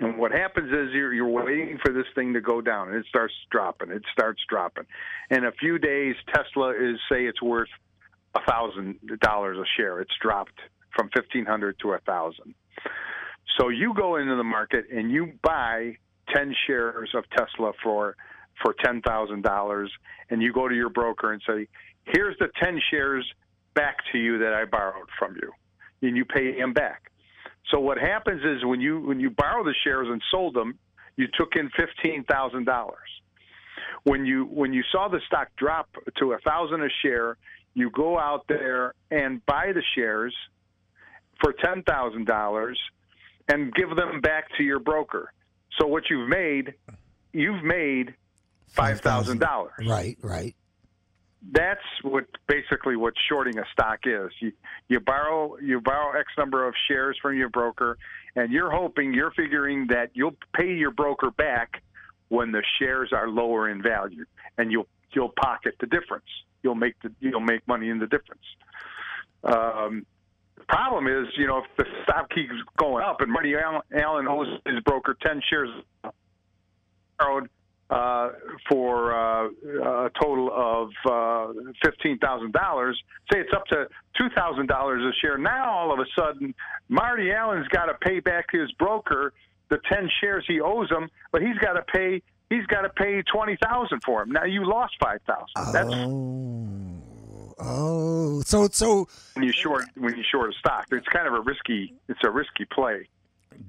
And 0.00 0.16
what 0.16 0.32
happens 0.32 0.72
is 0.72 0.94
you're 0.94 1.12
you're 1.12 1.28
waiting 1.28 1.78
for 1.84 1.92
this 1.92 2.06
thing 2.14 2.32
to 2.32 2.40
go 2.40 2.60
down, 2.62 2.88
and 2.88 2.96
it 2.96 3.06
starts 3.08 3.34
dropping. 3.50 3.90
It 3.90 4.02
starts 4.12 4.40
dropping. 4.48 4.84
In 5.30 5.44
a 5.44 5.52
few 5.52 5.78
days, 5.78 6.16
Tesla 6.34 6.70
is 6.70 6.98
say 7.10 7.26
it's 7.26 7.42
worth 7.42 7.68
a 8.34 8.40
thousand 8.48 8.98
dollars 9.20 9.58
a 9.58 9.64
share. 9.76 10.00
It's 10.00 10.14
dropped 10.22 10.58
from 10.96 11.10
fifteen 11.14 11.44
hundred 11.44 11.78
to 11.80 11.92
a 11.92 11.98
thousand. 11.98 12.54
So 13.58 13.68
you 13.68 13.92
go 13.94 14.16
into 14.16 14.36
the 14.36 14.44
market 14.44 14.86
and 14.90 15.10
you 15.10 15.32
buy 15.42 15.96
ten 16.34 16.54
shares 16.66 17.10
of 17.14 17.24
Tesla 17.36 17.72
for 17.82 18.16
for 18.62 18.74
ten 18.82 19.02
thousand 19.02 19.42
dollars, 19.42 19.92
and 20.30 20.40
you 20.40 20.52
go 20.52 20.66
to 20.66 20.74
your 20.74 20.90
broker 20.90 21.32
and 21.32 21.42
say, 21.46 21.68
"Here's 22.04 22.38
the 22.38 22.48
ten 22.62 22.80
shares 22.90 23.30
back 23.74 23.98
to 24.12 24.18
you 24.18 24.38
that 24.38 24.54
I 24.54 24.64
borrowed 24.64 25.08
from 25.18 25.36
you," 25.42 25.52
and 26.08 26.16
you 26.16 26.24
pay 26.24 26.56
him 26.56 26.72
back. 26.72 27.10
So 27.70 27.78
what 27.78 27.98
happens 27.98 28.42
is 28.44 28.64
when 28.64 28.80
you 28.80 29.00
when 29.00 29.20
you 29.20 29.30
borrow 29.30 29.62
the 29.64 29.74
shares 29.84 30.08
and 30.10 30.20
sold 30.30 30.54
them, 30.54 30.78
you 31.16 31.26
took 31.38 31.56
in 31.56 31.70
fifteen 31.70 32.24
thousand 32.24 32.64
dollars. 32.64 32.96
When 34.04 34.24
you 34.24 34.44
when 34.44 34.72
you 34.72 34.82
saw 34.90 35.08
the 35.08 35.20
stock 35.26 35.48
drop 35.56 35.88
to 36.18 36.32
a 36.32 36.38
thousand 36.38 36.82
a 36.82 36.88
share, 37.02 37.36
you 37.74 37.90
go 37.90 38.18
out 38.18 38.46
there 38.48 38.94
and 39.10 39.44
buy 39.46 39.72
the 39.72 39.82
shares 39.94 40.34
for 41.40 41.52
ten 41.52 41.82
thousand 41.82 42.26
dollars 42.26 42.78
and 43.48 43.72
give 43.74 43.90
them 43.94 44.20
back 44.20 44.46
to 44.56 44.62
your 44.62 44.78
broker. 44.78 45.32
So 45.78 45.86
what 45.86 46.04
you've 46.10 46.28
made 46.28 46.74
you've 47.32 47.62
made 47.62 48.14
five 48.68 49.00
thousand 49.00 49.38
dollars. 49.38 49.72
Right, 49.86 50.16
right. 50.22 50.54
That's 51.52 51.80
what 52.02 52.26
basically 52.46 52.96
what 52.96 53.14
shorting 53.28 53.58
a 53.58 53.64
stock 53.72 54.00
is. 54.04 54.30
You 54.40 54.52
you 54.88 55.00
borrow 55.00 55.56
you 55.58 55.80
borrow 55.80 56.18
X 56.18 56.28
number 56.36 56.68
of 56.68 56.74
shares 56.86 57.18
from 57.20 57.36
your 57.36 57.48
broker, 57.48 57.96
and 58.36 58.52
you're 58.52 58.70
hoping 58.70 59.14
you're 59.14 59.30
figuring 59.30 59.86
that 59.88 60.10
you'll 60.12 60.36
pay 60.54 60.74
your 60.74 60.90
broker 60.90 61.30
back 61.30 61.82
when 62.28 62.52
the 62.52 62.62
shares 62.78 63.10
are 63.12 63.28
lower 63.28 63.70
in 63.70 63.82
value, 63.82 64.26
and 64.58 64.70
you'll 64.70 64.86
you'll 65.12 65.32
pocket 65.42 65.74
the 65.80 65.86
difference. 65.86 66.26
You'll 66.62 66.74
make 66.74 67.00
the 67.02 67.10
you'll 67.20 67.40
make 67.40 67.66
money 67.66 67.88
in 67.88 67.98
the 67.98 68.06
difference. 68.06 68.44
Um, 69.42 70.04
the 70.56 70.64
problem 70.64 71.06
is, 71.06 71.26
you 71.38 71.46
know, 71.46 71.58
if 71.58 71.64
the 71.78 71.86
stock 72.02 72.28
keeps 72.30 72.52
going 72.76 73.02
up 73.02 73.22
and 73.22 73.32
Marty 73.32 73.54
Allen 73.56 74.28
owes 74.28 74.60
his 74.66 74.80
broker 74.84 75.16
ten 75.22 75.40
shares 75.48 75.70
borrowed 77.18 77.48
uh, 77.90 78.30
for 78.70 79.12
uh, 79.12 79.48
a 80.06 80.10
total 80.20 80.50
of 80.54 80.90
uh, 81.10 81.52
fifteen 81.84 82.18
thousand 82.18 82.52
dollars. 82.52 83.00
Say 83.32 83.40
it's 83.40 83.52
up 83.54 83.66
to 83.66 83.88
two 84.16 84.28
thousand 84.34 84.68
dollars 84.68 85.02
a 85.02 85.12
share. 85.20 85.36
Now 85.36 85.70
all 85.70 85.92
of 85.92 85.98
a 85.98 86.06
sudden, 86.16 86.54
Marty 86.88 87.32
Allen's 87.32 87.68
got 87.68 87.86
to 87.86 87.94
pay 88.00 88.20
back 88.20 88.46
his 88.52 88.70
broker 88.72 89.32
the 89.70 89.78
ten 89.88 90.08
shares 90.20 90.44
he 90.46 90.60
owes 90.60 90.90
him, 90.90 91.08
but 91.32 91.42
he's 91.42 91.56
got 91.58 91.72
to 91.72 91.82
pay 91.82 92.22
he's 92.50 92.66
got 92.66 92.82
to 92.82 92.90
pay 92.90 93.22
twenty 93.22 93.56
thousand 93.62 94.02
for 94.04 94.22
him. 94.22 94.30
Now 94.30 94.44
you 94.44 94.68
lost 94.68 94.94
five 95.02 95.20
thousand. 95.26 95.72
That's 95.72 95.88
Oh, 95.92 97.54
oh, 97.58 98.42
so 98.42 98.68
so 98.68 99.08
when 99.34 99.44
you 99.44 99.52
short 99.52 99.84
when 99.96 100.16
you 100.16 100.24
short 100.30 100.50
a 100.50 100.58
stock. 100.58 100.86
It's 100.92 101.08
kind 101.08 101.26
of 101.26 101.34
a 101.34 101.40
risky 101.40 101.94
it's 102.08 102.20
a 102.24 102.30
risky 102.30 102.66
play. 102.66 103.08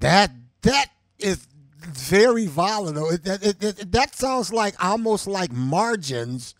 that 0.00 0.30
that 0.62 0.86
is 1.18 1.46
very 1.84 2.46
volatile. 2.46 3.10
It, 3.10 3.24
that 3.24 3.44
it, 3.44 3.62
it, 3.62 3.92
that 3.92 4.14
sounds 4.14 4.52
like 4.52 4.82
almost 4.82 5.26
like 5.26 5.52
margins. 5.52 6.54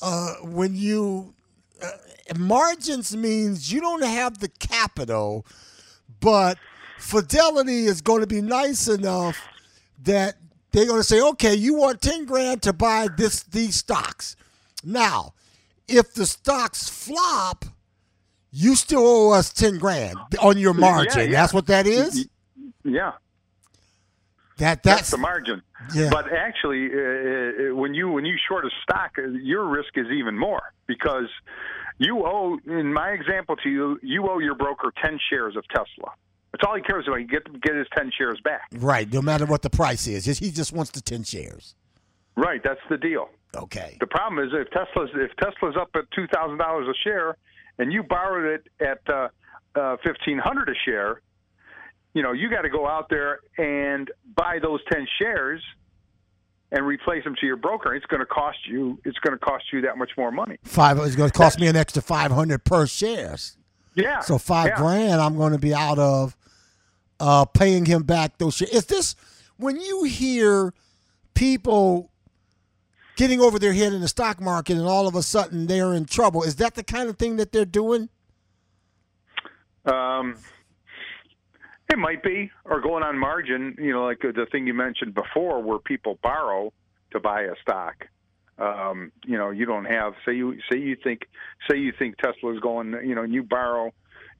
Uh, 0.00 0.34
when 0.42 0.74
you 0.74 1.34
uh, 1.82 1.90
margins 2.36 3.16
means 3.16 3.72
you 3.72 3.80
don't 3.80 4.04
have 4.04 4.38
the 4.38 4.48
capital, 4.48 5.46
but 6.20 6.58
Fidelity 6.98 7.86
is 7.86 8.00
going 8.00 8.20
to 8.20 8.26
be 8.26 8.40
nice 8.40 8.88
enough 8.88 9.36
that 10.04 10.36
they're 10.70 10.86
going 10.86 11.00
to 11.00 11.04
say, 11.04 11.20
okay, 11.20 11.54
you 11.54 11.74
want 11.74 12.00
ten 12.00 12.24
grand 12.24 12.62
to 12.62 12.72
buy 12.72 13.08
this 13.16 13.42
these 13.44 13.76
stocks. 13.76 14.36
Now, 14.84 15.34
if 15.88 16.14
the 16.14 16.26
stocks 16.26 16.88
flop, 16.88 17.64
you 18.50 18.74
still 18.76 19.06
owe 19.06 19.32
us 19.32 19.52
ten 19.52 19.78
grand 19.78 20.16
on 20.40 20.58
your 20.58 20.74
margin. 20.74 21.30
yeah. 21.30 21.40
That's 21.40 21.52
what 21.54 21.66
that 21.66 21.86
is. 21.86 22.28
Yeah. 22.84 23.12
That 24.58 24.82
That's 24.82 25.00
that's, 25.00 25.10
the 25.10 25.18
margin. 25.18 25.62
Yeah. 25.94 26.10
But 26.10 26.32
actually, 26.32 26.90
uh, 26.92 27.72
uh, 27.72 27.74
when 27.74 27.94
you 27.94 28.10
when 28.10 28.24
you 28.24 28.36
short 28.48 28.64
a 28.64 28.70
stock, 28.82 29.12
uh, 29.18 29.28
your 29.28 29.66
risk 29.66 29.96
is 29.96 30.06
even 30.10 30.38
more 30.38 30.72
because 30.86 31.28
you 31.98 32.24
owe. 32.24 32.58
In 32.66 32.92
my 32.92 33.10
example 33.10 33.56
to 33.56 33.68
you, 33.68 33.98
you 34.02 34.28
owe 34.28 34.38
your 34.38 34.54
broker 34.54 34.92
ten 35.02 35.18
shares 35.30 35.56
of 35.56 35.64
Tesla. 35.68 36.12
That's 36.52 36.64
all 36.66 36.76
he 36.76 36.82
cares 36.82 37.06
about. 37.08 37.20
He 37.20 37.24
get 37.24 37.44
get 37.62 37.74
his 37.74 37.86
ten 37.96 38.10
shares 38.16 38.40
back. 38.44 38.68
right. 38.72 39.10
No 39.10 39.22
matter 39.22 39.46
what 39.46 39.62
the 39.62 39.70
price 39.70 40.06
is, 40.06 40.26
he 40.26 40.50
just 40.50 40.72
wants 40.72 40.90
the 40.90 41.00
ten 41.00 41.24
shares. 41.24 41.74
Right. 42.36 42.60
That's 42.62 42.80
the 42.88 42.98
deal. 42.98 43.28
Okay. 43.56 43.96
The 44.00 44.06
problem 44.06 44.44
is 44.46 44.52
if 44.54 44.70
Tesla's 44.70 45.10
if 45.14 45.34
Tesla's 45.36 45.76
up 45.80 45.90
at 45.94 46.04
two 46.14 46.26
thousand 46.28 46.58
dollars 46.58 46.86
a 46.88 46.94
share, 47.02 47.36
and 47.78 47.92
you 47.92 48.02
borrowed 48.02 48.60
it 48.60 48.86
at 48.86 49.00
uh, 49.12 49.28
uh, 49.74 49.96
fifteen 50.04 50.38
hundred 50.38 50.68
a 50.68 50.74
share, 50.84 51.20
you 52.14 52.22
know 52.22 52.32
you 52.32 52.50
got 52.50 52.62
to 52.62 52.70
go 52.70 52.86
out 52.86 53.08
there 53.08 53.40
and 53.58 54.10
buy 54.36 54.58
those 54.60 54.80
ten 54.90 55.06
shares 55.18 55.62
and 56.70 56.86
replace 56.86 57.22
them 57.24 57.34
to 57.38 57.46
your 57.46 57.56
broker. 57.56 57.94
It's 57.94 58.06
going 58.06 58.20
to 58.20 58.26
cost 58.26 58.58
you. 58.66 58.98
It's 59.04 59.18
going 59.18 59.38
to 59.38 59.44
cost 59.44 59.64
you 59.72 59.82
that 59.82 59.98
much 59.98 60.10
more 60.16 60.30
money. 60.30 60.58
Five 60.64 60.98
It's 60.98 61.16
going 61.16 61.30
to 61.30 61.36
cost 61.36 61.60
me 61.60 61.66
an 61.66 61.76
extra 61.76 62.02
five 62.02 62.30
hundred 62.30 62.64
per 62.64 62.86
shares. 62.86 63.56
Yeah. 63.94 64.20
So 64.20 64.38
five 64.38 64.68
yeah. 64.68 64.76
grand, 64.76 65.20
I'm 65.20 65.36
going 65.36 65.52
to 65.52 65.58
be 65.58 65.74
out 65.74 65.98
of 65.98 66.36
uh, 67.20 67.44
paying 67.44 67.84
him 67.84 68.04
back 68.04 68.38
those 68.38 68.56
shares. 68.56 68.70
Is 68.70 68.86
this 68.86 69.14
when 69.58 69.78
you 69.80 70.04
hear 70.04 70.72
people 71.34 72.10
getting 73.16 73.40
over 73.40 73.58
their 73.58 73.74
head 73.74 73.92
in 73.92 74.00
the 74.00 74.08
stock 74.08 74.40
market 74.40 74.76
and 74.76 74.86
all 74.86 75.06
of 75.06 75.14
a 75.14 75.22
sudden 75.22 75.66
they're 75.66 75.92
in 75.92 76.06
trouble? 76.06 76.42
Is 76.42 76.56
that 76.56 76.74
the 76.74 76.82
kind 76.82 77.08
of 77.08 77.18
thing 77.18 77.36
that 77.36 77.52
they're 77.52 77.64
doing? 77.66 78.08
Um, 79.84 80.36
it 81.92 81.98
might 81.98 82.22
be, 82.22 82.50
or 82.64 82.80
going 82.80 83.02
on 83.02 83.18
margin. 83.18 83.76
You 83.78 83.92
know, 83.92 84.04
like 84.04 84.20
the 84.20 84.46
thing 84.50 84.66
you 84.66 84.74
mentioned 84.74 85.14
before, 85.14 85.62
where 85.62 85.78
people 85.78 86.18
borrow 86.22 86.72
to 87.12 87.20
buy 87.20 87.42
a 87.42 87.54
stock. 87.62 88.06
Um, 88.58 89.12
you 89.24 89.38
know, 89.38 89.50
you 89.50 89.66
don't 89.66 89.84
have 89.86 90.14
say 90.26 90.34
you 90.34 90.58
say 90.70 90.78
you 90.78 90.96
think 91.02 91.22
say 91.70 91.78
you 91.78 91.92
think 91.98 92.16
Tesla's 92.18 92.60
going. 92.60 92.92
You 93.04 93.14
know, 93.14 93.22
and 93.22 93.32
you 93.32 93.42
borrow 93.42 93.92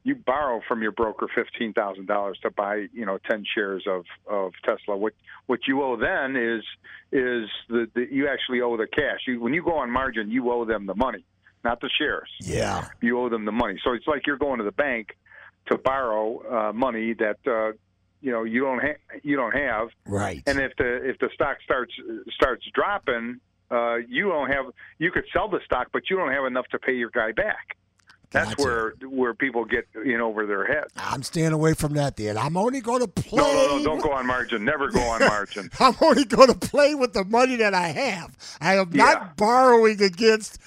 you 0.04 0.14
borrow 0.16 0.60
from 0.66 0.82
your 0.82 0.92
broker 0.92 1.28
fifteen 1.34 1.72
thousand 1.72 2.06
dollars 2.06 2.38
to 2.42 2.50
buy 2.50 2.86
you 2.92 3.06
know 3.06 3.18
ten 3.30 3.44
shares 3.54 3.84
of 3.88 4.04
of 4.28 4.52
Tesla. 4.64 4.96
What 4.96 5.14
what 5.46 5.60
you 5.66 5.82
owe 5.82 5.96
then 5.96 6.36
is 6.36 6.62
is 7.12 7.48
the, 7.68 7.86
the 7.94 8.06
you 8.10 8.28
actually 8.28 8.60
owe 8.60 8.76
the 8.76 8.86
cash. 8.86 9.20
You, 9.26 9.40
when 9.40 9.54
you 9.54 9.62
go 9.62 9.74
on 9.78 9.90
margin, 9.90 10.30
you 10.30 10.50
owe 10.50 10.64
them 10.64 10.86
the 10.86 10.94
money, 10.94 11.24
not 11.64 11.80
the 11.80 11.90
shares 11.98 12.28
Yeah. 12.40 12.88
you 13.00 13.18
owe 13.18 13.28
them 13.28 13.44
the 13.44 13.52
money. 13.52 13.78
So 13.84 13.92
it's 13.92 14.06
like 14.06 14.26
you're 14.26 14.38
going 14.38 14.58
to 14.58 14.64
the 14.64 14.72
bank 14.72 15.16
to 15.66 15.78
borrow 15.78 16.68
uh, 16.68 16.72
money 16.72 17.14
that 17.14 17.38
uh, 17.46 17.72
you 18.20 18.30
know 18.30 18.44
you 18.44 18.60
don't 18.60 18.80
ha- 18.80 19.18
you 19.22 19.36
don't 19.36 19.54
have. 19.54 19.88
Right. 20.06 20.42
And 20.46 20.58
if 20.58 20.72
the 20.76 21.08
if 21.08 21.18
the 21.18 21.28
stock 21.34 21.58
starts 21.64 21.92
starts 22.34 22.64
dropping, 22.74 23.40
uh, 23.70 23.96
you 24.08 24.28
don't 24.28 24.50
have 24.50 24.66
you 24.98 25.10
could 25.10 25.24
sell 25.32 25.48
the 25.48 25.60
stock, 25.64 25.88
but 25.92 26.10
you 26.10 26.16
don't 26.16 26.32
have 26.32 26.44
enough 26.44 26.66
to 26.68 26.78
pay 26.78 26.94
your 26.94 27.10
guy 27.10 27.32
back. 27.32 27.76
That's 28.32 28.54
Gotcha. 28.54 28.62
where 28.62 28.94
where 29.10 29.34
people 29.34 29.66
get 29.66 29.86
in 30.06 30.20
over 30.20 30.46
their 30.46 30.64
heads. 30.64 30.90
I'm 30.96 31.22
staying 31.22 31.52
away 31.52 31.74
from 31.74 31.92
that. 31.94 32.16
Then 32.16 32.38
I'm 32.38 32.56
only 32.56 32.80
going 32.80 33.00
to 33.00 33.08
play. 33.08 33.36
No, 33.36 33.52
no, 33.52 33.76
no! 33.76 33.84
Don't 33.84 34.02
go 34.02 34.12
on 34.12 34.26
margin. 34.26 34.64
Never 34.64 34.90
go 34.90 35.00
on 35.00 35.20
margin. 35.20 35.70
I'm 35.80 35.94
only 36.00 36.24
going 36.24 36.48
to 36.48 36.54
play 36.54 36.94
with 36.94 37.12
the 37.12 37.24
money 37.24 37.56
that 37.56 37.74
I 37.74 37.88
have. 37.88 38.36
I 38.60 38.76
am 38.76 38.88
not 38.90 39.36
borrowing 39.36 40.00
against 40.00 40.58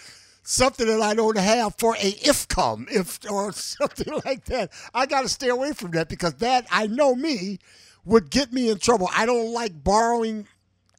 something 0.46 0.88
that 0.88 1.02
I 1.02 1.14
don't 1.14 1.38
have 1.38 1.76
for 1.78 1.96
a 1.96 2.08
if 2.08 2.48
come 2.48 2.88
if 2.90 3.20
or 3.30 3.52
something 3.52 4.14
like 4.24 4.46
that. 4.46 4.72
I 4.94 5.06
got 5.06 5.24
to 5.24 5.30
stay 5.30 5.50
away 5.50 5.74
from 5.74 5.92
that 5.92 6.08
because 6.08 6.36
that 6.36 6.66
I 6.72 6.88
know 6.88 7.16
me 7.16 7.60
would 8.06 8.30
get 8.30 8.54
me 8.54 8.70
in 8.70 8.78
trouble. 8.78 9.10
I 9.14 9.26
don't 9.26 9.52
like 9.52 9.84
borrowing 9.84 10.48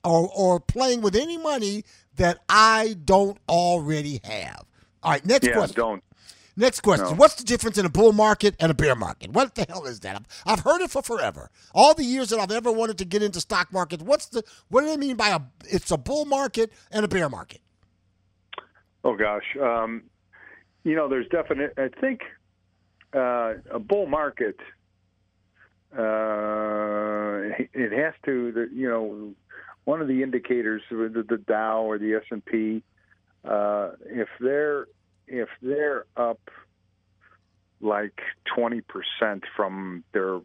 or 0.04 0.30
or 0.34 0.60
playing 0.60 1.00
with 1.00 1.16
any 1.16 1.38
money 1.38 1.84
that 2.16 2.40
I 2.48 2.96
don't 3.04 3.38
already 3.48 4.20
have. 4.24 4.64
All 5.02 5.12
right, 5.12 5.24
next 5.24 5.46
Yeah, 5.46 5.54
question. 5.54 5.76
don't. 5.76 6.02
Next 6.58 6.80
question. 6.80 7.08
No. 7.08 7.14
What's 7.14 7.34
the 7.34 7.44
difference 7.44 7.76
in 7.76 7.84
a 7.84 7.90
bull 7.90 8.12
market 8.12 8.56
and 8.58 8.70
a 8.70 8.74
bear 8.74 8.94
market? 8.94 9.30
What 9.30 9.54
the 9.54 9.66
hell 9.68 9.84
is 9.84 10.00
that? 10.00 10.16
I've, 10.16 10.26
I've 10.46 10.60
heard 10.60 10.80
it 10.80 10.90
for 10.90 11.02
forever. 11.02 11.50
All 11.74 11.92
the 11.92 12.02
years 12.02 12.30
that 12.30 12.38
I've 12.40 12.50
ever 12.50 12.72
wanted 12.72 12.96
to 12.98 13.04
get 13.04 13.22
into 13.22 13.40
stock 13.40 13.70
markets. 13.74 14.02
What's 14.02 14.26
the 14.26 14.42
what 14.68 14.80
do 14.80 14.86
they 14.86 14.96
mean 14.96 15.16
by 15.16 15.28
a 15.28 15.40
it's 15.68 15.90
a 15.90 15.98
bull 15.98 16.24
market 16.24 16.72
and 16.90 17.04
a 17.04 17.08
bear 17.08 17.28
market? 17.28 17.60
Oh 19.06 19.14
gosh, 19.14 19.44
um, 19.62 20.02
you 20.82 20.96
know, 20.96 21.08
there's 21.08 21.28
definite. 21.28 21.74
I 21.78 21.90
think 22.00 22.22
uh, 23.14 23.54
a 23.70 23.78
bull 23.78 24.06
market. 24.06 24.56
Uh, 25.96 27.54
it 27.72 27.92
has 27.92 28.14
to. 28.24 28.68
You 28.74 28.88
know, 28.88 29.34
one 29.84 30.00
of 30.02 30.08
the 30.08 30.24
indicators, 30.24 30.82
the, 30.90 31.40
Dow 31.46 31.82
or 31.82 31.98
the 31.98 32.14
S 32.14 32.24
and 32.32 32.44
P, 32.44 32.82
uh, 33.44 33.90
if 34.06 34.26
they're 34.40 34.88
if 35.28 35.48
they're 35.62 36.06
up 36.16 36.40
like 37.80 38.18
twenty 38.56 38.80
percent 38.80 39.44
from 39.54 40.02
their 40.12 40.40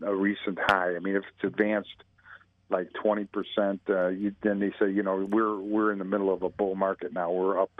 a 0.00 0.14
recent 0.14 0.60
high. 0.60 0.94
I 0.94 1.00
mean, 1.00 1.16
if 1.16 1.24
it's 1.24 1.52
advanced 1.52 2.04
like 2.74 2.88
twenty 3.02 3.26
percent, 3.36 3.80
uh, 3.88 4.08
you, 4.08 4.34
then 4.42 4.58
they 4.58 4.72
say, 4.80 4.90
you 4.90 5.02
know, 5.02 5.16
we're 5.36 5.58
we're 5.58 5.92
in 5.92 5.98
the 5.98 6.04
middle 6.04 6.32
of 6.32 6.42
a 6.42 6.48
bull 6.48 6.74
market 6.74 7.12
now. 7.12 7.30
We're 7.30 7.60
up, 7.64 7.70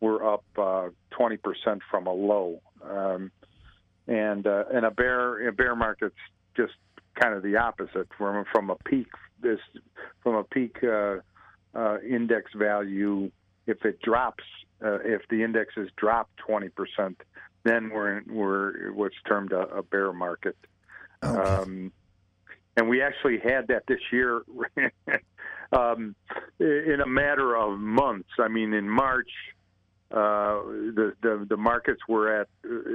we're 0.00 0.22
up 0.34 0.44
uh, 0.58 0.88
twenty 1.10 1.36
percent 1.36 1.80
from 1.90 2.06
a 2.06 2.12
low, 2.12 2.60
um, 2.82 3.30
and 4.08 4.46
uh, 4.46 4.64
and 4.74 4.84
a 4.84 4.90
bear 4.90 5.48
a 5.48 5.52
bear 5.52 5.76
market's 5.76 6.22
just 6.56 6.74
kind 7.20 7.34
of 7.34 7.42
the 7.42 7.56
opposite 7.56 8.08
from 8.18 8.44
from 8.52 8.70
a 8.70 8.76
peak 8.90 9.06
this 9.40 9.60
from 10.22 10.34
a 10.34 10.44
peak 10.44 10.76
uh, 10.82 11.16
uh, 11.74 11.98
index 12.00 12.44
value. 12.54 13.30
If 13.66 13.84
it 13.84 14.00
drops, 14.00 14.44
uh, 14.84 14.98
if 15.04 15.22
the 15.28 15.42
index 15.44 15.74
has 15.76 15.88
dropped 15.96 16.36
twenty 16.38 16.68
percent, 16.68 17.16
then 17.62 17.90
we're 17.90 18.18
in, 18.18 18.24
we're 18.34 18.92
what's 18.92 19.20
termed 19.28 19.52
a, 19.52 19.62
a 19.80 19.82
bear 19.82 20.12
market. 20.12 20.56
Um, 21.22 21.92
and 22.76 22.88
we 22.88 23.02
actually 23.02 23.38
had 23.38 23.68
that 23.68 23.84
this 23.88 24.00
year 24.12 24.42
um, 25.72 26.14
in 26.60 27.00
a 27.02 27.08
matter 27.08 27.56
of 27.56 27.78
months. 27.78 28.28
I 28.38 28.48
mean, 28.48 28.74
in 28.74 28.88
March, 28.88 29.30
uh, 30.10 30.62
the, 30.94 31.14
the 31.22 31.46
the 31.48 31.56
markets 31.56 32.00
were 32.08 32.40
at 32.42 32.48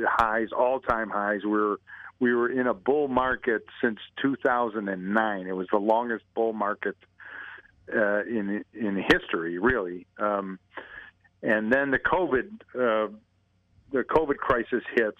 highs, 0.07 0.49
all 0.55 0.79
time 0.79 1.09
highs. 1.09 1.43
We 1.43 1.51
were 1.51 1.79
we 2.19 2.33
were 2.33 2.49
in 2.49 2.67
a 2.67 2.73
bull 2.73 3.07
market 3.07 3.65
since 3.83 3.99
2009. 4.21 5.47
It 5.47 5.51
was 5.51 5.67
the 5.71 5.79
longest 5.79 6.23
bull 6.35 6.53
market 6.53 6.95
uh, 7.93 8.21
in 8.23 8.63
in 8.73 9.03
history, 9.11 9.57
really. 9.57 10.05
Um, 10.19 10.59
and 11.41 11.73
then 11.73 11.91
the 11.91 11.99
COVID 11.99 12.51
uh, 12.75 13.11
the 13.91 14.03
COVID 14.03 14.37
crisis 14.37 14.83
hits, 14.95 15.17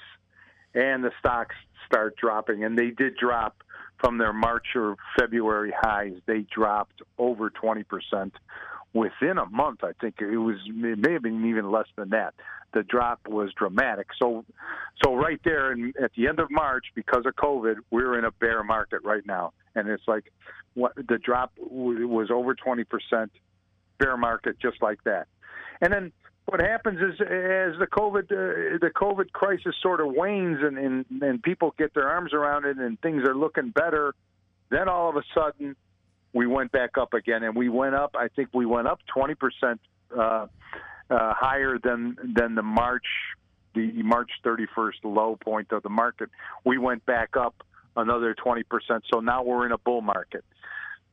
and 0.74 1.04
the 1.04 1.12
stocks 1.20 1.56
start 1.88 2.16
dropping, 2.16 2.64
and 2.64 2.78
they 2.78 2.92
did 2.92 3.18
drop 3.18 3.64
from 4.02 4.18
their 4.18 4.34
March 4.34 4.68
or 4.76 4.98
February 5.18 5.74
highs. 5.80 6.16
They 6.26 6.46
dropped 6.54 7.02
over 7.18 7.50
twenty 7.50 7.84
percent 7.84 8.34
within 8.94 9.38
a 9.38 9.46
month. 9.46 9.84
I 9.84 9.94
think 10.02 10.16
it 10.20 10.38
was 10.38 10.58
it 10.68 11.00
may 11.00 11.14
have 11.14 11.24
been 11.24 11.46
even 11.46 11.72
less 11.72 11.88
than 11.96 12.10
that. 12.10 12.34
The 12.74 12.84
drop 12.84 13.28
was 13.28 13.52
dramatic. 13.54 14.08
So, 14.18 14.46
so 15.04 15.14
right 15.16 15.40
there, 15.44 15.72
and 15.72 15.94
at 16.02 16.12
the 16.16 16.28
end 16.28 16.40
of 16.40 16.50
March, 16.50 16.86
because 16.96 17.26
of 17.26 17.36
COVID, 17.36 17.76
we're 17.92 18.18
in 18.18 18.26
a 18.26 18.32
bear 18.32 18.64
market 18.64 19.04
right 19.04 19.26
now, 19.26 19.52
and 19.76 19.90
it's 19.90 20.08
like 20.08 20.32
what 20.74 20.96
the 20.96 21.18
drop 21.18 21.52
was 21.60 22.30
over 22.32 22.56
twenty 22.56 22.84
percent 22.84 23.32
bear 23.98 24.18
market 24.18 24.58
just 24.60 24.82
like 24.82 25.04
that. 25.04 25.28
And 25.82 25.92
then 25.92 26.12
what 26.46 26.60
happens 26.60 27.00
is 27.00 27.20
as 27.22 27.80
the 27.80 27.88
COVID 27.92 28.24
uh, 28.24 28.78
the 28.82 28.92
COVID 28.94 29.32
crisis 29.32 29.76
sort 29.82 30.02
of 30.02 30.08
wanes 30.14 30.60
and, 30.62 30.78
and 30.78 31.06
and 31.22 31.42
people 31.42 31.74
get 31.78 31.94
their 31.94 32.10
arms 32.10 32.34
around 32.34 32.66
it 32.66 32.78
and 32.78 33.00
things 33.02 33.24
are 33.24 33.36
looking 33.36 33.70
better, 33.70 34.14
then 34.70 34.90
all 34.90 35.10
of 35.10 35.16
a 35.16 35.24
sudden 35.34 35.76
we 36.34 36.48
went 36.48 36.72
back 36.72 36.98
up 36.98 37.14
again 37.14 37.44
and 37.44 37.56
we 37.56 37.70
went 37.70 37.96
up. 37.96 38.16
I 38.18 38.28
think 38.28 38.50
we 38.54 38.66
went 38.66 38.88
up 38.88 39.00
twenty 39.14 39.36
percent 39.36 39.80
uh, 40.16 40.48
uh, 41.10 41.34
higher 41.34 41.78
than 41.78 42.18
than 42.36 42.56
the 42.56 42.64
March 42.64 43.06
the 43.74 44.04
March 44.04 44.32
thirty 44.44 44.66
first 44.76 45.00
low 45.04 45.38
point 45.42 45.72
of 45.72 45.84
the 45.84 45.90
market. 45.90 46.30
We 46.66 46.78
went 46.78 47.06
back 47.06 47.38
up 47.38 47.56
another 47.96 48.34
twenty 48.34 48.64
percent. 48.64 49.04
So 49.14 49.20
now 49.20 49.44
we're 49.44 49.66
in 49.66 49.72
a 49.72 49.78
bull 49.78 50.02
market. 50.02 50.44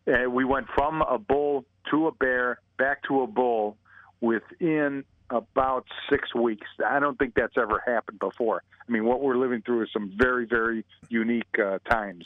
We 0.06 0.44
went 0.46 0.68
from 0.74 1.02
a 1.02 1.18
bull 1.18 1.66
to 1.90 2.06
a 2.06 2.12
bear 2.12 2.60
back 2.78 3.02
to 3.08 3.22
a 3.22 3.26
bull 3.26 3.76
within 4.20 5.04
about 5.30 5.86
six 6.10 6.34
weeks. 6.34 6.66
I 6.84 6.98
don't 6.98 7.18
think 7.18 7.34
that's 7.34 7.56
ever 7.56 7.82
happened 7.86 8.18
before. 8.18 8.62
I 8.86 8.92
mean, 8.92 9.04
what 9.04 9.20
we're 9.20 9.36
living 9.36 9.62
through 9.62 9.82
is 9.82 9.90
some 9.92 10.12
very, 10.16 10.46
very 10.46 10.84
unique 11.08 11.58
uh, 11.58 11.78
times. 11.88 12.24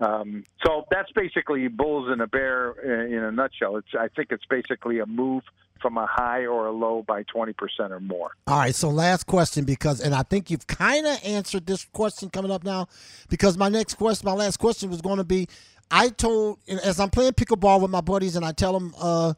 Um, 0.00 0.44
so 0.64 0.84
that's 0.90 1.10
basically 1.12 1.68
bulls 1.68 2.08
and 2.10 2.20
a 2.20 2.26
bear 2.26 2.72
in 3.12 3.22
a 3.22 3.30
nutshell. 3.30 3.76
It's 3.76 3.88
I 3.98 4.08
think 4.08 4.32
it's 4.32 4.44
basically 4.46 4.98
a 4.98 5.06
move 5.06 5.44
from 5.80 5.98
a 5.98 6.06
high 6.06 6.46
or 6.46 6.66
a 6.66 6.72
low 6.72 7.04
by 7.06 7.24
20% 7.24 7.54
or 7.90 8.00
more. 8.00 8.30
All 8.46 8.58
right, 8.58 8.74
so 8.74 8.88
last 8.88 9.24
question 9.26 9.64
because 9.64 10.00
and 10.00 10.14
I 10.14 10.22
think 10.22 10.50
you've 10.50 10.66
kind 10.66 11.06
of 11.06 11.18
answered 11.24 11.66
this 11.66 11.84
question 11.92 12.30
coming 12.30 12.50
up 12.50 12.64
now 12.64 12.88
because 13.28 13.56
my 13.56 13.68
next 13.68 13.94
question 13.94 14.26
my 14.26 14.32
last 14.32 14.56
question 14.56 14.90
was 14.90 15.00
going 15.00 15.18
to 15.18 15.24
be 15.24 15.46
I 15.90 16.08
told 16.08 16.58
as 16.68 16.98
I'm 16.98 17.10
playing 17.10 17.32
pickleball 17.32 17.82
with 17.82 17.90
my 17.90 18.00
buddies 18.00 18.34
and 18.34 18.44
I 18.44 18.52
tell 18.52 18.72
them 18.72 18.94
uh 19.00 19.34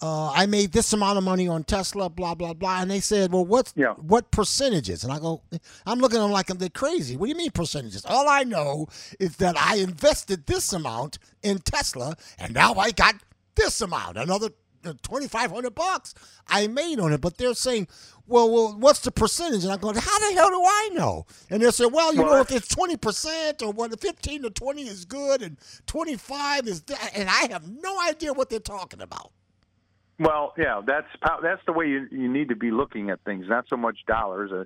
uh, 0.00 0.30
I 0.30 0.46
made 0.46 0.72
this 0.72 0.92
amount 0.92 1.18
of 1.18 1.24
money 1.24 1.48
on 1.48 1.64
Tesla, 1.64 2.08
blah 2.08 2.34
blah 2.34 2.54
blah, 2.54 2.80
and 2.82 2.90
they 2.90 3.00
said, 3.00 3.32
"Well, 3.32 3.44
what's 3.44 3.72
Yeah. 3.76 3.94
what 3.94 4.30
percentages?" 4.30 5.02
And 5.02 5.12
I 5.12 5.18
go, 5.18 5.42
"I'm 5.86 5.98
looking 5.98 6.18
at 6.18 6.22
them 6.22 6.30
like 6.30 6.46
they're 6.46 6.68
crazy. 6.68 7.16
What 7.16 7.26
do 7.26 7.30
you 7.30 7.36
mean 7.36 7.50
percentages? 7.50 8.04
All 8.04 8.28
I 8.28 8.44
know 8.44 8.86
is 9.18 9.36
that 9.36 9.56
I 9.58 9.76
invested 9.76 10.46
this 10.46 10.72
amount 10.72 11.18
in 11.42 11.58
Tesla, 11.58 12.16
and 12.38 12.54
now 12.54 12.74
I 12.74 12.92
got 12.92 13.16
this 13.56 13.80
amount, 13.80 14.16
another 14.18 14.50
twenty 15.02 15.26
five 15.26 15.50
hundred 15.50 15.74
bucks 15.74 16.14
I 16.46 16.68
made 16.68 17.00
on 17.00 17.12
it." 17.12 17.20
But 17.20 17.36
they're 17.36 17.54
saying, 17.54 17.88
"Well, 18.28 18.48
well, 18.48 18.76
what's 18.78 19.00
the 19.00 19.10
percentage?" 19.10 19.64
And 19.64 19.72
I'm 19.72 19.80
going, 19.80 19.96
"How 19.96 20.18
the 20.20 20.34
hell 20.36 20.50
do 20.50 20.62
I 20.64 20.90
know?" 20.92 21.26
And 21.50 21.60
they 21.60 21.70
say, 21.72 21.86
"Well, 21.86 22.14
you 22.14 22.22
Well, 22.22 22.34
know, 22.34 22.40
if 22.40 22.52
it's 22.52 22.68
twenty 22.68 22.96
percent 22.96 23.62
or 23.62 23.72
what, 23.72 24.00
fifteen 24.00 24.42
to 24.42 24.50
twenty 24.50 24.82
is 24.82 25.04
good, 25.04 25.42
and 25.42 25.58
twenty 25.86 26.16
five 26.16 26.68
is 26.68 26.82
that," 26.82 27.10
and 27.14 27.28
I 27.28 27.48
have 27.50 27.68
no 27.68 28.00
idea 28.02 28.32
what 28.32 28.48
they're 28.48 28.60
talking 28.60 29.00
about. 29.00 29.32
Well, 30.18 30.52
yeah, 30.58 30.80
that's 30.84 31.06
that's 31.42 31.62
the 31.66 31.72
way 31.72 31.86
you, 31.86 32.08
you 32.10 32.28
need 32.28 32.48
to 32.48 32.56
be 32.56 32.72
looking 32.72 33.10
at 33.10 33.22
things. 33.24 33.46
Not 33.48 33.66
so 33.68 33.76
much 33.76 33.98
dollars 34.06 34.50
uh, 34.50 34.64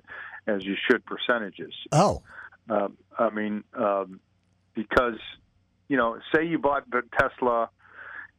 as 0.51 0.65
you 0.65 0.75
should 0.89 1.05
percentages. 1.05 1.73
Oh. 1.91 2.23
Uh, 2.67 2.87
I 3.19 3.29
mean, 3.29 3.63
um, 3.75 4.19
because 4.73 5.19
you 5.89 5.97
know, 5.97 6.17
say 6.33 6.45
you 6.45 6.57
bought 6.57 6.89
the 6.89 7.03
Tesla 7.19 7.69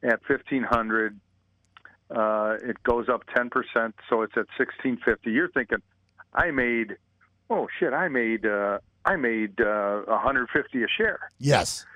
at 0.03 0.25
fifteen 0.27 0.65
hundred, 0.65 1.21
uh, 2.11 2.57
it 2.63 2.83
goes 2.83 3.09
up 3.09 3.23
ten 3.35 3.49
percent, 3.49 3.95
so 4.09 4.23
it's 4.23 4.37
at 4.37 4.47
sixteen 4.59 4.99
fifty. 5.05 5.31
You're 5.31 5.51
thinking, 5.51 5.79
I 6.33 6.51
made, 6.51 6.97
oh 7.49 7.69
shit, 7.79 7.93
I 7.93 8.09
made, 8.09 8.45
uh, 8.45 8.79
I 9.05 9.15
made 9.15 9.61
uh, 9.61 10.03
hundred 10.09 10.49
fifty 10.53 10.83
a 10.83 10.89
share. 10.89 11.21
Yes. 11.39 11.87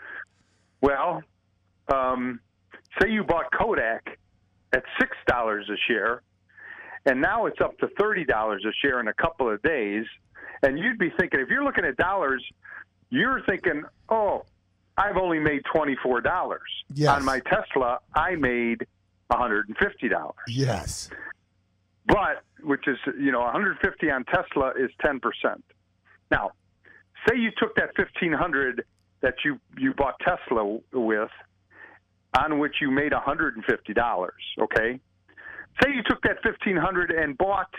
Well, 0.80 1.24
um, 1.92 2.38
say 3.00 3.10
you 3.10 3.24
bought 3.24 3.46
Kodak 3.52 4.18
at 4.72 4.82
six 5.00 5.16
dollars 5.26 5.68
a 5.72 5.76
share, 5.90 6.22
and 7.06 7.20
now 7.20 7.46
it's 7.46 7.60
up 7.60 7.78
to 7.78 7.88
thirty 7.98 8.24
dollars 8.24 8.64
a 8.66 8.72
share 8.84 9.00
in 9.00 9.08
a 9.08 9.14
couple 9.14 9.50
of 9.50 9.62
days, 9.62 10.04
and 10.62 10.78
you'd 10.78 10.98
be 10.98 11.10
thinking 11.18 11.40
if 11.40 11.48
you're 11.48 11.64
looking 11.64 11.84
at 11.84 11.96
dollars, 11.96 12.44
you're 13.10 13.42
thinking, 13.46 13.82
oh, 14.08 14.44
I've 14.96 15.16
only 15.16 15.38
made 15.38 15.62
twenty 15.72 15.96
four 16.02 16.20
dollars 16.20 16.60
Yes. 16.94 17.10
on 17.16 17.24
my 17.24 17.40
Tesla. 17.40 17.98
I 18.14 18.34
made 18.34 18.86
one 19.28 19.40
hundred 19.40 19.68
and 19.68 19.76
fifty 19.78 20.08
dollars, 20.08 20.34
Yes. 20.48 21.10
but 22.06 22.42
which 22.62 22.86
is 22.88 22.98
you 23.18 23.32
know 23.32 23.40
one 23.40 23.52
hundred 23.52 23.78
fifty 23.80 24.10
on 24.10 24.24
Tesla 24.24 24.72
is 24.78 24.90
ten 25.00 25.20
percent. 25.20 25.64
Now, 26.30 26.50
say 27.28 27.36
you 27.38 27.50
took 27.56 27.74
that 27.76 27.94
fifteen 27.96 28.32
hundred 28.32 28.84
that 29.20 29.34
you 29.44 29.58
you 29.78 29.94
bought 29.94 30.14
Tesla 30.20 30.78
with, 30.92 31.30
on 32.36 32.58
which 32.58 32.76
you 32.80 32.90
made 32.90 33.12
hundred 33.12 33.56
and 33.56 33.64
fifty 33.64 33.94
dollars. 33.94 34.42
Okay, 34.60 35.00
say 35.82 35.90
you 35.94 36.02
took 36.08 36.22
that 36.22 36.36
fifteen 36.42 36.76
hundred 36.76 37.10
and 37.10 37.36
bought 37.38 37.72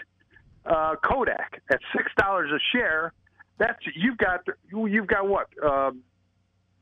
uh, 0.65 0.95
Kodak 1.03 1.61
at 1.71 1.79
six 1.95 2.11
dollars 2.17 2.49
a 2.51 2.59
share. 2.75 3.13
That's 3.57 3.79
you've 3.95 4.17
got 4.17 4.41
you've 4.71 5.07
got 5.07 5.27
what 5.27 5.47
um, 5.63 6.01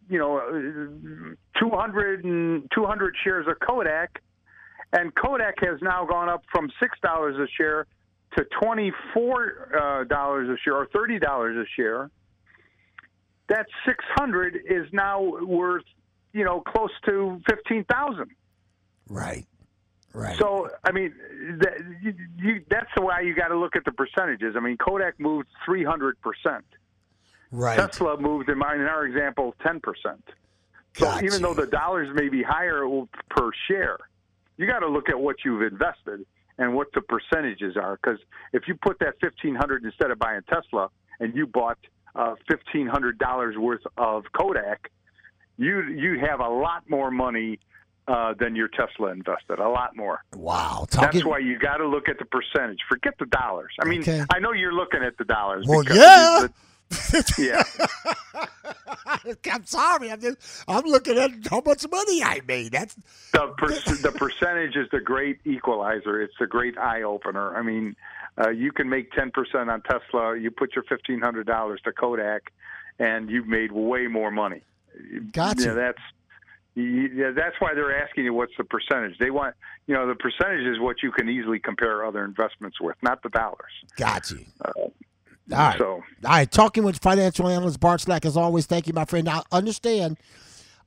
you 0.10 0.20
know 0.20 0.38
uh, 0.38 1.60
200 1.60 2.24
and 2.24 2.70
200 2.74 3.16
shares 3.24 3.48
of 3.48 3.60
Kodak, 3.60 4.22
and 4.94 5.14
Kodak 5.16 5.56
has 5.60 5.80
now 5.82 6.06
gone 6.06 6.30
up 6.30 6.44
from 6.52 6.70
six 6.80 6.98
dollars 7.02 7.36
a 7.38 7.48
share 7.58 7.88
to 8.38 8.46
twenty 8.62 8.92
four 9.14 9.70
uh, 9.76 10.04
dollars 10.06 10.50
a 10.50 10.58
share 10.64 10.76
or 10.76 10.88
thirty 10.94 11.20
dollars 11.20 11.58
a 11.58 11.66
share. 11.76 12.10
That 13.50 13.66
six 13.86 14.04
hundred 14.16 14.56
is 14.56 14.88
now 14.92 15.22
worth 15.22 15.86
you 16.34 16.44
know 16.44 16.62
close 16.62 16.92
to 17.06 17.42
fifteen 17.50 17.84
thousand. 17.86 18.30
Right. 19.10 19.46
Right. 20.14 20.38
So 20.40 20.70
I 20.84 20.92
mean, 20.92 21.14
that, 21.60 21.78
you, 22.02 22.14
you, 22.38 22.64
that's 22.70 22.90
the 22.96 23.04
way 23.04 23.24
you 23.24 23.36
got 23.36 23.50
to 23.50 23.58
look 23.58 23.76
at 23.76 23.86
the 23.86 23.92
percentages. 23.92 24.56
I 24.56 24.60
mean, 24.60 24.78
Kodak 24.78 25.20
moved 25.20 25.48
three 25.66 25.84
hundred 25.84 26.20
percent. 26.22 26.66
right. 27.52 27.78
Tesla 27.78 28.20
moved 28.20 28.50
in, 28.50 28.58
my, 28.58 28.74
in 28.74 28.82
our 28.82 29.06
example 29.06 29.54
ten 29.62 29.80
percent. 29.80 30.24
So 30.96 31.06
Got 31.06 31.24
even 31.24 31.42
though 31.44 31.54
the 31.54 31.68
dollars 31.68 32.10
may 32.16 32.30
be 32.30 32.42
higher 32.42 32.84
per 33.30 33.52
share, 33.68 34.00
you 34.58 34.66
got 34.66 34.80
to 34.80 34.88
look 34.88 35.10
at 35.10 35.20
what 35.20 35.36
you've 35.46 35.62
invested 35.62 36.26
and 36.58 36.74
what 36.74 36.88
the 36.94 37.02
percentages 37.02 37.78
are. 37.78 38.00
Because 38.02 38.20
if 38.54 38.68
you 38.68 38.76
put 38.82 38.98
that 39.00 39.16
fifteen 39.22 39.54
hundred 39.54 39.84
instead 39.86 40.10
of 40.10 40.18
buying 40.18 40.42
Tesla, 40.52 40.90
and 41.20 41.36
you 41.36 41.46
bought 41.46 41.78
uh, 42.16 42.34
fifteen 42.50 42.88
hundred 42.88 43.20
dollars 43.20 43.56
worth 43.56 43.86
of 43.98 44.24
Kodak, 44.36 44.90
you 45.58 45.82
you 45.84 46.20
have 46.20 46.40
a 46.40 46.48
lot 46.50 46.90
more 46.90 47.12
money 47.12 47.60
uh, 48.08 48.34
than 48.40 48.56
your 48.56 48.70
Tesla 48.70 49.12
invested. 49.12 49.60
A 49.60 49.68
lot 49.70 49.96
more. 49.96 50.24
Wow. 50.36 50.86
That's 50.92 51.26
why 51.26 51.40
you 51.40 51.60
got 51.60 51.78
to 51.78 51.88
look 51.88 52.08
at 52.08 52.20
the 52.20 52.26
percentage. 52.26 52.80
Forget 52.88 53.16
the 53.20 53.26
dollars. 53.26 53.72
I 53.82 53.86
mean, 53.86 54.02
Okay. 54.02 54.24
I 54.32 54.40
know 54.40 54.54
you're 54.54 54.74
looking 54.74 55.04
at 55.04 55.18
the 55.18 55.26
dollars. 55.26 55.66
Well, 55.68 55.82
because 55.84 55.98
yeah. 55.98 56.48
yeah. 57.38 57.64
I'm 59.52 59.66
sorry. 59.66 60.10
I'm 60.12 60.22
just. 60.22 60.38
I'm 60.68 60.86
looking 60.86 61.18
at 61.18 61.32
how 61.50 61.62
much 61.66 61.86
money 61.92 62.24
I 62.24 62.42
made. 62.48 62.72
That's 62.72 62.96
the 63.34 63.54
per- 63.58 63.68
the 64.02 64.14
percentage 64.16 64.76
is 64.78 64.88
the 64.92 65.02
great 65.02 65.40
equalizer. 65.46 66.22
It's 66.22 66.34
the 66.40 66.48
great 66.48 66.78
eye 66.78 67.02
opener. 67.04 67.56
I 67.58 67.62
mean, 67.62 67.96
uh, 68.42 68.50
you 68.52 68.72
can 68.72 68.90
make 68.90 69.12
ten 69.12 69.32
percent 69.32 69.70
on 69.70 69.82
Tesla. 69.82 70.38
You 70.38 70.50
put 70.50 70.76
your 70.76 70.84
fifteen 70.86 71.20
hundred 71.20 71.46
dollars 71.48 71.82
to 71.84 71.92
Kodak, 71.92 72.54
and 73.00 73.30
you've 73.30 73.48
made 73.48 73.72
way 73.74 74.08
more 74.08 74.32
money. 74.32 74.62
Gotcha. 75.32 75.64
Yeah, 75.64 75.74
that's 75.74 76.02
yeah, 76.76 77.32
that's 77.32 77.56
why 77.60 77.74
they're 77.74 78.04
asking 78.04 78.26
you 78.26 78.34
what's 78.34 78.54
the 78.58 78.64
percentage. 78.64 79.18
They 79.18 79.32
want 79.32 79.56
you 79.88 79.96
know 79.96 80.08
the 80.08 80.16
percentage 80.16 80.66
is 80.68 80.80
what 80.80 81.02
you 81.02 81.12
can 81.12 81.28
easily 81.30 81.60
compare 81.60 82.06
other 82.06 82.24
investments 82.24 82.80
with, 82.80 82.96
not 83.02 83.24
the 83.24 83.30
dollars. 83.30 83.72
got 83.96 84.30
you. 84.30 84.46
Uh, 84.64 84.72
All 84.80 84.92
right. 85.50 85.78
So 85.78 85.86
All 85.88 86.04
right. 86.24 86.52
Talking 86.52 86.84
with 86.84 87.00
financial 87.00 87.48
analyst 87.48 87.80
Bart 87.80 88.02
Slak 88.02 88.26
as 88.26 88.38
always. 88.38 88.66
Thank 88.68 88.86
you, 88.88 88.94
my 88.94 89.06
friend. 89.06 89.26
Now 89.26 89.44
understand. 89.52 90.18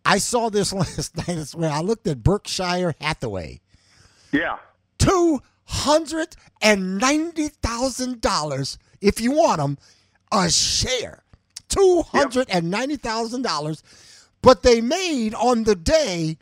I 0.05 0.19
saw 0.19 0.49
this 0.49 0.73
last 0.75 1.17
night. 1.17 1.29
It's 1.29 1.55
when 1.55 1.71
I 1.71 1.81
looked 1.81 2.07
at 2.07 2.23
Berkshire 2.23 2.95
Hathaway. 3.01 3.61
yeah, 4.33 4.59
two 4.99 5.41
hundred 5.65 6.37
and 6.63 6.99
ninety 6.99 7.49
thousand 7.49 8.21
dollars 8.21 8.79
if 9.01 9.21
you 9.21 9.33
want 9.33 9.59
them 9.59 9.79
a 10.33 10.49
share. 10.51 11.23
Two 11.71 12.03
hundred 12.03 12.51
and 12.51 12.71
ninety 12.71 12.97
thousand 12.97 13.43
dollars, 13.43 13.83
but 14.43 14.63
they 14.63 14.83
made 14.83 15.35
on 15.35 15.65
the 15.65 15.75
day 15.75 16.37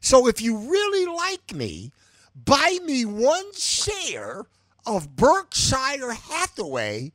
So 0.00 0.26
if 0.26 0.40
you 0.40 0.56
really 0.56 1.06
like 1.06 1.54
me, 1.54 1.92
buy 2.34 2.78
me 2.84 3.04
one 3.04 3.52
share 3.54 4.46
of 4.86 5.16
Berkshire 5.16 6.12
Hathaway, 6.12 7.12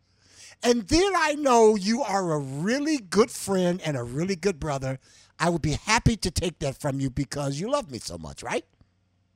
and 0.64 0.88
then 0.88 1.12
I 1.16 1.34
know 1.34 1.76
you 1.76 2.04
are 2.04 2.34
a 2.34 2.40
really 2.40 2.98
good 2.98 3.32
friend 3.32 3.82
and 3.84 3.98
a 3.98 4.04
really 4.04 4.36
good 4.36 4.60
brother. 4.60 5.00
I 5.40 5.50
would 5.50 5.62
be 5.62 5.74
happy 5.74 6.16
to 6.18 6.32
take 6.32 6.60
that 6.60 6.80
from 6.80 7.00
you 7.00 7.10
because 7.10 7.60
you 7.60 7.70
love 7.70 7.92
me 7.92 8.00
so 8.00 8.18
much, 8.18 8.42
right? 8.42 8.66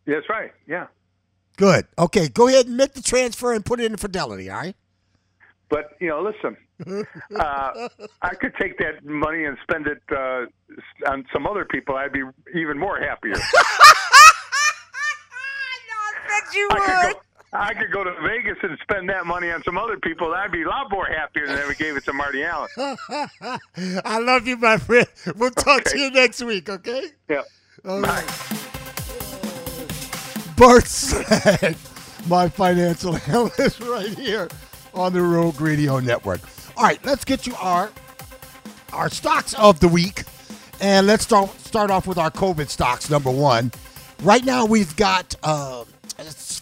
That's 0.06 0.30
right. 0.30 0.52
Yeah. 0.68 0.88
Good. 1.58 1.88
Okay, 1.98 2.30
go 2.30 2.48
ahead 2.48 2.68
and 2.68 2.78
make 2.78 2.94
the 2.94 3.02
transfer 3.02 3.54
and 3.54 3.66
put 3.66 3.80
it 3.80 3.92
in 3.92 3.98
Fidelity, 3.98 4.50
all 4.50 4.60
right? 4.60 4.76
But 5.70 5.98
you 6.00 6.08
know, 6.08 6.22
listen, 6.22 6.58
uh, 7.36 7.90
I 8.22 8.36
could 8.36 8.56
take 8.60 8.78
that 8.80 9.04
money 9.04 9.44
and 9.44 9.58
spend 9.62 9.86
it 9.88 10.02
uh, 10.12 10.46
on 11.12 11.26
some 11.32 11.46
other 11.46 11.66
people. 11.66 11.96
I'd 11.96 12.14
be 12.14 12.24
even 12.56 12.80
more 12.80 13.00
happier. 13.00 13.36
you 16.54 16.68
I 16.72 16.80
could 16.80 16.88
go. 16.88 16.94
I 16.94 17.14
could 17.52 17.92
go 17.92 18.04
to 18.04 18.14
Vegas 18.22 18.58
and 18.62 18.78
spend 18.82 19.10
that 19.10 19.26
money 19.26 19.50
on 19.52 19.64
some 19.64 19.78
other 19.78 19.98
people. 19.98 20.34
I'd 20.34 20.52
be 20.52 20.64
a 20.64 20.68
lot 20.68 20.92
more 20.92 21.06
happier 21.06 21.48
than 21.48 21.58
if 21.58 21.68
we 21.68 21.76
gave 21.76 21.96
it 21.98 22.06
to 22.06 22.14
Marty 22.14 22.44
Allen. 22.44 22.70
I 24.06 24.20
love 24.20 24.48
you, 24.48 24.58
my 24.58 24.78
friend. 24.78 25.08
We'll 25.36 25.52
talk 25.52 25.84
to 25.86 25.98
you 25.98 26.12
next 26.12 26.44
week, 26.44 26.70
okay? 26.70 27.04
Yeah. 27.28 27.42
All 27.86 28.02
right. 28.02 28.26
Bert 30.56 30.86
Slak, 30.86 31.78
my 32.28 32.50
financial 32.50 33.16
analyst, 33.28 33.80
right 33.80 34.10
here 34.10 34.50
on 34.94 35.14
the 35.14 35.22
Rogue 35.22 35.62
Radio 35.62 36.00
Network. 36.00 36.42
All 36.76 36.84
right, 36.84 37.04
let's 37.06 37.24
get 37.24 37.48
you 37.48 37.56
our 37.56 37.90
our 38.92 39.10
stocks 39.10 39.54
of 39.54 39.80
the 39.80 39.88
week, 39.88 40.24
and 40.82 41.08
let's 41.08 41.24
start 41.24 41.58
start 41.62 41.90
off 41.92 42.08
with 42.08 42.18
our 42.18 42.30
COVID 42.30 42.68
stocks. 42.68 43.10
Number 43.10 43.32
one, 43.32 43.72
right 44.22 44.44
now 44.44 44.66
we've 44.66 44.94
got 44.98 45.34
uh, 45.44 45.86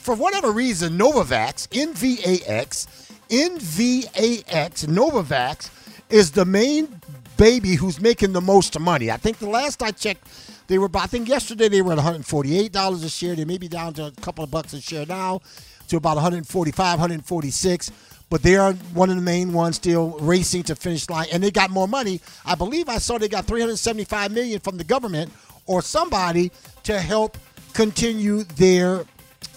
for 0.07 0.15
whatever 0.15 0.51
reason 0.53 0.97
Novavax 0.97 1.67
NVAX 1.67 2.87
NVAX 3.27 4.85
Novavax 4.85 5.69
is 6.09 6.31
the 6.31 6.45
main 6.45 7.01
baby 7.35 7.75
who's 7.75 7.99
making 7.99 8.31
the 8.31 8.39
most 8.39 8.79
money. 8.79 9.11
I 9.11 9.17
think 9.17 9.39
the 9.39 9.49
last 9.49 9.83
I 9.83 9.91
checked, 9.91 10.25
they 10.67 10.77
were. 10.77 10.89
I 10.95 11.07
think 11.07 11.27
yesterday 11.27 11.67
they 11.67 11.81
were 11.81 11.91
at 11.91 11.97
148 11.97 12.71
dollars 12.71 13.03
a 13.03 13.09
share. 13.09 13.35
They 13.35 13.43
may 13.43 13.57
be 13.57 13.67
down 13.67 13.95
to 13.95 14.05
a 14.05 14.11
couple 14.21 14.45
of 14.45 14.49
bucks 14.49 14.71
a 14.71 14.79
share 14.79 15.05
now, 15.05 15.41
to 15.89 15.97
about 15.97 16.15
145, 16.15 16.77
146. 16.77 17.91
But 18.29 18.43
they 18.43 18.55
are 18.55 18.71
one 18.93 19.09
of 19.09 19.17
the 19.17 19.21
main 19.21 19.51
ones 19.51 19.75
still 19.75 20.17
racing 20.21 20.63
to 20.63 20.75
finish 20.77 21.09
line, 21.09 21.27
and 21.33 21.43
they 21.43 21.51
got 21.51 21.69
more 21.69 21.87
money. 21.87 22.21
I 22.45 22.55
believe 22.55 22.87
I 22.87 22.99
saw 22.99 23.17
they 23.17 23.27
got 23.27 23.45
375 23.45 24.31
million 24.31 24.61
from 24.61 24.77
the 24.77 24.85
government 24.85 25.33
or 25.65 25.81
somebody 25.81 26.53
to 26.83 26.97
help 26.97 27.37
continue 27.73 28.45
their 28.55 29.03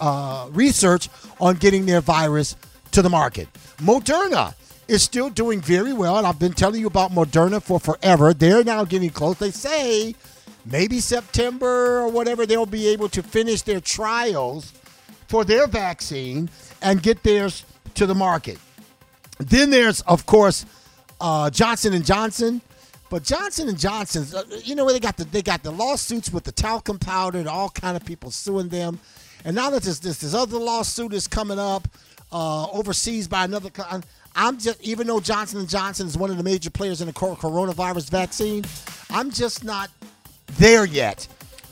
uh, 0.00 0.48
research 0.52 1.08
on 1.40 1.56
getting 1.56 1.86
their 1.86 2.00
virus 2.00 2.56
to 2.92 3.02
the 3.02 3.10
market. 3.10 3.48
Moderna 3.78 4.54
is 4.88 5.02
still 5.02 5.30
doing 5.30 5.60
very 5.60 5.92
well, 5.92 6.18
and 6.18 6.26
I've 6.26 6.38
been 6.38 6.52
telling 6.52 6.80
you 6.80 6.86
about 6.86 7.12
Moderna 7.12 7.62
for 7.62 7.78
forever. 7.78 8.34
They're 8.34 8.64
now 8.64 8.84
getting 8.84 9.10
close. 9.10 9.38
They 9.38 9.52
say 9.52 10.14
maybe 10.64 11.00
September 11.00 12.00
or 12.00 12.08
whatever 12.08 12.46
they'll 12.46 12.66
be 12.66 12.88
able 12.88 13.08
to 13.10 13.22
finish 13.22 13.62
their 13.62 13.80
trials 13.80 14.72
for 15.28 15.44
their 15.44 15.68
vaccine 15.68 16.50
and 16.82 17.02
get 17.02 17.22
theirs 17.22 17.64
to 17.94 18.06
the 18.06 18.14
market. 18.14 18.58
Then 19.38 19.70
there's, 19.70 20.00
of 20.02 20.26
course, 20.26 20.66
uh, 21.20 21.50
Johnson 21.50 21.92
and 21.94 22.04
Johnson. 22.04 22.60
But 23.10 23.24
Johnson 23.24 23.68
and 23.68 23.78
Johnson's, 23.78 24.34
uh, 24.34 24.44
you 24.62 24.76
know, 24.76 24.90
they 24.90 25.00
got 25.00 25.16
the 25.16 25.24
they 25.24 25.42
got 25.42 25.64
the 25.64 25.72
lawsuits 25.72 26.32
with 26.32 26.44
the 26.44 26.52
talcum 26.52 26.96
powder 26.96 27.38
and 27.40 27.48
all 27.48 27.68
kind 27.68 27.96
of 27.96 28.04
people 28.04 28.30
suing 28.30 28.68
them, 28.68 29.00
and 29.44 29.56
now 29.56 29.70
that 29.70 29.82
this 29.82 29.98
this, 29.98 30.18
this 30.18 30.34
other 30.34 30.58
lawsuit 30.58 31.12
is 31.12 31.26
coming 31.26 31.58
up 31.58 31.88
uh, 32.32 32.66
overseas 32.70 33.28
by 33.28 33.44
another. 33.44 33.70
I'm 34.36 34.58
just 34.58 34.80
even 34.82 35.06
though 35.06 35.20
Johnson 35.20 35.60
and 35.60 35.68
Johnson 35.68 36.06
is 36.06 36.16
one 36.16 36.30
of 36.30 36.36
the 36.36 36.44
major 36.44 36.70
players 36.70 37.00
in 37.00 37.06
the 37.06 37.12
coronavirus 37.12 38.10
vaccine, 38.10 38.64
I'm 39.10 39.30
just 39.30 39.64
not 39.64 39.90
there 40.58 40.84
yet 40.84 41.26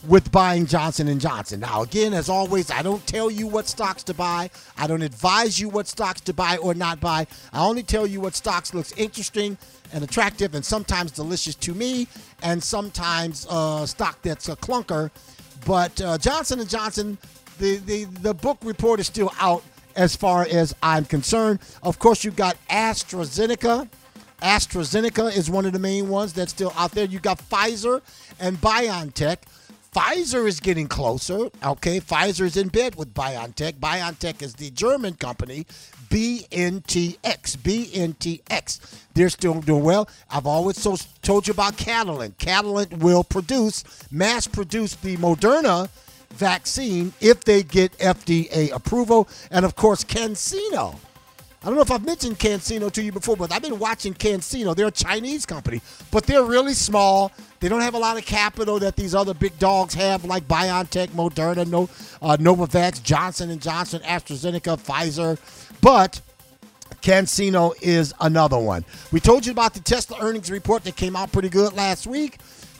with 0.06 0.30
buying 0.30 0.66
Johnson 0.66 1.08
and 1.08 1.20
Johnson. 1.20 1.60
Now, 1.60 1.82
again, 1.82 2.14
as 2.14 2.28
always, 2.28 2.70
I 2.70 2.82
don't 2.82 3.04
tell 3.06 3.30
you 3.30 3.46
what 3.46 3.66
stocks 3.66 4.02
to 4.04 4.14
buy. 4.14 4.50
I 4.76 4.86
don't 4.86 5.02
advise 5.02 5.58
you 5.58 5.68
what 5.68 5.88
stocks 5.88 6.20
to 6.22 6.34
buy 6.34 6.56
or 6.58 6.74
not 6.74 7.00
buy. 7.00 7.26
I 7.52 7.66
only 7.66 7.82
tell 7.82 8.06
you 8.06 8.20
what 8.20 8.34
stocks 8.34 8.74
looks 8.74 8.92
interesting 8.92 9.58
and 9.92 10.04
attractive 10.04 10.54
and 10.54 10.64
sometimes 10.64 11.10
delicious 11.10 11.54
to 11.56 11.74
me 11.74 12.06
and 12.42 12.62
sometimes 12.62 13.46
uh, 13.50 13.86
stock 13.86 14.22
that's 14.22 14.48
a 14.48 14.56
clunker. 14.56 15.10
But 15.66 16.00
uh, 16.00 16.18
Johnson 16.18 16.60
and 16.60 16.68
Johnson, 16.68 17.18
the, 17.58 17.76
the 17.78 18.04
the 18.04 18.34
book 18.34 18.58
report 18.62 19.00
is 19.00 19.06
still 19.06 19.32
out 19.40 19.62
as 19.96 20.14
far 20.14 20.46
as 20.50 20.74
I'm 20.82 21.04
concerned. 21.04 21.58
Of 21.82 21.98
course, 21.98 22.24
you've 22.24 22.36
got 22.36 22.56
AstraZeneca. 22.70 23.88
AstraZeneca 24.40 25.36
is 25.36 25.50
one 25.50 25.66
of 25.66 25.72
the 25.72 25.80
main 25.80 26.08
ones 26.08 26.32
that's 26.32 26.52
still 26.52 26.72
out 26.76 26.92
there. 26.92 27.04
You 27.04 27.18
got 27.18 27.38
Pfizer 27.38 28.00
and 28.38 28.56
BioNTech. 28.58 29.38
Pfizer 29.92 30.46
is 30.46 30.60
getting 30.60 30.86
closer. 30.86 31.48
Okay, 31.64 31.98
Pfizer 31.98 32.42
is 32.42 32.56
in 32.56 32.68
bed 32.68 32.94
with 32.94 33.12
BioNTech. 33.14 33.74
BioNTech 33.74 34.42
is 34.42 34.54
the 34.54 34.70
German 34.70 35.14
company, 35.14 35.66
BNTX. 36.10 37.18
BNTX. 37.56 38.80
They're 39.14 39.30
still 39.30 39.60
doing 39.60 39.82
well. 39.82 40.08
I've 40.30 40.46
always 40.46 40.80
told 41.22 41.48
you 41.48 41.52
about 41.52 41.76
Catalent. 41.76 42.38
Catalent 42.38 42.98
will 42.98 43.24
produce, 43.24 43.82
mass 44.12 44.46
produce 44.46 44.94
the 44.94 45.16
Moderna 45.16 45.88
vaccine 46.34 47.12
if 47.20 47.44
they 47.44 47.62
get 47.62 47.96
FDA 47.98 48.72
approval. 48.72 49.28
And 49.50 49.64
of 49.64 49.76
course, 49.76 50.04
CanSino. 50.04 50.96
I 51.62 51.66
don't 51.66 51.74
know 51.74 51.82
if 51.82 51.90
I've 51.90 52.04
mentioned 52.04 52.38
CanSino 52.38 52.90
to 52.92 53.02
you 53.02 53.10
before, 53.10 53.36
but 53.36 53.50
I've 53.50 53.62
been 53.62 53.80
watching 53.80 54.14
CanSino. 54.14 54.76
They're 54.76 54.86
a 54.86 54.92
Chinese 54.92 55.44
company, 55.44 55.80
but 56.12 56.24
they're 56.24 56.44
really 56.44 56.72
small. 56.72 57.32
They 57.58 57.68
don't 57.68 57.80
have 57.80 57.94
a 57.94 57.98
lot 57.98 58.16
of 58.16 58.24
capital 58.24 58.78
that 58.78 58.94
these 58.94 59.12
other 59.12 59.34
big 59.34 59.58
dogs 59.58 59.92
have, 59.94 60.24
like 60.24 60.46
BioNTech, 60.46 61.08
Moderna, 61.08 61.66
no, 61.66 61.90
uh, 62.22 62.36
Novavax, 62.36 63.02
Johnson 63.02 63.50
and 63.50 63.60
Johnson, 63.60 64.00
AstraZeneca, 64.02 64.78
Pfizer. 64.80 65.36
But 65.80 66.20
CanSino 67.02 67.74
is 67.82 68.14
another 68.20 68.58
one. 68.58 68.84
We 69.10 69.18
told 69.18 69.44
you 69.44 69.50
about 69.50 69.74
the 69.74 69.80
Tesla 69.80 70.18
earnings 70.20 70.52
report 70.52 70.84
that 70.84 70.94
came 70.94 71.16
out 71.16 71.32
pretty 71.32 71.48
good 71.48 71.72
last 71.72 72.06
week. 72.06 72.38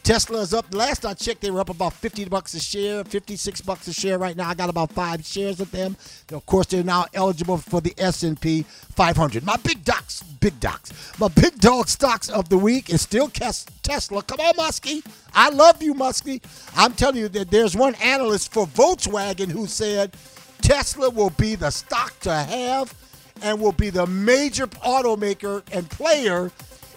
Tesla 0.09 0.41
is 0.41 0.55
up. 0.55 0.65
Last 0.75 1.05
I 1.05 1.13
checked, 1.13 1.43
they 1.43 1.51
were 1.51 1.61
up 1.61 1.69
about 1.69 1.93
50 1.93 2.25
bucks 2.31 2.55
a 2.55 2.61
share, 2.61 3.05
56 3.05 3.61
bucks 3.61 3.89
a 3.89 3.93
share 3.93 4.17
right 4.17 4.35
now. 4.35 4.49
I 4.49 4.55
got 4.55 4.71
about 4.71 4.91
five 4.91 5.23
shares 5.23 5.61
of 5.61 5.71
them. 5.71 5.99
Of 6.33 6.47
course, 6.47 6.67
they're 6.69 6.83
now 6.83 7.05
eligible 7.13 7.59
for 7.59 7.83
the 7.83 7.93
S&P 7.99 8.63
500. 8.63 9.45
My 9.45 9.57
big 9.59 9.85
docs, 9.85 10.23
big 10.23 10.59
docs, 10.61 10.95
my 11.21 11.29
big 11.29 11.59
dog 11.59 11.89
stocks 11.89 12.31
of 12.31 12.49
the 12.49 12.57
week 12.57 12.89
is 12.89 13.03
still 13.03 13.29
Tesla. 13.29 14.23
Come 14.23 14.41
on, 14.41 14.55
Muskie. 14.55 15.05
I 15.35 15.51
love 15.51 15.83
you, 15.83 15.93
Muskie. 15.93 16.43
I'm 16.75 16.95
telling 16.95 17.19
you 17.19 17.29
that 17.29 17.51
there's 17.51 17.77
one 17.77 17.95
analyst 17.97 18.51
for 18.51 18.67
Volkswagen 18.67 19.51
who 19.51 19.67
said 19.67 20.15
Tesla 20.63 21.11
will 21.11 21.35
be 21.37 21.55
the 21.55 21.69
stock 21.69 22.19
to 22.21 22.33
have 22.33 22.95
and 23.43 23.61
will 23.61 23.73
be 23.73 23.91
the 23.91 24.07
major 24.07 24.69
automaker 24.69 25.63
and 25.71 25.91
player 25.91 26.51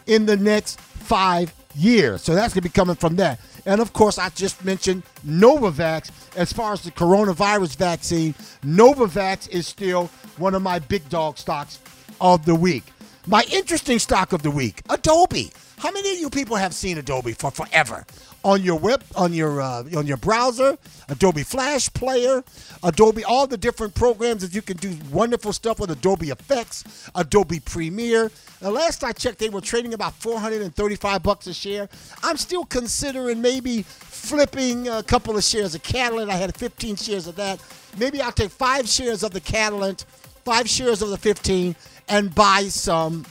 in 0.07 0.25
the 0.25 0.37
next 0.37 0.79
five 0.79 1.53
years. 1.75 2.21
So 2.23 2.33
that's 2.35 2.53
going 2.53 2.63
to 2.63 2.69
be 2.69 2.73
coming 2.73 2.95
from 2.95 3.15
that. 3.17 3.39
And 3.65 3.81
of 3.81 3.93
course, 3.93 4.17
I 4.17 4.29
just 4.29 4.63
mentioned 4.65 5.03
Novavax. 5.25 6.11
As 6.35 6.51
far 6.51 6.73
as 6.73 6.81
the 6.81 6.91
coronavirus 6.91 7.75
vaccine, 7.75 8.33
Novavax 8.63 9.49
is 9.49 9.67
still 9.67 10.07
one 10.37 10.55
of 10.55 10.61
my 10.61 10.79
big 10.79 11.07
dog 11.09 11.37
stocks 11.37 11.79
of 12.19 12.45
the 12.45 12.55
week. 12.55 12.83
My 13.27 13.45
interesting 13.51 13.99
stock 13.99 14.33
of 14.33 14.41
the 14.41 14.51
week, 14.51 14.81
Adobe. 14.89 15.51
How 15.81 15.89
many 15.89 16.11
of 16.11 16.19
you 16.19 16.29
people 16.29 16.57
have 16.57 16.75
seen 16.75 16.99
Adobe 16.99 17.33
for 17.33 17.49
forever? 17.49 18.05
On 18.43 18.61
your 18.61 18.77
web, 18.77 19.03
on 19.15 19.33
your 19.33 19.61
uh, 19.61 19.83
on 19.97 20.05
your 20.05 20.17
browser, 20.17 20.77
Adobe 21.09 21.41
Flash 21.41 21.91
Player, 21.91 22.43
Adobe, 22.83 23.23
all 23.23 23.47
the 23.47 23.57
different 23.57 23.95
programs 23.95 24.43
that 24.43 24.53
you 24.53 24.61
can 24.61 24.77
do 24.77 24.95
wonderful 25.11 25.51
stuff 25.51 25.79
with 25.79 25.89
Adobe 25.89 26.29
Effects, 26.29 27.09
Adobe 27.15 27.59
Premiere. 27.61 28.31
The 28.59 28.69
last 28.69 29.03
I 29.03 29.11
checked, 29.11 29.39
they 29.39 29.49
were 29.49 29.59
trading 29.59 29.95
about 29.95 30.13
435 30.13 31.23
bucks 31.23 31.47
a 31.47 31.53
share. 31.53 31.89
I'm 32.21 32.37
still 32.37 32.63
considering 32.63 33.41
maybe 33.41 33.81
flipping 33.81 34.87
a 34.87 35.01
couple 35.01 35.35
of 35.35 35.43
shares 35.43 35.73
of 35.73 35.81
Catalent. 35.81 36.29
I 36.29 36.35
had 36.35 36.55
15 36.55 36.95
shares 36.95 37.25
of 37.25 37.35
that. 37.37 37.59
Maybe 37.97 38.21
I'll 38.21 38.31
take 38.31 38.51
five 38.51 38.87
shares 38.87 39.23
of 39.23 39.31
the 39.31 39.41
Catalent, 39.41 40.05
five 40.45 40.69
shares 40.69 41.01
of 41.01 41.09
the 41.09 41.17
15, 41.17 41.75
and 42.07 42.35
buy 42.35 42.65
some 42.65 43.25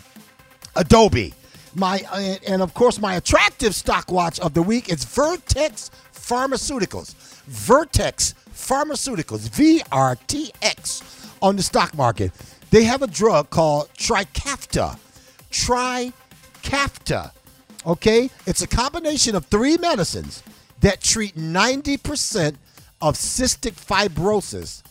Adobe. 0.74 1.32
My 1.74 2.02
uh, 2.10 2.36
and 2.46 2.62
of 2.62 2.74
course 2.74 2.98
my 2.98 3.14
attractive 3.14 3.74
stock 3.74 4.10
watch 4.10 4.40
of 4.40 4.54
the 4.54 4.62
week 4.62 4.88
is 4.88 5.04
Vertex 5.04 5.90
Pharmaceuticals. 6.12 7.14
Vertex 7.46 8.34
Pharmaceuticals, 8.52 9.48
VRTX, 9.48 11.36
on 11.42 11.56
the 11.56 11.62
stock 11.62 11.94
market. 11.94 12.32
They 12.70 12.84
have 12.84 13.02
a 13.02 13.06
drug 13.06 13.50
called 13.50 13.88
Trikafta. 13.94 14.98
Trikafta. 15.50 17.32
Okay? 17.86 18.30
It's 18.46 18.62
a 18.62 18.68
combination 18.68 19.34
of 19.34 19.46
three 19.46 19.76
medicines 19.78 20.42
that 20.80 21.00
treat 21.00 21.36
90% 21.36 22.56
of 23.02 23.16
cystic 23.16 23.72
fibrosis. 23.72 24.82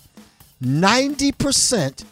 90% 0.61 2.03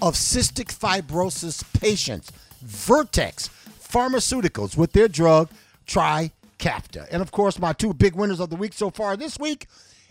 of 0.00 0.14
cystic 0.14 0.76
fibrosis 0.76 1.62
patients. 1.78 2.32
Vertex 2.62 3.50
Pharmaceuticals 3.92 4.76
with 4.76 4.92
their 4.92 5.08
drug 5.08 5.50
Trikafta. 5.86 7.06
And 7.10 7.20
of 7.20 7.30
course, 7.30 7.58
my 7.58 7.72
two 7.72 7.92
big 7.92 8.14
winners 8.14 8.40
of 8.40 8.50
the 8.50 8.56
week 8.56 8.72
so 8.72 8.90
far 8.90 9.16
this 9.16 9.38
week 9.38 9.66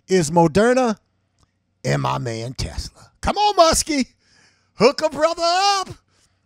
is 0.08 0.30
Moderna 0.30 0.98
and 1.84 2.02
my 2.02 2.18
man 2.18 2.54
Tesla. 2.54 3.12
Come 3.22 3.38
on, 3.38 3.56
Muskie. 3.56 4.08
Hook 4.76 5.02
a 5.02 5.10
brother 5.10 5.44
up. 5.44 5.90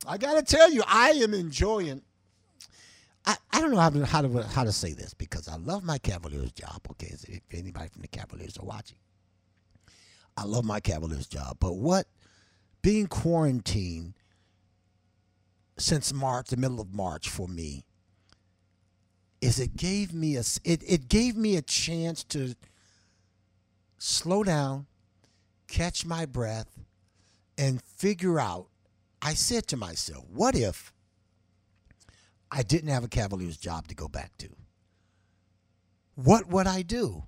I 0.07 0.17
got 0.17 0.35
to 0.35 0.43
tell 0.43 0.71
you, 0.71 0.83
I 0.87 1.11
am 1.11 1.33
enjoying. 1.33 2.01
I, 3.25 3.35
I 3.51 3.59
don't 3.59 3.71
know 3.71 3.79
how 3.79 3.89
to, 3.89 4.05
how 4.05 4.21
to 4.21 4.43
how 4.43 4.63
to 4.63 4.71
say 4.71 4.93
this 4.93 5.13
because 5.13 5.47
I 5.47 5.55
love 5.55 5.83
my 5.83 5.97
Cavaliers 5.97 6.51
job. 6.51 6.81
Okay, 6.91 7.07
if 7.11 7.41
anybody 7.51 7.89
from 7.89 8.01
the 8.03 8.07
Cavaliers 8.07 8.57
are 8.57 8.65
watching, 8.65 8.97
I 10.37 10.43
love 10.43 10.63
my 10.63 10.79
Cavaliers 10.79 11.27
job. 11.27 11.57
But 11.59 11.77
what 11.77 12.07
being 12.81 13.07
quarantined 13.07 14.13
since 15.77 16.13
March, 16.13 16.47
the 16.47 16.57
middle 16.57 16.79
of 16.79 16.93
March 16.93 17.29
for 17.29 17.47
me, 17.47 17.85
is 19.41 19.59
it 19.59 19.75
gave 19.75 20.13
me 20.13 20.37
a 20.37 20.43
it, 20.63 20.81
it 20.87 21.09
gave 21.09 21.35
me 21.35 21.55
a 21.55 21.61
chance 21.61 22.23
to 22.23 22.55
slow 23.97 24.43
down, 24.43 24.87
catch 25.67 26.05
my 26.05 26.25
breath, 26.25 26.79
and 27.57 27.81
figure 27.81 28.39
out. 28.39 28.67
I 29.21 29.33
said 29.33 29.67
to 29.67 29.77
myself, 29.77 30.23
what 30.31 30.55
if 30.55 30.93
I 32.51 32.63
didn't 32.63 32.89
have 32.89 33.03
a 33.03 33.07
Cavaliers 33.07 33.57
job 33.57 33.87
to 33.87 33.95
go 33.95 34.07
back 34.07 34.37
to? 34.37 34.49
What 36.15 36.47
would 36.47 36.67
I 36.67 36.83
do? 36.83 37.23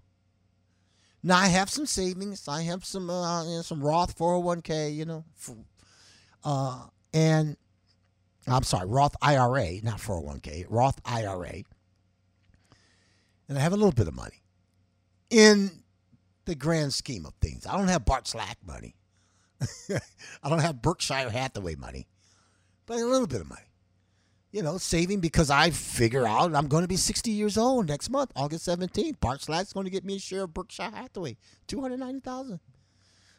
Now 1.23 1.37
I 1.37 1.47
have 1.47 1.69
some 1.69 1.85
savings. 1.85 2.47
I 2.47 2.61
have 2.63 2.85
some 2.85 3.09
uh, 3.09 3.43
you 3.45 3.57
know, 3.57 3.61
some 3.61 3.81
Roth 3.81 4.17
401k, 4.17 4.95
you 4.95 5.05
know, 5.05 5.25
for, 5.35 5.57
uh, 6.43 6.85
and 7.13 7.57
I'm 8.47 8.63
sorry, 8.63 8.87
Roth 8.87 9.15
IRA, 9.21 9.81
not 9.83 9.99
401k, 9.99 10.65
Roth 10.69 10.99
IRA. 11.05 11.63
And 13.49 13.57
I 13.57 13.61
have 13.61 13.73
a 13.73 13.77
little 13.77 13.91
bit 13.91 14.07
of 14.07 14.15
money 14.15 14.41
in 15.29 15.83
the 16.45 16.55
grand 16.55 16.93
scheme 16.93 17.25
of 17.25 17.33
things. 17.41 17.65
I 17.65 17.77
don't 17.77 17.87
have 17.87 18.05
Bart 18.05 18.27
Slak 18.27 18.57
money. 18.65 18.95
I 20.43 20.49
don't 20.49 20.59
have 20.59 20.81
Berkshire 20.81 21.29
Hathaway 21.29 21.75
money, 21.75 22.07
but 22.85 22.99
a 22.99 23.05
little 23.05 23.27
bit 23.27 23.41
of 23.41 23.49
money. 23.49 23.61
You 24.51 24.63
know, 24.63 24.77
saving 24.77 25.19
because 25.19 25.49
I 25.49 25.71
figure 25.71 26.25
out 26.25 26.55
I'm 26.55 26.67
going 26.67 26.83
to 26.83 26.87
be 26.87 26.95
60 26.95 27.31
years 27.31 27.57
old 27.57 27.89
next 27.89 28.09
month, 28.09 28.31
August 28.35 28.67
17th. 28.67 29.19
Bart 29.19 29.41
Slak's 29.41 29.73
going 29.73 29.85
to 29.85 29.91
get 29.91 30.05
me 30.05 30.15
a 30.15 30.19
share 30.19 30.43
of 30.43 30.53
Berkshire 30.53 30.91
Hathaway, 30.93 31.37
290000 31.67 32.59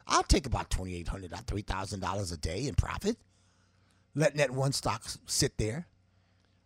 I'll 0.07 0.23
take 0.23 0.47
about 0.47 0.71
$2,800, 0.71 1.29
$3,000 1.29 2.33
a 2.33 2.37
day 2.39 2.67
in 2.67 2.75
profit, 2.75 3.17
letting 4.19 4.39
that 4.39 4.51
one 4.51 4.73
stock 4.73 5.03
sit 5.27 5.59
there. 5.59 5.87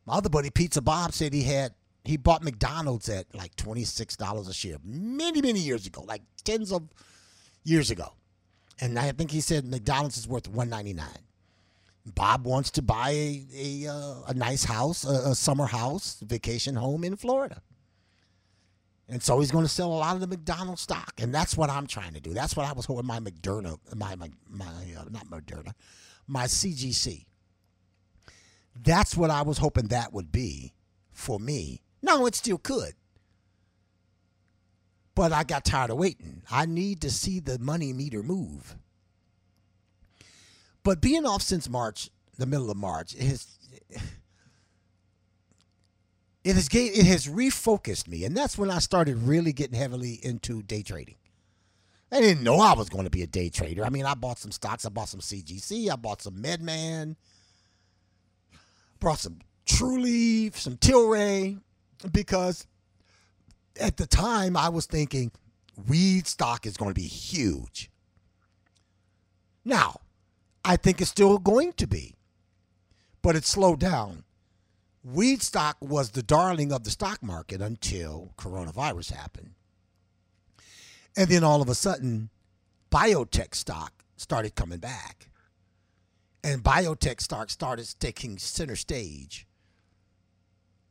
My 0.07 0.15
other 0.15 0.29
buddy, 0.29 0.51
Pizza 0.51 0.81
Bob, 0.83 1.13
said 1.13 1.33
he 1.33 1.45
had 1.45 1.75
he 2.05 2.17
bought 2.17 2.43
McDonald's 2.43 3.09
at 3.09 3.33
like 3.35 3.55
$26 3.55 4.49
a 4.49 4.53
share 4.53 4.77
many, 4.83 5.41
many 5.41 5.61
years 5.61 5.87
ago, 5.87 6.03
like 6.03 6.23
tens 6.43 6.73
of 6.73 6.89
years 7.63 7.91
ago. 7.93 8.15
And 8.81 8.99
I 8.99 9.13
think 9.13 9.31
he 9.31 9.41
said 9.41 9.65
McDonald's 9.65 10.19
is 10.19 10.27
worth 10.27 10.49
199 10.49 11.07
Bob 12.07 12.47
wants 12.47 12.71
to 12.73 12.83
buy 12.83 13.11
a, 13.11 13.47
a, 13.55 13.87
uh, 13.89 14.15
a 14.29 14.35
nice 14.35 14.65
house, 14.65 15.05
a, 15.05 15.31
a 15.31 15.35
summer 15.35 15.67
house, 15.67 16.19
vacation 16.21 16.75
home 16.75 17.05
in 17.05 17.17
Florida. 17.17 17.63
And 19.09 19.23
so 19.23 19.39
he's 19.41 19.51
going 19.51 19.65
to 19.65 19.69
sell 19.71 19.93
a 19.93 19.95
lot 19.95 20.15
of 20.15 20.21
the 20.21 20.27
McDonald's 20.27 20.81
stock, 20.81 21.13
and 21.19 21.35
that's 21.35 21.57
what 21.57 21.71
I'm 21.71 21.87
trying 21.87 22.15
to 22.15 22.21
do. 22.21 22.33
That's 22.33 22.57
what 22.57 22.67
I 22.67 22.73
was 22.73 22.87
hoping 22.87 23.07
my 23.07 23.21
Moderna, 23.21 23.79
my 23.95 24.17
my, 24.17 24.31
my 24.49 24.67
uh, 24.67 25.05
not 25.11 25.27
Moderna, 25.27 25.73
my 26.27 26.45
CGC. 26.45 27.27
That's 28.75 29.16
what 29.16 29.31
I 29.31 29.43
was 29.43 29.59
hoping 29.59 29.89
that 29.89 30.12
would 30.12 30.33
be 30.33 30.73
for 31.11 31.39
me. 31.39 31.83
No, 32.03 32.27
it 32.27 32.35
still 32.35 32.59
could, 32.59 32.95
but 35.14 35.33
I 35.33 35.45
got 35.45 35.64
tired 35.64 35.91
of 35.91 35.99
waiting. 35.99 36.43
I 36.51 36.66
need 36.66 37.01
to 37.03 37.11
see 37.11 37.39
the 37.39 37.59
money 37.59 37.93
meter 37.93 38.23
move. 38.23 38.77
But 40.83 41.01
being 41.01 41.27
off 41.27 41.43
since 41.43 41.68
March, 41.68 42.11
the 42.39 42.47
middle 42.47 42.70
of 42.70 42.77
March, 42.77 43.14
it 43.14 43.23
has 43.23 43.47
it 46.45 46.57
has 46.57 46.68
it 46.73 47.07
has 47.07 47.27
refocused 47.27 48.09
me, 48.09 48.25
and 48.25 48.37
that's 48.37 48.59
when 48.59 48.70
I 48.70 48.81
started 48.81 49.16
really 49.18 49.53
getting 49.53 49.79
heavily 49.79 50.18
into 50.23 50.62
day 50.62 50.83
trading. 50.83 51.16
I 52.11 52.20
didn't 52.20 52.43
know 52.43 52.59
I 52.61 52.75
was 52.75 52.91
going 52.91 53.05
to 53.05 53.11
be 53.11 53.23
a 53.23 53.27
day 53.27 53.49
trader. 53.49 53.85
I 53.85 53.89
mean, 53.89 54.05
I 54.05 54.14
bought 54.14 54.39
some 54.39 54.51
stocks. 54.51 54.85
I 54.85 54.91
bought 54.91 55.09
some 55.09 55.20
CGC. 55.20 55.91
I 55.91 55.97
bought 55.97 56.20
some 56.20 56.35
MedMen. 56.35 57.16
Brought 59.03 59.19
some 59.19 59.41
Trulieve, 59.67 60.55
some 60.55 60.77
Tilray, 60.77 61.59
because 62.13 62.69
at 63.81 63.97
the 63.97 64.07
time 64.07 64.57
I 64.57 64.69
was 64.69 64.87
thinking 64.87 65.33
weed 65.89 66.29
stock 66.29 66.67
is 66.67 66.77
going 66.77 66.91
to 66.91 67.01
be 67.01 67.09
huge. 67.09 67.91
Now, 69.65 70.03
I 70.65 70.77
think 70.77 71.01
it's 71.01 71.11
still 71.11 71.39
going 71.39 71.73
to 71.73 71.89
be, 71.89 72.15
but 73.23 73.35
it 73.35 73.45
slowed 73.45 73.81
down. 73.81 74.23
Weed 75.03 75.43
stock 75.43 75.79
was 75.81 76.11
the 76.11 76.23
darling 76.23 76.71
of 76.71 76.85
the 76.85 76.91
stock 76.91 77.25
market 77.25 77.61
until 77.61 78.35
coronavirus 78.39 79.15
happened. 79.15 79.55
And 81.17 81.29
then 81.29 81.43
all 81.43 81.61
of 81.61 81.69
a 81.69 81.75
sudden, 81.75 82.31
biotech 82.93 83.57
stock 83.57 84.05
started 84.17 84.55
coming 84.55 84.79
back. 84.79 85.27
And 86.45 86.62
biotech 86.62 87.20
stock 87.20 87.51
started 87.51 87.88
taking 88.01 88.38
center 88.38 88.76
stage 88.76 89.47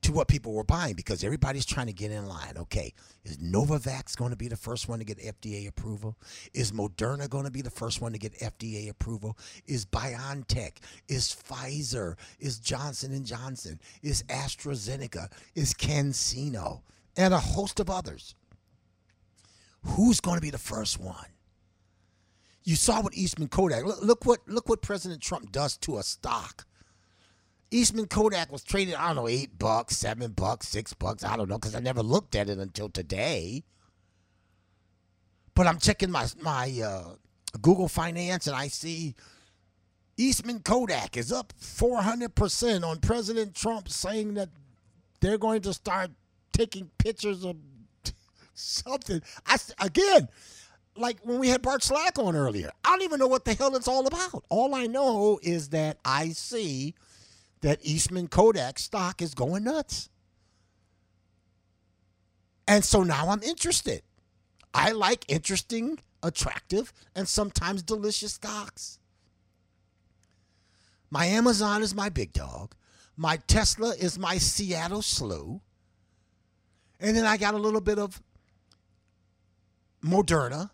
to 0.01 0.11
what 0.11 0.27
people 0.27 0.53
were 0.53 0.63
buying 0.63 0.95
because 0.95 1.23
everybody's 1.23 1.65
trying 1.65 1.87
to 1.87 1.93
get 1.93 2.11
in 2.11 2.25
line. 2.25 2.53
Okay, 2.57 2.93
is 3.23 3.37
Novavax 3.37 4.15
going 4.15 4.31
to 4.31 4.37
be 4.37 4.47
the 4.47 4.57
first 4.57 4.89
one 4.89 4.99
to 4.99 5.05
get 5.05 5.19
FDA 5.19 5.67
approval? 5.67 6.17
Is 6.53 6.71
Moderna 6.71 7.29
going 7.29 7.45
to 7.45 7.51
be 7.51 7.61
the 7.61 7.69
first 7.69 8.01
one 8.01 8.11
to 8.13 8.17
get 8.17 8.33
FDA 8.39 8.89
approval? 8.89 9.37
Is 9.67 9.85
BioNTech? 9.85 10.77
Is 11.07 11.35
Pfizer? 11.35 12.15
Is 12.39 12.57
Johnson 12.59 13.11
and 13.13 13.25
Johnson? 13.25 13.79
Is 14.01 14.23
AstraZeneca? 14.23 15.31
Is 15.55 15.73
CanSino? 15.73 16.81
And 17.17 17.33
a 17.33 17.39
host 17.39 17.79
of 17.79 17.89
others. 17.89 18.35
Who's 19.83 20.19
going 20.21 20.37
to 20.37 20.41
be 20.41 20.51
the 20.51 20.57
first 20.57 20.99
one? 20.99 21.30
You 22.63 22.75
saw 22.75 23.01
what 23.01 23.15
Eastman 23.15 23.47
Kodak. 23.47 23.85
Look, 23.85 24.01
look 24.01 24.25
what 24.25 24.39
look 24.47 24.69
what 24.69 24.81
President 24.81 25.21
Trump 25.21 25.51
does 25.51 25.77
to 25.77 25.97
a 25.97 26.03
stock 26.03 26.65
Eastman 27.71 28.07
Kodak 28.07 28.51
was 28.51 28.63
traded, 28.63 28.95
I 28.95 29.07
don't 29.07 29.15
know, 29.15 29.27
eight 29.29 29.57
bucks, 29.57 29.95
seven 29.95 30.33
bucks, 30.33 30.67
six 30.67 30.93
bucks. 30.93 31.23
I 31.23 31.37
don't 31.37 31.47
know, 31.47 31.57
because 31.57 31.73
I 31.73 31.79
never 31.79 32.03
looked 32.03 32.35
at 32.35 32.49
it 32.49 32.59
until 32.59 32.89
today. 32.89 33.63
But 35.55 35.67
I'm 35.67 35.79
checking 35.79 36.11
my 36.11 36.27
my 36.41 36.81
uh, 36.83 37.15
Google 37.61 37.87
Finance 37.87 38.47
and 38.47 38.55
I 38.55 38.67
see 38.67 39.15
Eastman 40.17 40.59
Kodak 40.59 41.15
is 41.15 41.31
up 41.31 41.53
400% 41.59 42.83
on 42.83 42.99
President 42.99 43.55
Trump 43.55 43.89
saying 43.89 44.33
that 44.35 44.49
they're 45.21 45.37
going 45.37 45.61
to 45.61 45.73
start 45.73 46.11
taking 46.51 46.89
pictures 46.97 47.45
of 47.45 47.55
something. 48.53 49.21
I 49.45 49.57
again, 49.79 50.27
like 51.01 51.19
when 51.23 51.39
we 51.39 51.49
had 51.49 51.61
Bart 51.61 51.83
Slak 51.83 52.17
on 52.17 52.35
earlier, 52.35 52.71
I 52.85 52.89
don't 52.89 53.01
even 53.01 53.19
know 53.19 53.27
what 53.27 53.45
the 53.45 53.53
hell 53.53 53.75
it's 53.75 53.87
all 53.87 54.07
about. 54.07 54.43
All 54.49 54.75
I 54.75 54.87
know 54.87 55.39
is 55.41 55.69
that 55.69 55.97
I 56.05 56.29
see 56.29 56.95
that 57.61 57.79
Eastman 57.83 58.27
Kodak 58.27 58.79
stock 58.79 59.21
is 59.21 59.33
going 59.33 59.63
nuts. 59.63 60.09
And 62.67 62.85
so 62.85 63.03
now 63.03 63.29
I'm 63.29 63.43
interested. 63.43 64.03
I 64.73 64.91
like 64.91 65.25
interesting, 65.27 65.99
attractive, 66.23 66.93
and 67.15 67.27
sometimes 67.27 67.83
delicious 67.83 68.33
stocks. 68.33 68.99
My 71.09 71.25
Amazon 71.25 71.83
is 71.83 71.93
my 71.93 72.09
big 72.09 72.31
dog. 72.31 72.73
My 73.17 73.37
Tesla 73.47 73.89
is 73.89 74.17
my 74.17 74.37
Seattle 74.37 75.01
slew. 75.01 75.61
And 76.99 77.17
then 77.17 77.25
I 77.25 77.35
got 77.35 77.53
a 77.53 77.57
little 77.57 77.81
bit 77.81 77.99
of 77.99 78.21
Moderna, 80.03 80.69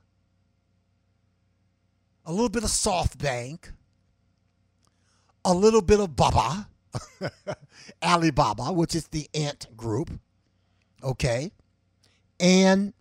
a 2.28 2.32
little 2.32 2.49
bit 2.49 2.63
of 2.63 2.69
SoftBank, 2.69 3.71
a 5.45 5.53
little 5.53 5.82
bit 5.82 5.99
of 6.01 6.15
Baba, 6.15 6.67
Alibaba, 8.03 8.73
which 8.73 8.95
is 8.95 9.07
the 9.07 9.30
Ant 9.34 9.67
Group. 9.78 10.11
Okay. 11.03 11.51
And 12.39 12.93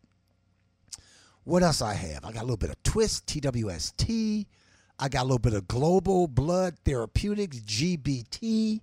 What 1.44 1.62
else 1.62 1.82
I 1.82 1.94
have? 1.94 2.24
I 2.24 2.32
got 2.32 2.40
a 2.40 2.44
little 2.44 2.56
bit 2.56 2.70
of 2.70 2.82
Twist, 2.84 3.26
TWST. 3.26 4.46
I 4.98 5.08
got 5.08 5.22
a 5.22 5.24
little 5.24 5.38
bit 5.38 5.54
of 5.54 5.68
Global 5.68 6.26
Blood 6.28 6.76
Therapeutics, 6.84 7.58
GBT. 7.60 8.80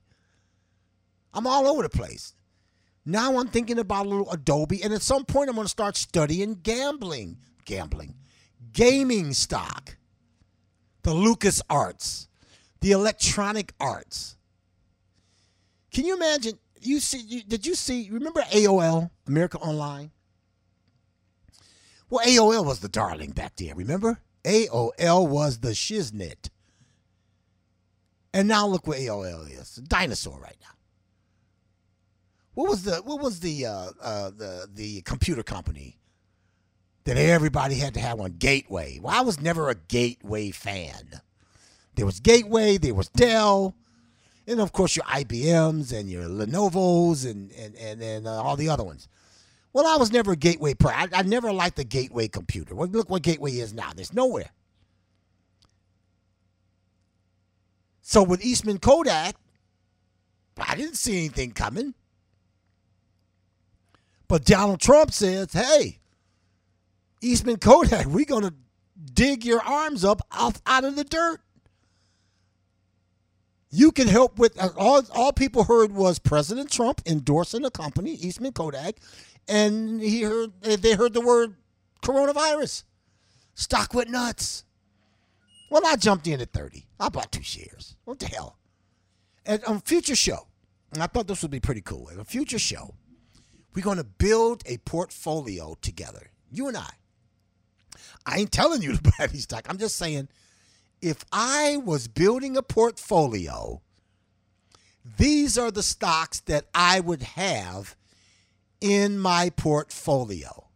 I'm 1.34 1.48
all 1.48 1.68
over 1.68 1.84
the 1.84 1.90
place. 1.90 2.36
Now 3.06 3.38
I'm 3.40 3.48
thinking 3.48 3.80
about 3.80 4.06
a 4.06 4.10
little 4.10 4.32
Adobe, 4.32 4.84
and 4.84 4.94
at 4.94 5.02
some 5.02 5.26
point 5.26 5.50
I'm 5.50 5.56
going 5.56 5.66
to 5.66 5.70
start 5.70 5.98
studying 5.98 6.56
gambling, 6.64 7.38
gambling, 7.66 8.16
gaming 8.74 9.34
stock, 9.34 9.98
the 11.04 11.14
Lucas 11.14 11.62
Arts, 11.70 12.28
the 12.82 12.92
Electronic 12.92 13.74
Arts. 13.80 14.38
Can 15.92 16.06
you 16.06 16.16
imagine? 16.16 16.58
You 16.82 17.00
see? 17.00 17.20
You, 17.20 17.44
did 17.44 17.66
you 17.66 17.76
see? 17.76 18.10
Remember 18.12 18.42
AOL, 18.42 19.12
America 19.28 19.58
Online? 19.60 20.12
Well, 22.10 22.26
AOL 22.26 22.66
was 22.66 22.80
the 22.80 22.90
darling 22.90 23.32
back 23.32 23.56
then. 23.56 23.76
Remember? 23.76 24.20
AOL 24.44 25.28
was 25.28 25.60
the 25.60 25.70
shiznit. 25.70 26.50
And 28.34 28.48
now 28.48 28.68
look 28.68 28.88
what 28.88 28.98
AOL 28.98 29.50
is. 29.50 29.76
Dinosaur 29.76 30.40
right 30.40 30.58
now. 30.62 30.68
What 32.56 32.70
was 32.70 32.84
the 32.84 32.98
what 32.98 33.22
was 33.22 33.40
the 33.40 33.66
uh, 33.66 33.90
uh, 34.02 34.30
the 34.32 34.68
the 34.72 35.02
computer 35.02 35.44
company 35.44 35.98
that 37.06 37.18
everybody 37.18 37.76
had 37.76 37.94
to 37.96 38.00
have 38.00 38.20
one? 38.20 38.36
Gateway. 38.38 39.00
Well, 39.02 39.16
I 39.16 39.22
was 39.22 39.42
never 39.42 39.70
a 39.70 39.76
Gateway 39.76 40.52
fan. 40.52 41.22
There 41.96 42.06
was 42.06 42.20
Gateway, 42.20 42.78
there 42.78 42.94
was 42.94 43.10
Dell, 43.10 43.76
and 44.48 44.60
of 44.60 44.72
course 44.72 44.96
your 44.96 45.06
IBMs 45.06 45.94
and 45.98 46.10
your 46.10 46.24
Lenovo's 46.24 47.26
and 47.26 47.52
and 47.52 47.76
and, 47.76 48.02
and 48.02 48.28
uh, 48.28 48.42
all 48.42 48.56
the 48.56 48.70
other 48.70 48.84
ones. 48.84 49.08
Well, 49.74 49.88
I 49.88 49.98
was 49.98 50.12
never 50.12 50.34
a 50.34 50.36
Gateway 50.36 50.76
pro. 50.76 50.92
I, 50.92 51.08
I 51.14 51.22
never 51.24 51.52
liked 51.52 51.78
the 51.78 51.84
Gateway 51.84 52.28
computer. 52.28 52.76
Well, 52.76 52.88
look 52.88 53.10
what 53.10 53.24
Gateway 53.24 53.54
is 53.54 53.74
now. 53.74 53.92
There's 53.96 54.14
nowhere. 54.14 54.52
So 58.02 58.22
with 58.22 58.46
Eastman 58.46 58.78
Kodak, 58.80 59.36
I 60.58 60.76
didn't 60.76 60.98
see 60.98 61.18
anything 61.18 61.52
coming. 61.52 61.96
But 64.28 64.46
Donald 64.46 64.82
Trump 64.82 65.12
says, 65.12 65.54
hey, 65.54 66.00
Eastman 67.24 67.58
Kodak, 67.58 68.06
we're 68.06 68.26
going 68.26 68.44
to 68.44 68.54
dig 69.14 69.46
your 69.46 69.62
arms 69.62 70.04
up 70.04 70.22
out, 70.32 70.60
out 70.66 70.84
of 70.84 70.96
the 70.96 71.04
dirt. 71.06 71.40
You 73.72 73.92
can 73.92 74.08
help 74.08 74.38
with 74.38 74.62
uh, 74.62 74.70
all. 74.78 75.02
All 75.16 75.34
people 75.34 75.64
heard 75.64 75.94
was 75.94 76.20
President 76.20 76.70
Trump 76.70 77.02
endorsing 77.08 77.66
a 77.66 77.72
company, 77.72 78.12
Eastman 78.12 78.52
Kodak, 78.52 78.98
and 79.48 80.00
he 80.00 80.22
heard 80.22 80.52
they 80.62 80.94
heard 80.94 81.14
the 81.14 81.22
word 81.22 81.56
coronavirus. 82.04 82.84
Stock 83.56 83.96
went 83.96 84.12
nuts. 84.12 84.64
Well, 85.72 85.82
I 85.88 85.96
jumped 85.96 86.28
in 86.28 86.40
at 86.40 86.54
thirty. 86.54 86.86
I 87.00 87.10
bought 87.10 87.32
two 87.32 87.42
shares. 87.42 87.96
What 88.04 88.20
the 88.20 88.28
hell? 88.28 88.60
And 89.44 89.64
on 89.66 89.82
future 89.82 90.16
show, 90.16 90.48
and 90.92 91.02
I 91.02 91.08
thought 91.08 91.26
this 91.26 91.42
would 91.42 91.50
be 91.50 91.60
pretty 91.60 91.82
cool. 91.82 92.10
In 92.10 92.20
a 92.20 92.26
future 92.26 92.60
show, 92.60 92.94
we're 93.74 93.82
going 93.82 93.98
to 93.98 94.04
build 94.04 94.62
a 94.68 94.78
portfolio 94.78 95.76
together. 95.82 96.30
You 96.52 96.68
and 96.68 96.78
I. 96.78 96.90
I 98.26 98.40
ain't 98.40 98.52
telling 98.52 98.82
you 98.82 98.96
to 98.96 99.12
buy 99.18 99.28
these 99.28 99.44
stock. 99.44 99.66
I'm 99.70 99.78
just 99.78 99.96
saying 99.98 100.30
if 101.02 101.26
I 101.32 101.78
was 101.78 102.08
building 102.08 102.56
a 102.56 102.64
portfolio, 102.64 103.82
these 105.18 105.58
are 105.58 105.72
the 105.72 105.84
stocks 105.84 106.40
that 106.42 106.66
I 106.74 107.02
would 107.02 107.24
have 107.24 107.96
in 108.80 109.20
my 109.20 109.50
portfolio. 109.50 110.68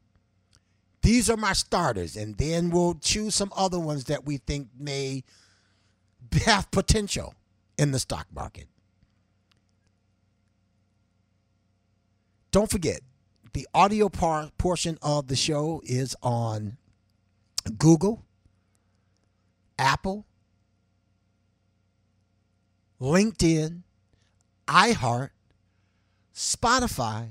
These 1.02 1.30
are 1.30 1.38
my 1.38 1.54
starters, 1.54 2.18
and 2.18 2.38
then 2.38 2.70
we'll 2.70 2.96
choose 2.96 3.36
some 3.36 3.54
other 3.56 3.80
ones 3.80 4.06
that 4.06 4.26
we 4.26 4.38
think 4.38 4.68
may 4.78 5.24
have 6.46 6.70
potential 6.72 7.34
in 7.78 7.92
the 7.92 8.00
stock 8.00 8.28
market. 8.34 8.68
Don't 12.52 12.70
forget, 12.70 13.00
the 13.54 13.68
audio 13.74 14.10
par- 14.10 14.52
portion 14.58 14.98
of 15.02 15.28
the 15.28 15.36
show 15.36 15.82
is 15.86 16.16
on 16.22 16.78
Google, 17.70 18.26
Apple, 19.78 20.26
LinkedIn, 23.00 23.84
iHeart, 24.68 25.30
Spotify, 26.34 27.30